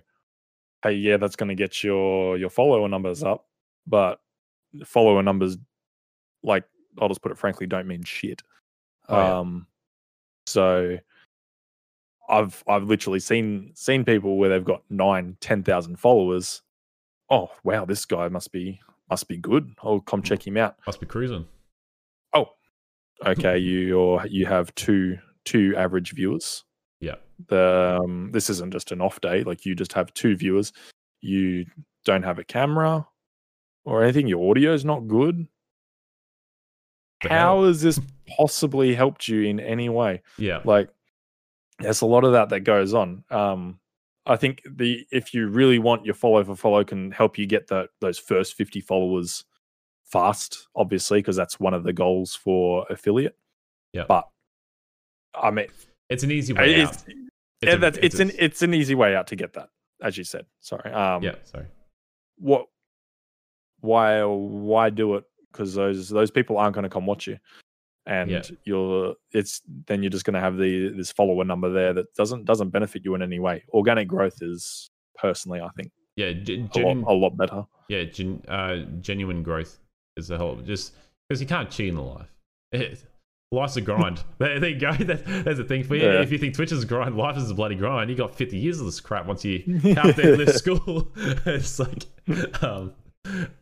hey 0.83 0.93
yeah, 0.93 1.17
that's 1.17 1.37
going 1.37 1.49
to 1.49 1.55
get 1.55 1.83
your 1.83 2.37
your 2.37 2.51
follower 2.51 2.89
numbers 2.89 3.23
up, 3.23 3.47
but 3.87 4.21
follower 4.85 5.23
numbers, 5.23 5.57
like 6.43 6.65
I'll 7.01 7.09
just 7.09 7.23
put 7.23 7.33
it 7.33 7.39
frankly, 7.39 7.67
don't 7.67 7.87
mean 7.87 8.05
shit. 8.05 8.43
Oh, 9.09 9.17
yeah. 9.17 9.39
Um, 9.39 9.67
so 10.47 10.99
I've 12.29 12.63
I've 12.69 12.85
literally 12.85 13.21
seen 13.21 13.73
seen 13.75 14.05
people 14.05 14.37
where 14.39 14.51
they've 14.51 14.65
got 14.65 14.83
nine, 14.91 15.37
ten 15.41 15.63
thousand 15.63 15.97
followers. 15.97 16.63
Oh 17.31 17.51
wow, 17.65 17.85
this 17.85 18.05
guy 18.05 18.29
must 18.29 18.53
be 18.53 18.81
must 19.11 19.29
be 19.29 19.37
good. 19.37 19.75
I'll 19.83 20.01
come 20.01 20.23
check 20.23 20.47
him 20.47 20.57
out. 20.57 20.77
Must 20.87 21.01
be 21.01 21.07
cruising. 21.07 21.47
Oh, 22.33 22.47
okay 23.25 23.59
you 23.59 24.21
you 24.29 24.47
have 24.47 24.75
two 24.75 25.19
two 25.45 25.75
average 25.77 26.13
viewers. 26.13 26.65
Yeah, 27.01 27.17
the 27.49 28.01
um, 28.03 28.31
this 28.33 28.49
isn't 28.51 28.73
just 28.73 28.93
an 28.93 29.01
off 29.01 29.21
day 29.21 29.43
like 29.43 29.67
you 29.67 29.75
just 29.75 29.93
have 29.93 30.13
two 30.15 30.37
viewers. 30.37 30.73
You 31.21 31.67
don't 32.05 32.23
have 32.23 32.39
a 32.39 32.45
camera 32.45 33.07
or 33.85 34.03
anything? 34.03 34.29
Your 34.29 34.51
audio 34.51 34.73
is 34.73 34.85
not 34.85 35.09
good? 35.09 35.47
How 37.23 37.65
has 37.65 37.81
this 37.83 38.01
possibly 38.37 38.95
helped 38.95 39.27
you 39.29 39.43
in 39.43 39.59
any 39.61 39.89
way? 39.89 40.23
Yeah, 40.39 40.61
like 40.65 40.91
there's 41.79 42.03
a 42.03 42.07
lot 42.07 42.25
of 42.25 42.33
that 42.33 42.51
that 42.51 42.61
goes 42.61 42.95
on. 42.95 43.25
Um 43.31 43.79
i 44.27 44.37
think 44.37 44.63
the 44.77 45.07
if 45.11 45.33
you 45.33 45.49
really 45.49 45.79
want 45.79 46.05
your 46.05 46.15
follow 46.15 46.43
for 46.45 46.57
follow 46.57 46.85
can 46.85 47.11
help 47.11 47.39
you 47.39 47.47
get 47.47 47.67
the, 47.69 47.89
those 48.01 48.19
first 48.19 48.55
50 48.55 48.81
followers 48.81 49.45
fast 50.05 50.69
obviously 50.77 51.19
because 51.21 51.37
that's 51.37 51.59
one 51.59 51.75
of 51.75 51.83
the 51.85 51.93
goals 51.93 52.35
for 52.35 52.87
affiliate 52.91 53.37
Yeah. 53.93 54.05
but 54.09 54.29
i 55.35 55.51
mean 55.51 55.67
it's 56.09 56.23
an 56.23 56.31
easy 56.31 56.53
way 56.53 56.75
it's, 56.83 56.91
out. 56.99 57.05
yeah, 57.63 57.71
a- 57.73 57.79
that's, 57.79 57.99
it's, 57.99 58.19
an 58.21 58.31
a- 58.31 58.45
it's 58.45 58.63
an 58.63 58.75
easy 58.75 58.95
way 58.95 59.15
out 59.17 59.27
to 59.29 59.37
get 59.37 59.53
that 59.55 59.69
as 60.03 60.17
you 60.19 60.25
said 60.25 60.45
sorry 60.61 60.93
um 60.93 61.23
yeah. 61.23 61.35
Sorry. 61.45 61.67
what 62.39 62.67
why 63.81 64.23
why 64.25 64.91
do 64.91 65.17
it 65.17 65.25
because 65.53 65.75
those 65.75 66.09
those 66.09 66.31
people 66.31 66.59
aren't 66.59 66.75
going 66.75 66.85
to 66.85 66.89
come 66.91 67.07
watch 67.07 67.27
you 67.27 67.39
and 68.07 68.31
Yeah. 68.31 68.43
you're 68.65 69.15
it's 69.33 69.63
then 69.87 70.03
you're 70.03 70.11
just 70.11 70.25
going 70.25 70.35
to 70.35 70.41
have 70.41 70.57
the 70.57 70.89
this 70.97 71.11
follower 71.13 71.45
number 71.45 71.71
there 71.71 71.93
that 71.93 72.15
doesn't 72.15 72.45
doesn't 72.45 72.71
benefit 72.71 73.03
you 73.05 73.15
in 73.15 73.23
any 73.23 73.39
way 73.39 73.65
organic 73.73 74.07
growth 74.09 74.39
is 74.43 74.91
personally 75.17 75.61
i 75.61 75.69
think 75.77 75.91
Yeah, 76.17 76.33
gen- 76.33 76.71
a 76.75 76.79
lot, 76.79 76.97
a 77.09 77.15
lot 77.15 77.37
better 77.37 77.65
yeah, 77.89 78.03
gen- 78.05 78.43
uh, 78.49 78.79
genuine 79.01 79.43
growth 79.45 79.79
is 80.17 80.27
the 80.29 80.37
whole. 80.39 80.57
Just 80.57 80.93
because 81.29 81.41
you 81.41 81.47
can't 81.47 81.71
cheat 81.71 81.91
in 81.91 81.97
life. 81.99 82.27
It, 82.73 83.05
life's 83.53 83.77
a 83.77 83.81
grind. 83.81 84.25
there, 84.39 84.59
there 84.59 84.71
you 84.71 84.81
go. 84.81 84.91
That, 85.11 85.25
that's 85.45 85.59
the 85.59 85.65
thing 85.65 85.85
for 85.85 85.95
you. 85.95 86.03
Yeah. 86.03 86.21
If 86.23 86.33
you 86.33 86.39
think 86.39 86.55
Twitch 86.55 86.73
is 86.73 86.83
a 86.83 86.87
grind, 86.87 87.17
life 87.17 87.37
is 87.37 87.49
a 87.49 87.55
bloody 87.55 87.77
grind. 87.77 88.11
You 88.11 88.17
got 88.17 88.35
50 88.35 88.57
years 88.59 88.81
of 88.81 88.87
this 88.87 88.99
crap 88.99 89.27
once 89.27 89.45
you 89.45 89.63
out 89.97 90.17
there 90.17 90.37
left 90.37 90.55
school. 90.59 91.13
it's 91.47 91.79
like, 91.79 92.07
um, 92.63 92.93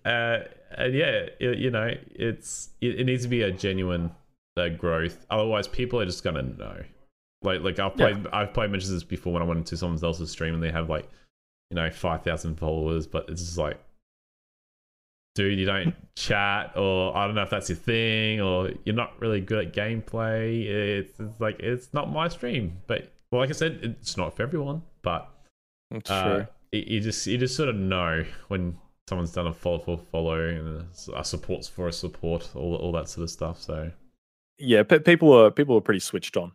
uh, 0.06 0.38
and 0.78 0.94
yeah, 0.94 1.26
it, 1.38 1.58
you 1.58 1.70
know, 1.70 1.90
it's 2.14 2.70
it, 2.80 3.00
it 3.00 3.04
needs 3.04 3.24
to 3.24 3.28
be 3.28 3.42
a 3.42 3.50
genuine 3.52 4.10
uh, 4.56 4.68
growth. 4.68 5.24
Otherwise, 5.30 5.68
people 5.68 6.00
are 6.00 6.06
just 6.06 6.24
gonna 6.24 6.42
know. 6.42 6.82
Like, 7.42 7.60
like 7.60 7.78
I've 7.78 7.92
Yeah. 7.98 8.12
played, 8.12 8.26
I've 8.32 8.54
played 8.54 8.72
this 8.72 9.02
before 9.02 9.32
when 9.32 9.42
I 9.42 9.44
went 9.44 9.58
into 9.58 9.76
someone 9.76 10.02
else's 10.02 10.30
stream 10.30 10.54
and 10.54 10.62
they 10.62 10.70
have 10.70 10.88
like, 10.88 11.08
you 11.70 11.74
know, 11.76 11.90
five 11.90 12.22
thousand 12.22 12.56
followers, 12.56 13.06
but 13.06 13.28
it's 13.28 13.42
just 13.42 13.58
like, 13.58 13.78
dude, 15.34 15.58
you 15.58 15.66
don't 15.66 15.94
chat, 16.16 16.76
or 16.76 17.16
I 17.16 17.26
don't 17.26 17.34
know 17.34 17.42
if 17.42 17.50
that's 17.50 17.68
your 17.68 17.76
thing, 17.76 18.40
or 18.40 18.70
you're 18.84 18.94
not 18.94 19.20
really 19.20 19.40
good 19.40 19.66
at 19.66 19.74
gameplay. 19.74 20.64
It's, 20.64 21.18
it's 21.20 21.40
like 21.40 21.60
it's 21.60 21.92
not 21.92 22.10
my 22.10 22.28
stream, 22.28 22.80
but 22.86 23.12
well, 23.30 23.40
like 23.40 23.50
I 23.50 23.54
said, 23.54 23.80
it's 23.82 24.16
not 24.16 24.34
for 24.36 24.42
everyone. 24.42 24.82
But 25.02 25.28
that's 25.90 26.10
uh, 26.10 26.22
true 26.22 26.46
you 26.72 26.84
you 26.86 27.00
just 27.00 27.26
you 27.26 27.38
just 27.38 27.56
sort 27.56 27.68
of 27.68 27.76
know 27.76 28.24
when 28.48 28.76
someone's 29.08 29.32
done 29.32 29.46
a 29.46 29.52
follow 29.52 29.78
for 29.78 29.98
follow 29.98 30.40
and 30.40 30.86
a, 31.08 31.18
a 31.18 31.24
supports 31.24 31.68
for 31.68 31.88
a 31.88 31.92
support, 31.92 32.50
all 32.54 32.74
all 32.76 32.92
that 32.92 33.08
sort 33.08 33.24
of 33.24 33.30
stuff. 33.30 33.60
So 33.60 33.90
yeah 34.58 34.82
pe- 34.82 34.98
people 35.00 35.32
are 35.32 35.50
people 35.50 35.76
are 35.76 35.80
pretty 35.80 36.00
switched 36.00 36.36
on 36.36 36.52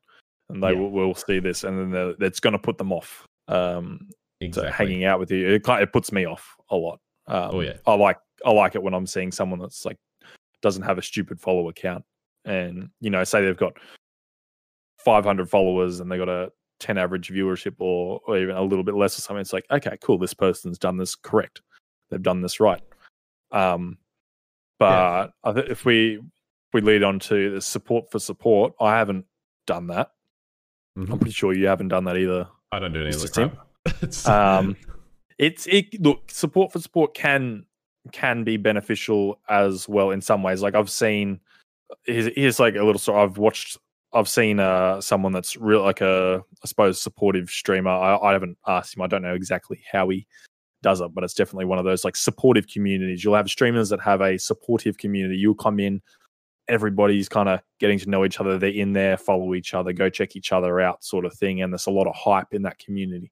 and 0.49 0.63
they 0.63 0.71
Yeah. 0.73 0.79
will, 0.79 0.91
will 0.91 1.15
see 1.15 1.39
this 1.39 1.63
and 1.63 1.93
then 1.93 2.15
it's 2.19 2.39
going 2.39 2.53
to 2.53 2.59
put 2.59 2.77
them 2.77 2.91
off 2.91 3.25
um 3.47 4.07
so 4.11 4.45
exactly, 4.45 4.85
hanging 4.85 5.03
out 5.05 5.19
with 5.19 5.31
you 5.31 5.47
it, 5.49 5.67
it 5.67 5.93
puts 5.93 6.11
me 6.11 6.25
off 6.25 6.55
a 6.69 6.75
lot 6.75 6.99
um, 7.27 7.55
Oh, 7.55 7.59
yeah. 7.61 7.73
i 7.85 7.93
like 7.93 8.17
i 8.45 8.51
like 8.51 8.75
it 8.75 8.81
when 8.81 8.93
i'm 8.93 9.05
seeing 9.07 9.31
someone 9.31 9.59
that's 9.59 9.85
like 9.85 9.97
doesn't 10.61 10.83
have 10.83 10.97
a 10.97 11.01
stupid 11.01 11.39
follow 11.39 11.67
account 11.69 12.03
and 12.45 12.89
you 13.01 13.09
know 13.09 13.23
say 13.23 13.41
they've 13.41 13.57
got 13.57 13.73
500 15.03 15.49
followers 15.49 15.99
and 15.99 16.11
they 16.11 16.17
got 16.17 16.29
a 16.29 16.51
10 16.79 16.97
average 16.97 17.29
viewership 17.29 17.75
or, 17.79 18.21
or 18.25 18.37
even 18.37 18.55
a 18.55 18.61
little 18.61 18.83
bit 18.83 18.95
less 18.95 19.17
or 19.17 19.21
something 19.21 19.41
it's 19.41 19.53
like 19.53 19.65
okay 19.71 19.97
cool 20.01 20.17
this 20.17 20.33
person's 20.33 20.77
done 20.77 20.97
this 20.97 21.15
correct 21.15 21.61
they've 22.09 22.23
done 22.23 22.41
this 22.41 22.59
right 22.59 22.81
um 23.51 23.97
but 24.79 25.31
I 25.43 25.51
think 25.51 25.69
if 25.69 25.83
we 25.83 26.19
we 26.73 26.81
lead 26.81 27.03
on 27.03 27.19
to 27.19 27.51
the 27.55 27.61
support 27.61 28.11
for 28.11 28.19
support. 28.19 28.73
I 28.79 28.97
haven't 28.97 29.25
done 29.67 29.87
that. 29.87 30.11
Mhm. 30.97 31.11
i'm 31.11 31.19
pretty 31.19 31.31
sure 31.31 31.53
you 31.53 31.67
haven't 31.67 31.89
done 31.89 32.03
that 32.05 32.17
either 32.17 32.47
I 32.71 32.79
don't 32.79 32.91
do 32.93 32.99
any 33.01 33.09
of 33.09 33.15
Mr. 33.15 33.21
the 33.21 33.27
Tim? 33.29 33.51
It's- 34.03 34.27
um 34.27 34.75
it's 35.37 35.67
it 35.67 36.01
look 36.01 36.29
support 36.31 36.71
for 36.73 36.79
support 36.79 37.13
can 37.13 37.65
can 38.11 38.43
be 38.43 38.57
beneficial 38.57 39.39
as 39.47 39.87
well 39.87 40.09
in 40.11 40.19
some 40.21 40.41
ways. 40.43 40.61
Like 40.61 40.75
i've 40.75 40.89
seen 40.89 41.39
here's, 42.05 42.33
here's 42.35 42.59
like 42.59 42.75
a 42.75 42.83
little 42.83 42.99
story. 42.99 43.21
I've 43.21 43.37
watched 43.37 43.77
i've 44.13 44.27
seen 44.27 44.59
uh 44.59 44.99
someone 44.99 45.31
that's 45.31 45.55
real 45.55 45.83
like 45.83 46.01
a 46.01 46.43
i 46.63 46.67
suppose 46.67 46.99
supportive 46.99 47.49
streamer. 47.49 47.91
I, 47.91 48.17
I 48.17 48.33
haven't 48.33 48.57
asked 48.67 48.95
him. 48.97 49.03
I 49.03 49.07
don't 49.07 49.21
know 49.21 49.35
exactly 49.35 49.81
how 49.91 50.09
he 50.09 50.25
does 50.81 51.01
it 51.01 51.13
but 51.13 51.23
it's 51.23 51.33
definitely 51.33 51.65
one 51.65 51.77
of 51.77 51.85
those 51.85 52.03
like 52.03 52.15
supportive 52.15 52.67
communities. 52.67 53.23
You'll 53.23 53.35
have 53.35 53.49
streamers 53.49 53.89
that 53.89 54.01
have 54.01 54.21
a 54.21 54.37
supportive 54.39 54.97
community. 54.97 55.37
You'll 55.37 55.53
come 55.55 55.79
in 55.79 56.01
everybody's 56.69 57.27
kind 57.27 57.49
of 57.49 57.59
getting 57.79 57.99
to 57.99 58.09
know 58.09 58.23
each 58.23 58.39
other 58.39 58.57
they're 58.57 58.69
in 58.69 58.93
there 58.93 59.17
follow 59.17 59.53
each 59.53 59.73
other 59.73 59.91
go 59.91 60.09
check 60.09 60.35
each 60.35 60.51
other 60.51 60.79
out 60.79 61.03
sort 61.03 61.25
of 61.25 61.33
thing 61.33 61.61
and 61.61 61.73
there's 61.73 61.87
a 61.87 61.91
lot 61.91 62.07
of 62.07 62.15
hype 62.15 62.53
in 62.53 62.61
that 62.61 62.79
community 62.79 63.31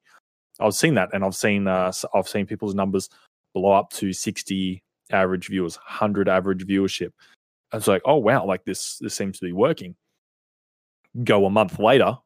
I've 0.60 0.74
seen 0.74 0.96
that, 0.96 1.10
and 1.14 1.24
I've 1.24 1.36
seen 1.36 1.68
uh, 1.68 1.92
I've 2.16 2.28
seen 2.28 2.48
people's 2.48 2.74
numbers 2.74 3.10
blow 3.54 3.74
up 3.74 3.92
to 3.92 4.12
sixty 4.12 4.82
average 5.12 5.50
viewers, 5.50 5.76
hundred 5.76 6.28
average 6.28 6.66
viewership. 6.66 7.12
And 7.72 7.80
it's 7.80 7.88
like, 7.88 8.02
oh 8.06 8.16
wow, 8.16 8.44
like 8.44 8.66
this 8.66 8.98
this 8.98 9.14
seems 9.14 9.38
to 9.38 9.46
be 9.46 9.52
working. 9.52 9.96
Go 11.24 11.46
a 11.46 11.50
month 11.52 11.78
later, 11.78 12.18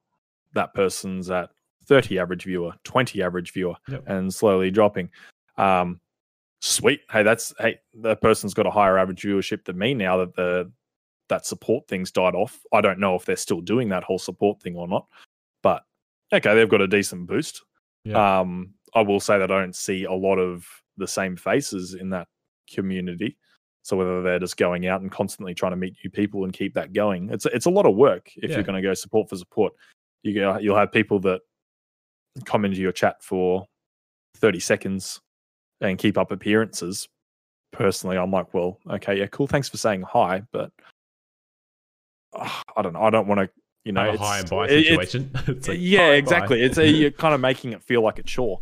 that 0.53 0.73
person's 0.73 1.29
at 1.29 1.49
thirty 1.85 2.19
average 2.19 2.45
viewer, 2.45 2.71
twenty 2.85 3.21
average 3.21 3.51
viewer, 3.51 3.75
Yep. 3.89 4.03
and 4.07 4.33
slowly 4.33 4.71
dropping. 4.71 5.09
Um, 5.57 5.99
sweet. 6.61 7.01
Hey, 7.11 7.23
that's 7.23 7.53
hey, 7.59 7.79
that 7.95 8.21
person's 8.21 8.53
got 8.53 8.65
a 8.65 8.71
higher 8.71 8.97
average 8.97 9.23
viewership 9.23 9.65
than 9.65 9.77
me 9.77 9.93
now 9.93 10.15
that 10.17 10.35
the 10.35 10.71
that 11.31 11.45
support 11.45 11.87
thing's 11.87 12.11
died 12.11 12.35
off. 12.35 12.59
I 12.71 12.81
don't 12.81 12.99
know 12.99 13.15
if 13.15 13.25
they're 13.25 13.35
still 13.35 13.61
doing 13.61 13.89
that 13.89 14.03
whole 14.03 14.19
support 14.19 14.61
thing 14.61 14.75
or 14.75 14.87
not, 14.87 15.07
but 15.63 15.83
okay, 16.31 16.53
they've 16.53 16.69
got 16.69 16.81
a 16.81 16.87
decent 16.87 17.25
boost. 17.25 17.63
Yeah. 18.03 18.39
Um, 18.39 18.73
I 18.93 19.01
will 19.01 19.19
say 19.19 19.39
that 19.39 19.49
I 19.51 19.59
don't 19.59 19.75
see 19.75 20.03
a 20.03 20.13
lot 20.13 20.37
of 20.37 20.67
the 20.97 21.07
same 21.07 21.35
faces 21.37 21.93
in 21.93 22.09
that 22.11 22.27
community. 22.71 23.37
So 23.83 23.97
whether 23.97 24.21
they're 24.21 24.39
just 24.39 24.57
going 24.57 24.85
out 24.87 25.01
and 25.01 25.11
constantly 25.11 25.53
trying 25.55 25.71
to 25.71 25.77
meet 25.77 25.95
new 26.03 26.09
people 26.11 26.43
and 26.43 26.53
keep 26.53 26.73
that 26.75 26.93
going, 26.93 27.29
it's 27.31 27.45
it's 27.47 27.65
a 27.65 27.69
lot 27.71 27.85
of 27.85 27.95
work 27.95 28.29
if 28.35 28.49
Yeah. 28.51 28.57
you're 28.57 28.63
going 28.63 28.81
to 28.81 28.87
go 28.87 28.93
support 28.93 29.29
for 29.29 29.37
support. 29.37 29.73
You 30.23 30.35
go, 30.35 30.57
you'll 30.59 30.77
have 30.77 30.91
people 30.91 31.19
that 31.21 31.41
come 32.45 32.65
into 32.65 32.79
your 32.79 32.91
chat 32.91 33.23
for 33.23 33.67
30 34.37 34.59
seconds 34.59 35.19
and 35.79 35.97
keep 35.97 36.17
up 36.17 36.31
appearances. 36.31 37.07
Personally, 37.71 38.17
I'm 38.17 38.31
like, 38.31 38.53
well, 38.53 38.77
okay, 38.89 39.17
yeah, 39.17 39.27
cool. 39.27 39.47
Thanks 39.47 39.69
for 39.69 39.77
saying 39.77 40.01
hi, 40.03 40.43
but 40.51 40.71
uh, 42.33 42.49
I 42.75 42.81
don't 42.81 42.93
know. 42.93 43.01
I 43.01 43.09
don't 43.09 43.27
want 43.27 43.41
to, 43.41 43.49
you 43.83 43.91
know, 43.91 44.01
Have 44.01 44.11
a 44.11 44.13
it's- 44.13 44.27
high 44.27 44.39
and 44.39 44.49
buy 44.49 44.65
it- 44.65 44.71
it's- 44.71 44.85
situation. 45.11 45.31
It's 45.47 45.67
like, 45.67 45.77
yeah, 45.79 46.11
exactly. 46.11 46.61
It's 46.61 46.77
a, 46.77 46.87
you're 46.87 47.11
kind 47.11 47.33
of 47.33 47.41
making 47.41 47.73
it 47.73 47.83
feel 47.83 48.01
like 48.01 48.19
a 48.19 48.23
chore 48.23 48.59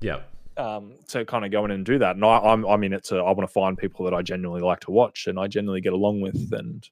yeah. 0.00 0.20
um, 0.56 0.94
to 1.08 1.24
kind 1.24 1.44
of 1.44 1.50
go 1.50 1.64
in 1.64 1.70
and 1.70 1.84
do 1.84 1.98
that. 1.98 2.16
And 2.16 2.24
I, 2.24 2.38
I'm 2.38 2.64
I'm 2.66 2.82
in 2.84 2.92
it 2.92 3.04
to 3.04 3.16
I 3.16 3.32
want 3.32 3.40
to 3.42 3.52
find 3.52 3.76
people 3.76 4.04
that 4.04 4.14
I 4.14 4.22
genuinely 4.22 4.62
like 4.62 4.80
to 4.80 4.90
watch 4.90 5.26
and 5.26 5.38
I 5.38 5.46
genuinely 5.48 5.80
get 5.80 5.92
along 5.92 6.20
with 6.20 6.52
and 6.52 6.88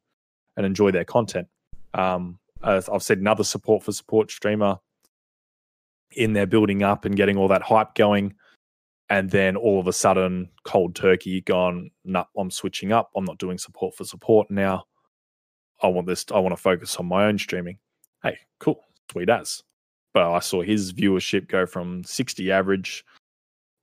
and 0.56 0.66
enjoy 0.66 0.90
their 0.90 1.04
content. 1.04 1.48
Um, 1.94 2.38
as 2.62 2.88
I've 2.88 3.02
said, 3.02 3.18
another 3.18 3.44
support 3.44 3.84
for 3.84 3.92
support 3.92 4.30
streamer 4.30 4.78
in 6.12 6.32
there 6.32 6.46
building 6.46 6.82
up 6.82 7.04
and 7.04 7.14
getting 7.16 7.36
all 7.36 7.48
that 7.48 7.62
hype 7.62 7.94
going, 7.94 8.34
and 9.10 9.30
then 9.30 9.56
all 9.56 9.78
of 9.78 9.86
a 9.86 9.92
sudden, 9.92 10.48
cold 10.64 10.94
turkey 10.96 11.40
gone. 11.42 11.90
Nah, 12.04 12.24
I'm 12.36 12.50
switching 12.50 12.92
up. 12.92 13.10
I'm 13.14 13.24
not 13.24 13.38
doing 13.38 13.58
support 13.58 13.94
for 13.94 14.04
support 14.04 14.50
now. 14.50 14.84
I 15.82 15.88
want 15.88 16.06
this. 16.06 16.24
I 16.34 16.38
want 16.38 16.56
to 16.56 16.60
focus 16.62 16.96
on 16.96 17.06
my 17.06 17.26
own 17.26 17.38
streaming. 17.38 17.78
Hey, 18.22 18.38
cool, 18.60 18.84
sweet 19.12 19.28
as. 19.30 19.62
But 20.14 20.32
I 20.32 20.40
saw 20.40 20.62
his 20.62 20.92
viewership 20.92 21.48
go 21.48 21.66
from 21.66 22.02
60 22.04 22.50
average 22.50 23.04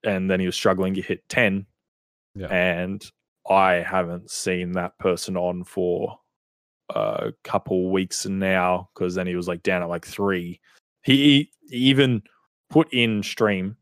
and 0.06 0.30
then 0.30 0.40
he 0.40 0.46
was 0.46 0.56
struggling 0.56 0.94
to 0.94 1.02
hit 1.02 1.28
10 1.30 1.66
Yeah. 2.36 2.48
and 2.48 3.04
i 3.50 3.74
haven't 3.74 4.30
seen 4.30 4.72
that 4.74 4.98
person 5.00 5.36
on 5.38 5.64
for 5.64 6.20
a 6.90 7.32
couple 7.44 7.92
weeks 7.92 8.26
now 8.26 8.90
because 8.94 9.16
then 9.16 9.28
he 9.28 9.36
was 9.36 9.48
like 9.48 9.64
down 9.64 9.82
at 9.82 9.90
like 9.90 10.06
three 10.06 10.60
he, 11.04 11.50
he 11.68 11.76
even 11.76 12.22
put 12.70 12.92
in 12.94 13.22
stream 13.24 13.76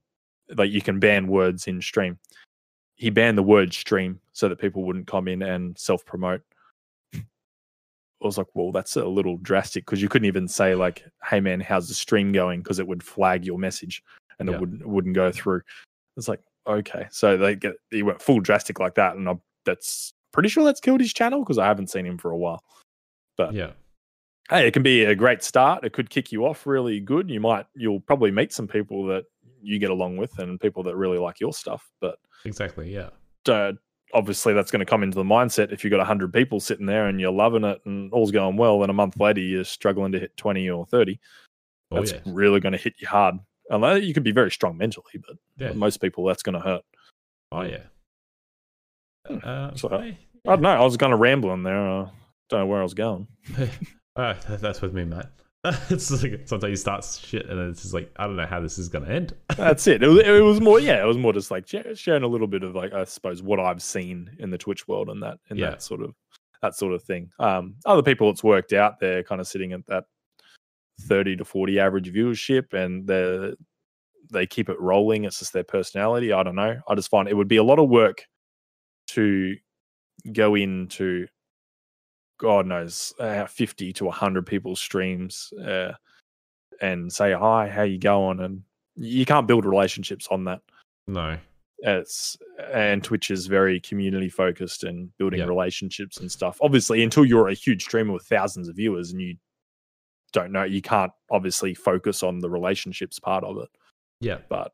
like 0.55 0.71
you 0.71 0.81
can 0.81 0.99
ban 0.99 1.27
words 1.27 1.67
in 1.67 1.81
stream 1.81 2.17
he 2.95 3.09
banned 3.09 3.37
the 3.37 3.43
word 3.43 3.73
stream 3.73 4.19
so 4.33 4.47
that 4.47 4.59
people 4.59 4.83
wouldn't 4.83 5.07
come 5.07 5.27
in 5.27 5.41
and 5.41 5.77
self 5.77 6.05
promote 6.05 6.41
I 8.23 8.25
was 8.25 8.37
like, 8.37 8.47
well, 8.53 8.71
that's 8.71 8.95
a 8.95 9.05
little 9.05 9.37
drastic 9.37 9.85
because 9.85 10.01
you 10.01 10.09
couldn't 10.09 10.27
even 10.27 10.47
say 10.47 10.75
like, 10.75 11.03
"Hey 11.23 11.39
man, 11.39 11.59
how's 11.59 11.87
the 11.87 11.93
stream 11.93 12.31
going?" 12.31 12.61
because 12.61 12.79
it 12.79 12.87
would 12.87 13.03
flag 13.03 13.45
your 13.45 13.59
message 13.59 14.01
and 14.39 14.47
Yeah. 14.49 14.55
it 14.55 14.59
wouldn't 14.61 14.87
wouldn't 14.87 15.15
go 15.15 15.31
through. 15.31 15.61
It's 16.17 16.27
like, 16.27 16.41
okay, 16.67 17.07
so 17.11 17.37
they 17.37 17.55
get 17.55 17.75
he 17.91 18.03
went 18.03 18.21
full 18.21 18.39
drastic 18.39 18.79
like 18.79 18.95
that, 18.95 19.15
and 19.15 19.27
I, 19.29 19.35
that's 19.65 20.13
pretty 20.31 20.49
sure 20.49 20.63
that's 20.63 20.79
killed 20.79 21.01
his 21.01 21.13
channel 21.13 21.39
because 21.41 21.57
I 21.57 21.65
haven't 21.67 21.89
seen 21.91 22.05
him 22.05 22.17
for 22.17 22.31
a 22.31 22.37
while. 22.37 22.63
But 23.37 23.53
Yeah. 23.53 23.71
hey, 24.49 24.67
it 24.67 24.71
can 24.73 24.83
be 24.83 25.03
a 25.05 25.15
great 25.15 25.43
start. 25.43 25.83
It 25.83 25.93
could 25.93 26.09
kick 26.09 26.31
you 26.31 26.45
off 26.45 26.65
really 26.65 26.99
good. 26.99 27.29
You 27.29 27.39
might 27.39 27.65
you'll 27.75 27.99
probably 27.99 28.31
meet 28.31 28.53
some 28.53 28.67
people 28.67 29.05
that 29.07 29.25
you 29.61 29.79
get 29.79 29.89
along 29.91 30.17
with 30.17 30.37
and 30.39 30.59
people 30.59 30.83
that 30.83 30.95
really 30.95 31.17
like 31.17 31.39
your 31.39 31.53
stuff. 31.53 31.89
But 32.01 32.17
Exactly. 32.45 32.93
Yeah. 32.93 33.09
uh, 33.47 33.73
obviously 34.13 34.53
that's 34.53 34.71
going 34.71 34.79
to 34.79 34.85
come 34.85 35.03
into 35.03 35.15
the 35.15 35.23
mindset 35.23 35.71
if 35.71 35.83
you've 35.83 35.91
got 35.91 35.97
100 35.97 36.31
people 36.31 36.59
sitting 36.59 36.85
there 36.85 37.07
and 37.07 37.19
you're 37.19 37.31
loving 37.31 37.63
it 37.63 37.81
and 37.85 38.11
all's 38.13 38.31
going 38.31 38.55
well 38.57 38.79
then 38.79 38.89
a 38.89 38.93
month 38.93 39.19
later 39.19 39.41
you're 39.41 39.63
struggling 39.63 40.11
to 40.11 40.19
hit 40.19 40.35
20 40.37 40.69
or 40.69 40.85
30 40.85 41.19
Oh, 41.91 41.97
that's 41.97 42.11
yeah. 42.13 42.19
really 42.25 42.59
going 42.59 42.71
to 42.73 42.77
hit 42.77 42.95
you 42.99 43.07
hard 43.07 43.35
unless 43.69 44.03
you 44.03 44.13
could 44.13 44.23
be 44.23 44.31
very 44.31 44.49
strong 44.51 44.77
mentally 44.77 45.13
but 45.25 45.37
Yeah. 45.57 45.73
most 45.73 46.01
people 46.01 46.25
that's 46.25 46.43
going 46.43 46.53
to 46.53 46.59
hurt 46.61 46.83
Oh, 47.51 47.61
yeah. 47.63 47.83
Hmm. 49.27 49.37
Uh, 49.43 49.75
So, 49.75 49.89
hey, 49.89 50.17
i 50.45 50.49
don't 50.49 50.61
know 50.61 50.69
i 50.69 50.81
was 50.81 50.97
kind 50.97 51.13
of 51.13 51.19
rambling 51.19 51.63
there 51.63 51.87
uh, 51.89 52.09
don't 52.49 52.59
know 52.61 52.65
where 52.67 52.79
i 52.79 52.83
was 52.83 52.93
going 52.93 53.27
Uh, 54.15 54.35
that's 54.59 54.81
with 54.81 54.93
me, 54.93 55.03
Matt. 55.05 55.31
it's 55.89 56.11
like 56.23 56.41
sometimes 56.45 56.69
you 56.71 56.75
start 56.75 57.05
shit 57.05 57.49
and 57.49 57.59
it's 57.69 57.83
just 57.83 57.93
like 57.93 58.11
I 58.17 58.25
don't 58.25 58.35
know 58.35 58.45
how 58.45 58.59
this 58.59 58.77
is 58.77 58.89
gonna 58.89 59.07
end. 59.07 59.33
that's 59.57 59.87
it. 59.87 60.03
It 60.03 60.07
was, 60.07 60.19
it 60.19 60.43
was 60.43 60.59
more 60.59 60.79
yeah 60.79 61.01
it 61.01 61.05
was 61.07 61.17
more 61.17 61.31
just 61.33 61.51
like 61.51 61.65
sharing 61.67 62.23
a 62.23 62.27
little 62.27 62.47
bit 62.47 62.63
of 62.63 62.75
like 62.75 62.91
i 62.93 63.03
suppose 63.05 63.41
what 63.41 63.59
i've 63.59 63.81
seen 63.81 64.29
in 64.39 64.49
the 64.49 64.57
twitch 64.57 64.87
world 64.87 65.09
and 65.09 65.23
that 65.23 65.37
and 65.49 65.57
Yeah. 65.57 65.69
that 65.71 65.81
sort 65.81 66.01
of 66.01 66.13
that 66.61 66.75
sort 66.75 66.93
of 66.93 67.01
thing 67.03 67.29
um 67.39 67.75
other 67.85 68.01
people 68.03 68.29
it's 68.29 68.43
worked 68.43 68.73
out 68.73 68.99
they're 68.99 69.23
kind 69.23 69.39
of 69.39 69.47
sitting 69.47 69.71
at 69.73 69.85
that 69.87 70.05
30 71.01 71.37
to 71.37 71.45
40 71.45 71.79
average 71.79 72.13
viewership 72.13 72.73
and 72.73 73.07
they 73.07 73.53
they 74.31 74.45
keep 74.45 74.67
it 74.69 74.79
rolling 74.81 75.23
it's 75.25 75.39
just 75.39 75.53
their 75.53 75.63
personality 75.63 76.33
i 76.33 76.43
don't 76.43 76.55
know 76.55 76.79
i 76.87 76.95
just 76.95 77.09
find 77.09 77.27
it 77.29 77.35
would 77.37 77.47
be 77.47 77.57
a 77.57 77.63
lot 77.63 77.79
of 77.79 77.89
work 77.89 78.23
to 79.07 79.55
go 80.31 80.55
into 80.55 81.27
god 82.43 82.67
knows 82.67 83.13
uh, 83.19 83.45
50 83.45 83.93
to 83.93 84.05
100 84.05 84.45
people's 84.45 84.79
streams 84.81 85.51
uh, 85.65 85.93
and 86.81 87.11
say 87.11 87.31
hi 87.33 87.69
how 87.69 87.83
you 87.83 87.97
going 87.97 88.41
and 88.41 88.61
you 88.97 89.25
can't 89.25 89.47
build 89.47 89.65
relationships 89.65 90.27
on 90.29 90.43
that 90.43 90.59
No. 91.07 91.37
it's 91.79 92.37
and 92.71 93.03
twitch 93.03 93.31
is 93.31 93.47
very 93.47 93.79
community 93.79 94.29
focused 94.29 94.83
and 94.83 95.09
building 95.17 95.39
Yeah. 95.39 95.45
relationships 95.45 96.17
and 96.17 96.29
stuff 96.31 96.57
obviously 96.61 97.01
until 97.01 97.23
you're 97.25 97.47
a 97.47 97.53
huge 97.53 97.83
streamer 97.83 98.13
with 98.13 98.25
thousands 98.25 98.67
of 98.67 98.75
viewers 98.75 99.11
and 99.11 99.21
you 99.21 99.35
don't 100.33 100.51
know 100.51 100.63
you 100.63 100.81
can't 100.81 101.11
obviously 101.31 101.73
focus 101.73 102.23
on 102.23 102.39
the 102.39 102.49
relationships 102.49 103.19
part 103.19 103.43
of 103.45 103.57
it 103.57 103.69
Yeah. 104.19 104.39
but, 104.49 104.73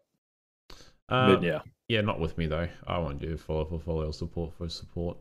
Uh, 1.07 1.35
but 1.35 1.43
yeah 1.43 1.59
yeah, 1.87 2.01
not 2.01 2.19
with 2.19 2.37
me 2.37 2.45
though. 2.45 2.67
I 2.85 2.99
won't 2.99 3.19
do 3.19 3.35
follow 3.35 3.65
for 3.65 3.79
follow, 3.79 4.05
or 4.05 4.13
support 4.13 4.53
for 4.53 4.69
support. 4.69 5.17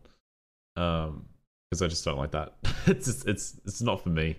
Um, 0.77 1.25
because 1.71 1.83
I 1.83 1.89
just 1.89 2.05
don't 2.05 2.19
like 2.19 2.31
that. 2.33 2.55
it's 2.87 3.07
just, 3.07 3.27
it's 3.29 3.61
it's 3.65 3.83
not 3.83 4.03
for 4.03 4.11
me. 4.11 4.39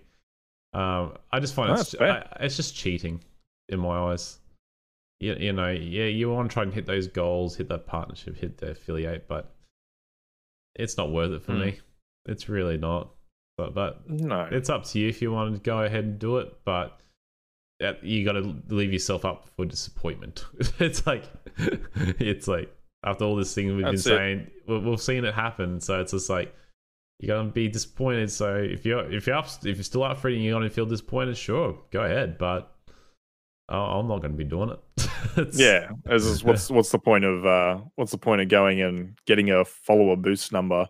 Um, 0.73 1.13
I 1.31 1.39
just 1.39 1.53
find 1.53 1.73
No, 1.73 1.79
it's. 1.79 1.95
I, 1.95 2.25
it's 2.41 2.55
just 2.55 2.75
cheating 2.75 3.23
in 3.69 3.79
my 3.79 3.97
eyes. 4.11 4.39
You, 5.19 5.35
you 5.37 5.53
know, 5.53 5.69
yeah, 5.69 6.05
you 6.05 6.29
want 6.31 6.49
to 6.49 6.53
try 6.53 6.63
and 6.63 6.73
hit 6.73 6.85
those 6.85 7.07
goals, 7.07 7.55
hit 7.55 7.67
that 7.69 7.85
partnership, 7.85 8.37
hit 8.37 8.57
the 8.57 8.71
affiliate, 8.71 9.27
but 9.27 9.53
it's 10.75 10.95
not 10.97 11.11
worth 11.11 11.31
it 11.31 11.43
for 11.43 11.53
Hmm. 11.53 11.59
me. 11.61 11.79
It's 12.27 12.47
really 12.49 12.77
not. 12.77 13.09
But 13.57 13.73
but 13.73 14.09
no 14.09 14.47
it's 14.49 14.69
up 14.69 14.85
to 14.85 14.99
you 14.99 15.09
if 15.09 15.21
you 15.21 15.33
want 15.33 15.53
to 15.55 15.59
go 15.61 15.79
ahead 15.83 16.05
and 16.05 16.17
do 16.19 16.37
it, 16.37 16.53
but 16.63 17.01
you 18.01 18.23
got 18.25 18.33
to 18.33 18.55
leave 18.69 18.93
yourself 18.93 19.25
up 19.25 19.49
for 19.55 19.65
disappointment. 19.65 20.45
it's 20.79 21.05
like, 21.05 21.23
it's 21.57 22.47
like 22.47 22.73
after 23.03 23.25
all 23.25 23.35
this 23.35 23.53
thing 23.53 23.75
we've 23.75 23.83
That's 23.85 24.03
been 24.03 24.13
it. 24.13 24.17
saying, 24.67 24.83
we've 24.85 25.01
seen 25.01 25.25
it 25.25 25.33
happen. 25.33 25.81
So 25.81 25.99
it's 25.99 26.11
just 26.11 26.29
like 26.29 26.53
you're 27.19 27.35
gonna 27.37 27.51
be 27.51 27.67
disappointed. 27.67 28.31
So 28.31 28.55
if 28.55 28.85
you're 28.85 29.11
if 29.11 29.27
you're 29.27 29.35
up, 29.35 29.47
if 29.65 29.77
you're 29.77 29.83
still 29.83 30.03
up 30.03 30.19
for 30.19 30.29
it 30.29 30.35
and 30.35 30.43
you're 30.43 30.53
gonna 30.53 30.69
feel 30.69 30.85
disappointed, 30.85 31.37
sure, 31.37 31.79
go 31.91 32.01
ahead. 32.03 32.37
But 32.37 32.73
I- 33.67 33.77
I'm 33.99 34.07
not 34.07 34.21
gonna 34.21 34.33
be 34.35 34.43
doing 34.45 34.69
it. 34.71 34.79
Yeah 35.53 35.89
as 36.07 36.43
what's 36.43 36.69
what's 36.75 36.91
the 36.91 36.97
point 36.99 37.23
of 37.25 37.45
uh 37.45 37.79
what's 37.95 38.11
the 38.11 38.17
point 38.17 38.41
of 38.41 38.47
going 38.47 38.81
and 38.81 39.17
getting 39.25 39.51
a 39.51 39.63
follower 39.65 40.15
boost 40.15 40.51
number 40.51 40.87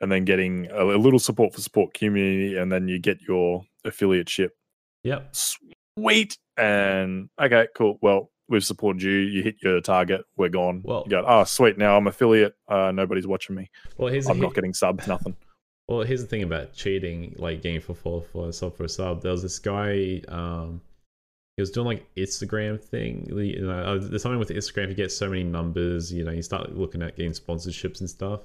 and 0.00 0.10
then 0.12 0.24
getting 0.24 0.68
a, 0.70 0.84
a 0.84 0.96
little 0.96 1.18
support 1.18 1.52
for 1.52 1.60
support 1.60 1.92
community 1.92 2.56
and 2.56 2.70
then 2.72 2.86
you 2.88 2.98
get 3.00 3.20
your 3.20 3.64
affiliate 3.84 4.28
ship? 4.28 4.56
Yep. 5.04 5.34
sweet. 5.34 6.38
And 6.56 7.28
okay 7.40 7.66
cool. 7.76 7.98
Well 8.00 8.30
we've 8.48 8.64
supported 8.64 9.02
you. 9.02 9.10
You 9.10 9.42
hit 9.42 9.56
your 9.62 9.80
target. 9.80 10.22
We're 10.36 10.48
gone. 10.48 10.82
Well- 10.84 11.02
you 11.04 11.10
go 11.10 11.24
oh 11.26 11.44
sweet. 11.44 11.76
Now 11.78 11.96
i'm 11.96 12.06
affiliate. 12.06 12.54
Uh 12.68 12.90
nobody's 12.92 13.26
watching 13.26 13.56
me. 13.56 13.70
Well, 13.96 14.10
here's 14.12 14.28
i'm 14.28 14.36
here- 14.36 14.44
not 14.44 14.54
getting 14.54 14.72
subs 14.72 15.06
nothing 15.08 15.36
Well, 15.88 16.02
here's 16.02 16.20
the 16.20 16.26
thing 16.26 16.42
about 16.42 16.74
cheating, 16.74 17.34
like 17.38 17.62
getting 17.62 17.80
for 17.80 17.94
for 17.94 18.20
for 18.20 18.52
sub 18.52 18.76
for 18.76 18.84
a 18.84 18.88
sub. 18.88 19.22
There 19.22 19.32
was 19.32 19.42
this 19.42 19.58
guy, 19.58 20.20
um, 20.28 20.82
he 21.56 21.62
was 21.62 21.70
doing 21.70 21.86
like 21.86 22.14
Instagram 22.14 22.78
thing. 22.78 23.26
You 23.32 23.62
know, 23.62 23.80
uh, 23.80 23.98
there's 23.98 24.22
something 24.22 24.38
with 24.38 24.50
Instagram. 24.50 24.90
You 24.90 24.94
get 24.94 25.10
so 25.10 25.30
many 25.30 25.44
numbers. 25.44 26.12
You 26.12 26.24
know, 26.24 26.30
you 26.30 26.42
start 26.42 26.76
looking 26.76 27.02
at 27.02 27.16
getting 27.16 27.32
sponsorships 27.32 28.00
and 28.00 28.10
stuff. 28.10 28.40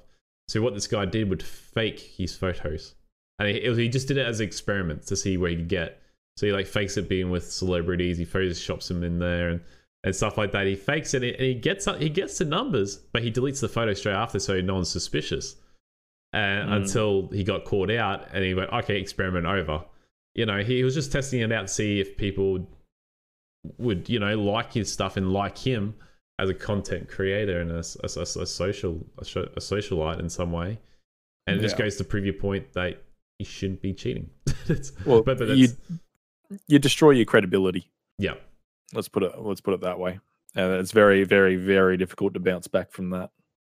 So 0.47 0.61
what 0.61 0.73
this 0.73 0.87
guy 0.87 1.05
did 1.05 1.29
would 1.29 1.43
fake 1.43 1.99
his 1.99 2.35
photos, 2.35 2.95
and 3.39 3.49
he, 3.49 3.59
he 3.75 3.89
just 3.89 4.07
did 4.07 4.17
it 4.17 4.25
as 4.25 4.39
an 4.39 4.47
experiment 4.47 5.05
to 5.07 5.17
see 5.17 5.35
where 5.35 5.49
he 5.49 5.57
could 5.57 5.67
get. 5.67 6.01
So 6.37 6.45
he 6.45 6.53
like 6.53 6.65
fakes 6.65 6.95
it 6.95 7.09
being 7.09 7.29
with 7.29 7.51
celebrities. 7.51 8.17
He 8.17 8.25
photoshops 8.25 8.87
them 8.87 9.03
in 9.03 9.19
there 9.19 9.49
and. 9.49 9.61
And 10.05 10.13
stuff 10.13 10.37
like 10.37 10.51
that. 10.51 10.67
He 10.67 10.75
fakes 10.75 11.13
it, 11.13 11.23
and 11.23 11.41
he 11.41 11.53
gets 11.53 11.87
he 11.97 12.09
gets 12.09 12.37
the 12.37 12.43
numbers, 12.43 12.97
but 12.97 13.23
he 13.23 13.31
deletes 13.31 13.61
the 13.61 13.69
photo 13.69 13.93
straight 13.93 14.15
after, 14.15 14.37
so 14.37 14.59
no 14.59 14.73
one's 14.73 14.89
suspicious 14.89 15.55
and 16.33 16.69
Mm. 16.69 16.75
until 16.77 17.27
he 17.31 17.43
got 17.43 17.63
caught 17.63 17.91
out 17.91 18.27
and 18.33 18.43
he 18.43 18.53
went 18.53 18.71
okay 18.73 18.99
experiment 18.99 19.45
over 19.45 19.85
you 20.35 20.45
know 20.45 20.63
he 20.63 20.83
was 20.83 20.93
just 20.95 21.11
testing 21.11 21.41
it 21.41 21.51
out 21.51 21.67
to 21.67 21.73
see 21.73 21.99
if 21.99 22.17
people 22.17 22.67
would 23.77 24.09
you 24.09 24.19
know 24.19 24.35
like 24.37 24.73
his 24.73 24.91
stuff 24.91 25.15
and 25.17 25.31
like 25.31 25.57
him 25.57 25.95
as 26.39 26.49
a 26.49 26.53
content 26.53 27.07
creator 27.07 27.61
and 27.61 27.71
a, 27.71 27.75
a 28.03 28.21
a 28.41 28.45
social 28.45 29.05
a, 29.19 29.23
socialite 29.23 30.19
in 30.19 30.27
some 30.27 30.51
way, 30.51 30.79
and 31.45 31.57
it 31.57 31.61
just 31.61 31.77
goes 31.77 31.95
to 31.97 32.03
prove 32.03 32.25
your 32.25 32.33
point 32.33 32.73
that 32.73 33.03
you 33.39 33.45
shouldn't 33.45 33.81
be 33.81 33.93
cheating. 33.93 34.29
Well, 35.05 35.21
but, 35.21 35.37
but 35.37 35.49
you 35.49 35.67
you 36.67 36.79
destroy 36.79 37.11
your 37.11 37.25
credibility. 37.25 37.91
yeah, 38.17 38.33
Let's 38.93 39.07
put 39.07 39.21
it 39.23 39.39
let's 39.39 39.61
put 39.61 39.75
it 39.75 39.81
that 39.81 39.99
way. 39.99 40.19
And 40.55 40.73
it's 40.73 40.91
very, 40.91 41.23
very, 41.23 41.55
very 41.55 41.97
difficult 41.97 42.33
to 42.35 42.39
bounce 42.39 42.67
back 42.67 42.91
from 42.91 43.09
that. 43.11 43.29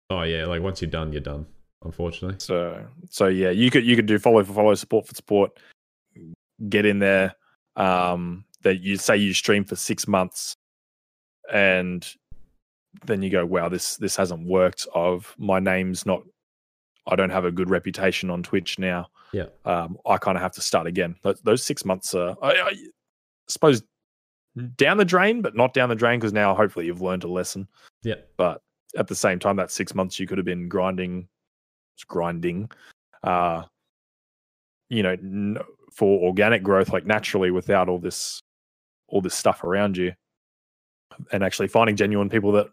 oh 0.10 0.22
yeah, 0.24 0.45
like 0.45 0.62
once 0.62 0.82
you're 0.82 0.89
done, 0.91 1.12
you're 1.12 1.22
done. 1.22 1.45
Unfortunately, 1.84 2.38
So 2.39 2.86
so 3.09 3.28
yeah, 3.28 3.51
you 3.51 3.69
could 3.69 3.86
you 3.86 3.95
could 3.95 4.05
do 4.05 4.17
follow 4.19 4.43
for 4.43 4.53
follow, 4.53 4.73
support 4.76 5.07
for 5.07 5.15
support, 5.15 5.51
get 6.69 6.86
in 6.86 6.99
there. 6.99 7.36
Um 7.76 8.45
that 8.63 8.82
you 8.82 8.97
say 8.97 9.17
you 9.17 9.34
stream 9.34 9.63
for 9.63 9.76
six 9.76 10.07
months 10.07 10.55
and 11.53 12.07
then 13.05 13.21
you 13.21 13.30
go, 13.30 13.45
wow, 13.45 13.69
this 13.69 13.97
this 13.97 14.15
hasn't 14.15 14.47
worked. 14.47 14.88
Of 14.95 15.36
my 15.38 15.59
name's 15.59 16.05
not 16.05 16.23
I 17.07 17.15
don't 17.15 17.30
have 17.30 17.45
a 17.45 17.51
good 17.51 17.69
reputation 17.69 18.30
on 18.32 18.41
Twitch 18.41 18.80
now. 18.80 19.07
Yeah. 19.32 19.45
Um, 19.65 19.97
I 20.07 20.17
kind 20.17 20.38
of 20.38 20.41
have 20.41 20.53
to 20.53 20.61
start 20.61 20.88
again. 20.88 21.15
Those, 21.21 21.41
those 21.41 21.63
six 21.63 21.86
months 21.86 22.15
are 22.15 22.36
I, 22.41 22.51
I 22.53 22.73
suppose 23.47 23.84
down 24.78 24.97
the 24.97 25.05
drain, 25.05 25.41
but 25.41 25.55
not 25.55 25.73
down 25.73 25.89
the 25.89 25.95
drain 25.95 26.19
because 26.19 26.34
now 26.34 26.55
hopefully 26.55 26.86
you've 26.86 27.01
learned 27.01 27.26
a 27.26 27.28
lesson. 27.28 27.67
yeah, 28.03 28.15
But 28.38 28.61
at 28.97 29.07
the 29.07 29.15
same 29.15 29.38
time, 29.38 29.57
that 29.57 29.71
six 29.71 29.93
months 29.93 30.19
you 30.19 30.26
could 30.26 30.38
have 30.38 30.45
been 30.45 30.69
grinding, 30.69 31.28
grinding, 32.04 32.70
uh, 33.24 33.64
you 34.89 35.04
know, 35.04 35.12
n- 35.12 35.58
for 35.91 36.22
organic 36.26 36.62
growth, 36.64 36.91
like 36.91 37.06
naturally 37.06 37.52
without 37.52 37.88
all 37.89 38.00
this, 38.00 38.41
all 39.08 39.22
this 39.22 39.34
stuff 39.36 39.64
around 39.64 39.96
you, 39.98 40.14
and 41.32 41.43
actually 41.43 41.68
finding 41.68 41.96
genuine 41.96 42.30
people 42.30 42.52
that 42.52 42.68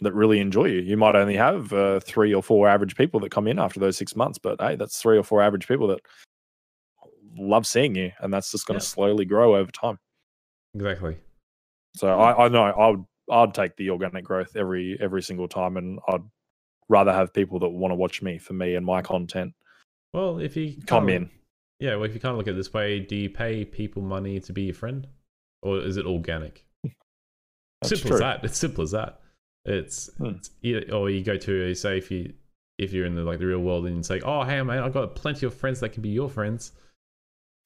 that 0.00 0.12
really 0.14 0.40
enjoy 0.40 0.64
you. 0.64 0.80
You 0.80 0.96
might 0.96 1.14
only 1.14 1.36
have 1.36 1.72
uh, 1.72 2.00
three 2.00 2.34
or 2.34 2.42
four 2.42 2.68
average 2.68 2.96
people 2.96 3.20
that 3.20 3.30
come 3.30 3.46
in 3.46 3.60
after 3.60 3.78
those 3.78 3.96
six 3.96 4.16
months, 4.16 4.36
but 4.36 4.60
hey, 4.60 4.74
that's 4.74 5.00
three 5.00 5.16
or 5.16 5.22
four 5.22 5.40
average 5.40 5.68
people 5.68 5.86
that 5.88 6.00
love 7.36 7.66
seeing 7.66 7.94
you, 7.94 8.10
and 8.20 8.32
that's 8.34 8.50
just 8.50 8.66
going 8.66 8.80
to 8.80 8.84
Yeah. 8.84 8.88
slowly 8.88 9.24
grow 9.24 9.54
over 9.54 9.70
time. 9.70 9.98
exactly. 10.74 11.16
So 11.94 12.08
I, 12.08 12.46
I 12.46 12.48
know 12.48 12.64
I 12.64 12.88
would 12.88 13.04
I'd 13.30 13.54
take 13.54 13.76
the 13.76 13.90
organic 13.90 14.24
growth 14.24 14.56
every 14.56 14.98
every 15.00 15.22
single 15.22 15.46
time, 15.46 15.76
and 15.76 16.00
I'd 16.08 16.22
rather 16.88 17.12
have 17.12 17.32
people 17.32 17.58
that 17.60 17.68
want 17.68 17.90
to 17.92 17.96
watch 17.96 18.22
me 18.22 18.38
for 18.38 18.52
me 18.54 18.74
and 18.74 18.84
my 18.84 19.00
content 19.02 19.54
Well, 20.12 20.38
if 20.38 20.56
you 20.56 20.76
come 20.86 21.08
in. 21.08 21.30
yeah, 21.80 21.94
well, 21.96 22.04
if 22.04 22.14
you 22.14 22.20
kind 22.20 22.32
of 22.32 22.38
look 22.38 22.48
at 22.48 22.54
it 22.54 22.56
this 22.56 22.72
way, 22.72 23.00
do 23.00 23.16
you 23.16 23.30
pay 23.30 23.64
people 23.64 24.02
money 24.02 24.40
to 24.40 24.52
be 24.52 24.62
your 24.62 24.74
friend, 24.74 25.06
or 25.62 25.78
is 25.80 25.96
it 25.96 26.06
organic? 26.06 26.64
Simple 27.84 28.08
true. 28.10 28.16
as 28.16 28.20
that. 28.20 28.44
It's 28.44 28.58
simple 28.58 28.82
as 28.84 28.90
that. 28.92 29.20
It's, 29.64 30.08
Hmm. 30.18 30.32
it's 30.62 30.92
or 30.92 31.10
you 31.10 31.22
go 31.24 31.36
to 31.36 31.74
say 31.74 31.98
if 31.98 32.10
you 32.10 32.32
if 32.78 32.92
you're 32.92 33.06
in 33.06 33.14
the 33.14 33.22
like 33.22 33.38
the 33.38 33.46
real 33.46 33.60
world 33.60 33.86
and 33.86 33.96
you 33.96 34.02
say, 34.02 34.20
oh 34.20 34.42
hey 34.44 34.60
man, 34.62 34.82
I've 34.82 34.92
got 34.94 35.14
plenty 35.14 35.46
of 35.46 35.54
friends 35.54 35.80
that 35.80 35.90
can 35.90 36.02
be 36.02 36.08
your 36.10 36.28
friends. 36.30 36.72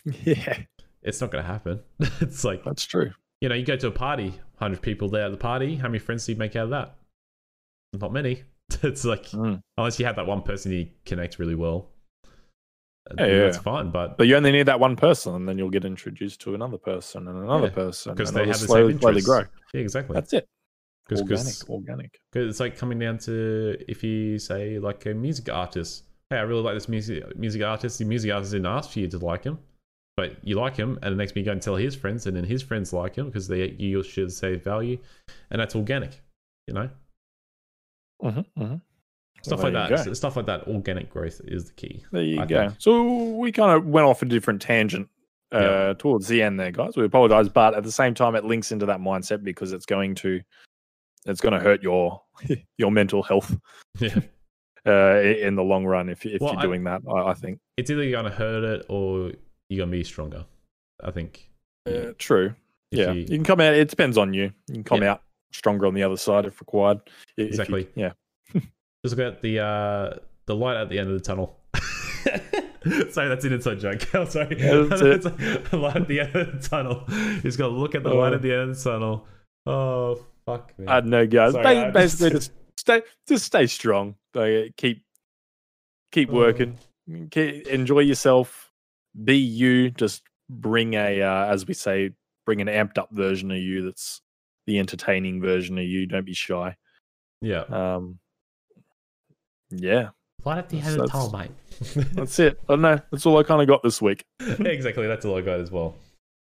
Yeah, 0.24 0.58
It's 1.02 1.20
not 1.20 1.30
going 1.32 1.42
to 1.42 1.48
happen. 1.50 1.80
it's 2.20 2.44
like 2.44 2.62
that's 2.64 2.84
true. 2.84 3.10
you 3.40 3.48
know, 3.48 3.54
you 3.54 3.64
go 3.64 3.76
to 3.76 3.88
a 3.88 3.90
party, 3.90 4.34
hundred 4.58 4.82
people 4.82 5.08
there 5.08 5.24
at 5.26 5.30
the 5.32 5.36
party. 5.36 5.76
How 5.76 5.88
many 5.88 5.98
friends 5.98 6.24
do 6.26 6.32
you 6.32 6.38
make 6.38 6.54
out 6.56 6.64
of 6.64 6.70
that? 6.70 6.94
Not 7.94 8.12
many. 8.12 8.42
It's 8.82 9.04
like 9.04 9.24
Mm. 9.30 9.60
unless 9.78 9.98
you 9.98 10.06
have 10.06 10.16
that 10.16 10.26
one 10.26 10.42
person 10.42 10.72
you 10.72 10.88
connect 11.04 11.38
really 11.38 11.54
well. 11.54 11.88
Yeah, 13.18 13.26
yeah. 13.26 13.38
that's 13.44 13.58
fine. 13.58 13.90
But 13.90 14.18
But 14.18 14.26
you 14.26 14.36
only 14.36 14.50
need 14.52 14.64
that 14.66 14.80
one 14.80 14.96
person, 14.96 15.34
and 15.36 15.48
then 15.48 15.58
you'll 15.58 15.70
get 15.70 15.84
introduced 15.84 16.40
to 16.42 16.54
another 16.54 16.78
person 16.78 17.28
and 17.28 17.38
another 17.38 17.68
Yeah, 17.68 17.72
person, 17.72 18.14
because 18.14 18.32
they 18.32 18.46
have 18.46 18.58
the 18.58 18.66
slowly, 18.66 18.92
same 18.94 19.00
slowly 19.00 19.16
interests. 19.18 19.28
grow. 19.28 19.60
Yeah, 19.74 19.80
exactly. 19.80 20.14
That's 20.14 20.32
it. 20.32 20.46
Cause, 21.08 21.20
organic, 21.20 21.44
'cause- 21.44 21.64
organic. 21.68 22.20
'cause 22.32 22.46
it's 22.48 22.58
like 22.58 22.76
coming 22.76 22.98
down 22.98 23.18
to 23.18 23.76
if 23.86 24.02
you 24.02 24.40
say 24.40 24.80
like 24.80 25.06
a 25.06 25.14
music 25.14 25.48
artist. 25.48 26.02
Hey, 26.30 26.38
I 26.38 26.42
really 26.42 26.62
like 26.62 26.74
this 26.74 26.88
music 26.88 27.36
music 27.38 27.62
artist. 27.62 27.98
The 28.00 28.04
music 28.04 28.32
artist 28.32 28.50
didn't 28.50 28.66
ask 28.66 28.90
for 28.90 28.98
you 28.98 29.06
to 29.08 29.18
like 29.18 29.44
him, 29.44 29.60
but 30.16 30.44
you 30.44 30.56
like 30.56 30.74
him, 30.76 30.98
and 31.02 31.12
the 31.12 31.16
next 31.16 31.36
minute 31.36 31.44
you 31.44 31.50
go 31.50 31.52
and 31.52 31.62
tell 31.62 31.76
his 31.76 31.94
friends, 31.94 32.26
and 32.26 32.36
then 32.36 32.42
his 32.42 32.60
friends 32.60 32.92
like 32.92 33.14
him 33.14 33.26
because 33.26 33.46
they 33.46 33.68
you 33.78 34.02
share 34.02 34.24
the 34.24 34.30
same 34.32 34.58
value, 34.58 34.98
and 35.50 35.60
that's 35.60 35.76
organic. 35.76 36.20
You 36.66 36.74
know, 36.74 36.90
Mm-hmm, 38.22 38.62
mm-hmm. 38.62 38.76
stuff 39.42 39.62
like 39.62 39.72
that. 39.74 40.16
Stuff 40.16 40.36
like 40.36 40.46
that. 40.46 40.66
Organic 40.68 41.10
growth 41.10 41.40
is 41.44 41.66
the 41.66 41.72
key. 41.74 42.04
There 42.12 42.22
you 42.22 42.40
I 42.40 42.46
go. 42.46 42.68
think. 42.68 42.74
So 42.78 43.34
we 43.36 43.52
kind 43.52 43.72
of 43.72 43.86
went 43.86 44.06
off 44.06 44.22
a 44.22 44.24
different 44.26 44.62
tangent 44.62 45.08
uh, 45.54 45.58
Yeah. 45.60 45.92
towards 45.98 46.26
the 46.28 46.42
end 46.42 46.58
there, 46.58 46.70
guys. 46.72 46.96
We 46.96 47.04
apologize, 47.04 47.48
but 47.48 47.74
at 47.74 47.82
the 47.84 47.92
same 47.92 48.14
time, 48.14 48.34
it 48.34 48.44
links 48.44 48.72
into 48.72 48.86
that 48.86 49.00
mindset 49.00 49.44
because 49.44 49.72
it's 49.72 49.86
going 49.86 50.14
to 50.16 50.40
it's 51.26 51.40
going 51.40 51.52
to 51.54 51.60
hurt 51.60 51.82
your 51.82 52.22
your 52.78 52.90
mental 52.90 53.22
health 53.22 53.56
Yeah. 54.00 54.18
uh, 54.86 55.20
in 55.20 55.54
the 55.56 55.62
long 55.64 55.84
run 55.84 56.08
if, 56.08 56.24
you- 56.24 56.32
if 56.36 56.40
Well, 56.40 56.52
you're 56.52 56.60
I- 56.60 56.64
doing 56.64 56.84
that. 56.84 57.02
I, 57.08 57.30
I 57.30 57.34
think. 57.34 57.58
it's 57.76 57.90
either 57.90 58.02
you're 58.02 58.12
gonna 58.22 58.34
hurt 58.34 58.64
it 58.64 58.86
or 58.88 59.32
you're 59.68 59.84
gonna 59.84 59.90
be 59.92 60.04
stronger. 60.04 60.44
I 61.02 61.10
think. 61.10 61.50
Uh, 61.86 62.12
true. 62.18 62.54
If 62.92 62.98
yeah, 63.00 63.12
you- 63.12 63.20
you, 63.22 63.26
can 63.26 63.44
come 63.44 63.60
out. 63.60 63.74
It 63.74 63.88
depends 63.88 64.16
on 64.16 64.32
you. 64.32 64.52
You 64.68 64.74
can 64.74 64.84
come 64.84 65.02
Yeah. 65.02 65.12
out 65.12 65.22
stronger 65.52 65.86
on 65.86 65.94
the 65.94 66.02
other 66.02 66.16
side 66.16 66.44
if 66.46 66.60
required. 66.60 66.98
If 67.06 67.38
you- 67.38 67.44
Exactly. 67.46 67.88
yeah. 67.94 68.12
Just 68.54 69.16
look 69.16 69.20
at 69.34 69.42
the 69.42 69.60
uh 69.60 70.18
the 70.46 70.54
light 70.54 70.76
at 70.76 70.88
the 70.88 70.98
end 70.98 71.08
of 71.10 71.14
the 71.14 71.20
tunnel. 71.24 71.58
sorry, 73.10 73.28
that's 73.28 73.44
an 73.44 73.52
inside 73.52 73.80
joke. 73.80 74.02
I'm 74.14 74.28
sorry. 74.28 74.56
Yeah, 74.58 74.72
the 74.72 75.68
light 75.72 75.96
at 75.96 76.08
the 76.08 76.20
end 76.20 76.36
of 76.36 76.60
the 76.62 76.68
tunnel. 76.68 77.04
He's 77.42 77.56
got 77.56 77.68
to 77.68 77.74
look 77.74 77.94
at 77.94 78.02
the 78.02 78.10
light 78.14 78.32
Oh. 78.32 78.36
at 78.36 78.42
the 78.42 78.52
end 78.52 78.70
of 78.70 78.76
the 78.82 78.90
tunnel. 78.90 79.26
Oh 79.66 80.24
fuck 80.46 80.78
me. 80.78 80.86
I 80.86 81.00
know, 81.00 81.26
guys. 81.26 81.52
Sorry, 81.52 81.90
basically, 81.92 82.30
just- 82.30 82.50
just 82.52 82.80
stay, 82.80 83.02
just 83.28 83.44
stay 83.46 83.66
strong. 83.66 84.14
Like, 84.34 84.76
keep, 84.76 85.02
keep 86.12 86.30
Oh. 86.30 86.34
working. 86.34 86.78
Enjoy 87.08 88.00
yourself. 88.00 88.72
Be 89.24 89.36
you. 89.36 89.90
Just 89.90 90.22
bring 90.50 90.94
a, 90.94 91.22
uh, 91.22 91.46
as 91.46 91.66
we 91.66 91.74
say, 91.74 92.10
bring 92.44 92.60
an 92.60 92.68
amped 92.68 92.98
up 92.98 93.10
version 93.12 93.50
of 93.50 93.56
you. 93.58 93.82
That's 93.84 94.20
the 94.66 94.78
entertaining 94.78 95.40
version 95.40 95.78
of 95.78 95.84
you. 95.84 96.06
Don't 96.06 96.26
be 96.26 96.34
shy. 96.34 96.76
yeah. 97.40 97.60
Um, 97.62 98.18
yeah, 99.70 100.10
Light 100.44 100.58
at 100.58 100.68
the 100.68 100.76
end 100.78 100.86
So 100.86 100.92
of 100.92 100.98
the 100.98 101.06
tunnel, 101.08 101.28
that's- 101.30 101.96
mate. 101.96 102.06
that's 102.14 102.38
it. 102.38 102.60
I 102.68 102.72
don't 102.74 102.82
know. 102.82 103.00
That's 103.10 103.26
all 103.26 103.36
I 103.38 103.42
kind 103.42 103.60
of 103.60 103.66
got 103.68 103.82
this 103.82 104.00
week. 104.00 104.24
exactly. 104.40 105.06
That's 105.08 105.24
all 105.24 105.36
I 105.36 105.40
got 105.40 105.58
as 105.60 105.70
well. 105.72 105.96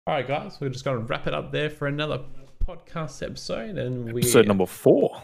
All 0.08 0.16
right, 0.16 0.28
guys. 0.28 0.58
We're 0.60 0.70
just 0.70 0.84
going 0.84 0.98
to 1.00 1.04
wrap 1.06 1.28
it 1.28 1.34
up 1.34 1.52
there 1.52 1.70
for 1.70 1.88
another 1.88 2.22
podcast 2.66 3.22
episode, 3.24 3.78
and 3.78 4.12
we 4.12 4.22
Episode 4.22 4.48
number 4.48 4.66
four. 4.66 5.22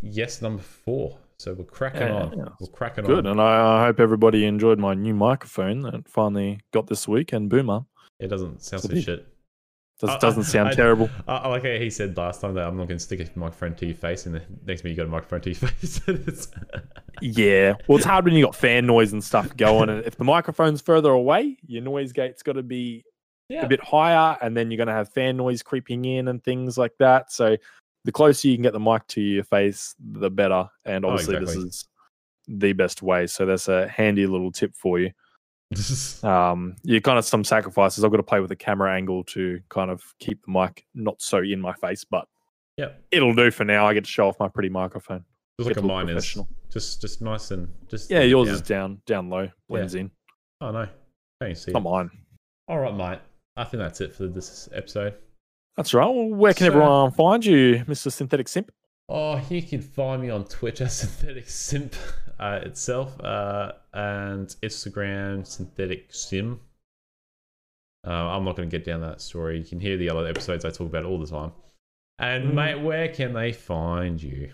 yes, 0.00 0.40
number 0.42 0.62
four. 0.62 1.18
So 1.40 1.54
we're 1.54 1.64
cracking 1.64 2.02
Yeah, 2.02 2.22
on. 2.22 2.38
yeah. 2.38 2.44
We're 2.60 2.68
cracking 2.68 3.04
Good, 3.04 3.18
on. 3.18 3.22
Good, 3.24 3.30
and 3.32 3.40
I, 3.40 3.78
I 3.82 3.86
hope 3.86 3.98
everybody 3.98 4.44
enjoyed 4.44 4.78
my 4.78 4.94
new 4.94 5.14
microphone 5.14 5.80
that 5.82 6.08
finally 6.08 6.60
got 6.72 6.86
this 6.86 7.08
week. 7.08 7.32
And 7.32 7.48
boomer 7.50 7.80
It 8.20 8.28
doesn't 8.28 8.62
sound 8.62 8.82
So 8.82 8.88
so 8.88 8.94
did- 8.94 9.04
shit. 9.04 9.26
Does, 10.00 10.38
I- 10.38 10.42
sound 10.42 10.68
I- 10.70 10.74
terrible. 10.74 11.10
I, 11.28 11.36
I 11.36 11.48
like 11.48 11.62
how 11.62 11.70
he 11.70 11.90
said 11.90 12.16
last 12.16 12.40
time 12.40 12.54
that 12.54 12.66
I'm 12.66 12.76
not 12.76 12.88
going 12.88 12.98
to 12.98 13.04
stick 13.04 13.20
a 13.20 13.38
microphone 13.38 13.74
to 13.76 13.86
your 13.86 13.94
face, 13.96 14.26
and 14.26 14.34
the 14.34 14.42
next 14.66 14.82
minute 14.84 14.96
you 14.96 15.02
got 15.04 15.06
a 15.06 15.10
microphone 15.10 15.40
to 15.42 15.50
your 15.50 15.56
face. 15.70 16.48
Yeah. 17.20 17.74
Well, 17.86 17.98
it's 17.98 18.06
hard 18.06 18.24
when 18.24 18.34
you 18.34 18.44
got 18.44 18.54
fan 18.54 18.86
noise 18.86 19.12
and 19.12 19.22
stuff 19.22 19.54
going. 19.56 19.88
And 19.90 20.04
if 20.06 20.16
the 20.16 20.24
microphone's 20.24 20.80
further 20.80 21.10
away, 21.10 21.58
your 21.66 21.82
noise 21.82 22.12
gate's 22.12 22.42
got 22.42 22.52
to 22.54 22.62
be 22.62 23.04
yeah, 23.48 23.62
a 23.64 23.68
bit 23.68 23.82
higher, 23.82 24.38
and 24.40 24.56
then 24.56 24.70
you're 24.70 24.76
going 24.78 24.88
to 24.88 24.94
have 24.94 25.08
fan 25.12 25.36
noise 25.36 25.62
creeping 25.62 26.04
in 26.04 26.28
and 26.28 26.42
things 26.42 26.78
like 26.78 26.92
that. 26.98 27.32
So 27.32 27.56
the 28.04 28.12
closer 28.12 28.48
you 28.48 28.56
can 28.56 28.62
get 28.62 28.72
the 28.72 28.80
mic 28.80 29.06
to 29.08 29.20
your 29.20 29.44
face, 29.44 29.94
the 29.98 30.30
better. 30.30 30.68
And 30.84 31.04
Oh, 31.04 31.10
obviously, 31.10 31.36
exactly. 31.36 31.64
this 31.64 31.74
is 31.74 31.88
the 32.48 32.72
best 32.72 33.02
way. 33.02 33.26
So 33.26 33.44
that's 33.44 33.68
a 33.68 33.88
handy 33.88 34.26
little 34.26 34.52
tip 34.52 34.74
for 34.74 34.98
you. 34.98 35.10
Um, 36.24 36.76
you 36.82 37.00
kind 37.00 37.18
of 37.18 37.24
some 37.24 37.44
sacrifices. 37.44 38.04
I've 38.04 38.10
got 38.10 38.18
to 38.18 38.22
play 38.22 38.40
with 38.40 38.50
the 38.50 38.56
camera 38.56 38.94
angle 38.94 39.24
to 39.24 39.60
kind 39.68 39.90
of 39.90 40.02
keep 40.18 40.44
the 40.44 40.52
mic 40.52 40.84
not 40.94 41.22
so 41.22 41.38
in 41.38 41.60
my 41.60 41.72
face, 41.74 42.04
but 42.04 42.26
yeah. 42.76 42.90
it'll 43.10 43.34
do 43.34 43.50
for 43.50 43.64
now. 43.64 43.86
I 43.86 43.94
get 43.94 44.04
to 44.04 44.10
show 44.10 44.28
off 44.28 44.38
my 44.40 44.48
pretty 44.48 44.68
microphone. 44.68 45.24
Just 45.58 45.68
like 45.68 45.76
a 45.76 45.82
mine 45.82 46.08
is. 46.08 46.38
Just, 46.70 47.00
just 47.00 47.22
nice 47.22 47.50
and 47.50 47.68
just. 47.88 48.10
Yeah, 48.10 48.22
yours 48.22 48.48
down. 48.48 48.54
is 48.54 48.62
down, 48.62 49.02
down 49.06 49.30
low, 49.30 49.48
blends 49.68 49.94
in. 49.94 50.10
Oh 50.60 50.70
no, 50.70 50.88
can't 51.40 51.50
you 51.50 51.54
see? 51.54 51.72
Come 51.72 51.86
it? 51.86 51.90
on. 51.90 52.10
All 52.68 52.78
right, 52.78 52.94
mate. 52.94 53.18
I 53.56 53.64
think 53.64 53.80
that's 53.80 54.00
it 54.00 54.14
for 54.14 54.26
this 54.26 54.68
episode. 54.72 55.14
That's 55.76 55.94
right. 55.94 56.06
Well, 56.06 56.28
where 56.28 56.54
can 56.54 56.66
So- 56.66 56.72
everyone 56.72 57.12
find 57.12 57.44
you, 57.44 57.84
Mr. 57.86 58.10
Synthetic 58.12 58.48
Simp? 58.48 58.72
Oh, 59.08 59.40
you 59.50 59.60
can 59.62 59.82
find 59.82 60.22
me 60.22 60.30
on 60.30 60.44
Twitch 60.44 60.80
as 60.80 60.96
Synthetic 61.00 61.48
Simp 61.48 61.94
uh, 62.40 62.58
itself, 62.62 63.20
uh, 63.20 63.72
and 63.92 64.48
Instagram 64.62 65.46
Synthetic 65.46 66.12
Simp. 66.12 66.60
Uh, 68.06 68.10
I'm 68.10 68.44
not 68.44 68.56
going 68.56 68.68
to 68.68 68.76
get 68.76 68.84
down 68.84 69.02
that 69.02 69.20
story. 69.20 69.58
You 69.58 69.64
can 69.64 69.78
hear 69.78 69.96
the 69.98 70.08
other 70.10 70.26
episodes 70.26 70.64
I 70.64 70.70
talk 70.70 70.86
about 70.88 71.04
all 71.04 71.18
the 71.20 71.26
time. 71.26 71.52
And 72.18 72.48
Mm. 72.50 72.54
mate, 72.54 72.74
where 72.82 73.08
can 73.08 73.32
they 73.34 73.52
find 73.52 74.22
you? 74.22 74.52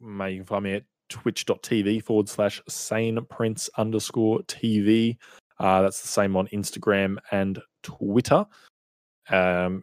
Mate, 0.00 0.32
you 0.32 0.36
can 0.40 0.46
find 0.46 0.64
me 0.64 0.74
at 0.74 0.84
twitch.tv 1.08 2.02
forward 2.04 2.28
slash 2.28 2.62
sane 2.68 3.18
prince 3.30 3.70
underscore 3.78 4.40
TV. 4.42 5.16
Uh, 5.58 5.82
that's 5.82 6.02
the 6.02 6.08
same 6.08 6.36
on 6.36 6.46
Instagram 6.48 7.16
and 7.32 7.60
Twitter. 7.82 8.46
Um, 9.30 9.82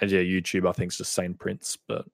and 0.00 0.10
yeah, 0.10 0.20
YouTube, 0.20 0.68
I 0.68 0.72
think, 0.72 0.90
is 0.92 0.98
just 0.98 1.12
sane 1.12 1.34
prince. 1.34 1.78
But. 1.88 2.04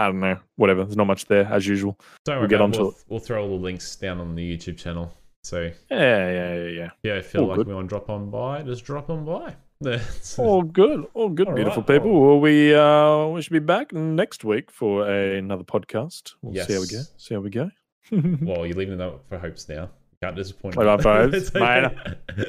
I 0.00 0.06
don't 0.06 0.20
know, 0.20 0.38
whatever. 0.56 0.84
There's 0.84 0.96
not 0.96 1.06
much 1.06 1.26
there 1.26 1.44
as 1.46 1.66
usual. 1.66 1.98
Don't 2.24 2.36
worry 2.36 2.40
We'll 2.42 2.48
get 2.48 2.60
onto 2.60 2.78
We'll, 2.80 2.90
it. 2.90 2.96
we'll 3.08 3.20
throw 3.20 3.42
all 3.42 3.48
the 3.48 3.62
links 3.62 3.96
down 3.96 4.18
on 4.18 4.34
the 4.34 4.56
YouTube 4.56 4.76
channel. 4.78 5.12
So 5.42 5.70
Yeah, 5.90 5.98
yeah, 5.98 6.54
yeah, 6.54 6.64
yeah. 6.68 6.90
yeah, 7.02 7.12
if 7.14 7.24
you 7.26 7.30
feel 7.30 7.40
All 7.42 7.48
like 7.48 7.56
good. 7.58 7.66
we 7.68 7.74
want 7.74 7.86
to 7.88 7.88
drop 7.88 8.10
on 8.10 8.30
by, 8.30 8.62
just 8.62 8.84
drop 8.84 9.10
on 9.10 9.24
by. 9.24 9.54
All 10.36 10.60
good, 10.62 11.06
all 11.14 11.30
good, 11.30 11.48
All 11.48 11.54
beautiful 11.54 11.80
right, 11.82 11.86
people. 11.88 12.20
Well, 12.20 12.38
we 12.38 12.74
uh, 12.74 13.28
we 13.28 13.40
should 13.40 13.54
be 13.54 13.60
back 13.60 13.94
next 13.94 14.44
week 14.44 14.70
for 14.70 15.08
a, 15.10 15.38
another 15.38 15.64
podcast. 15.64 16.34
We'll 16.42 16.62
see 16.66 16.74
how 16.74 16.80
we 16.80 16.86
go. 16.86 17.00
See 17.16 17.34
how 17.34 17.40
we 17.40 17.48
go. 17.48 17.70
well, 18.12 18.66
you're 18.66 18.76
leaving 18.76 18.92
it 18.92 19.00
up 19.00 19.24
for 19.30 19.38
hopes 19.38 19.66
now. 19.70 19.88
Can't 20.22 20.36
disappoint. 20.36 20.76
Leave 20.76 20.86
me. 20.98 21.02
hopes, 21.02 21.54
mate. 21.54 21.92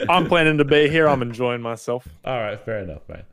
I'm 0.10 0.28
planning 0.28 0.58
to 0.58 0.66
be 0.66 0.90
here. 0.90 1.08
I'm 1.08 1.22
enjoying 1.22 1.62
myself. 1.62 2.06
All 2.26 2.38
right, 2.38 2.60
fair 2.60 2.80
enough, 2.80 3.08
mate. 3.08 3.24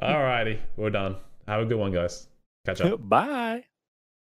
All 0.00 0.22
righty, 0.22 0.58
we're 0.78 0.88
done. 0.88 1.16
Have 1.46 1.60
a 1.60 1.66
good 1.66 1.76
one, 1.78 1.92
guys. 1.92 2.28
Catch 2.64 2.80
up. 2.80 2.96
Bye. 3.08 3.64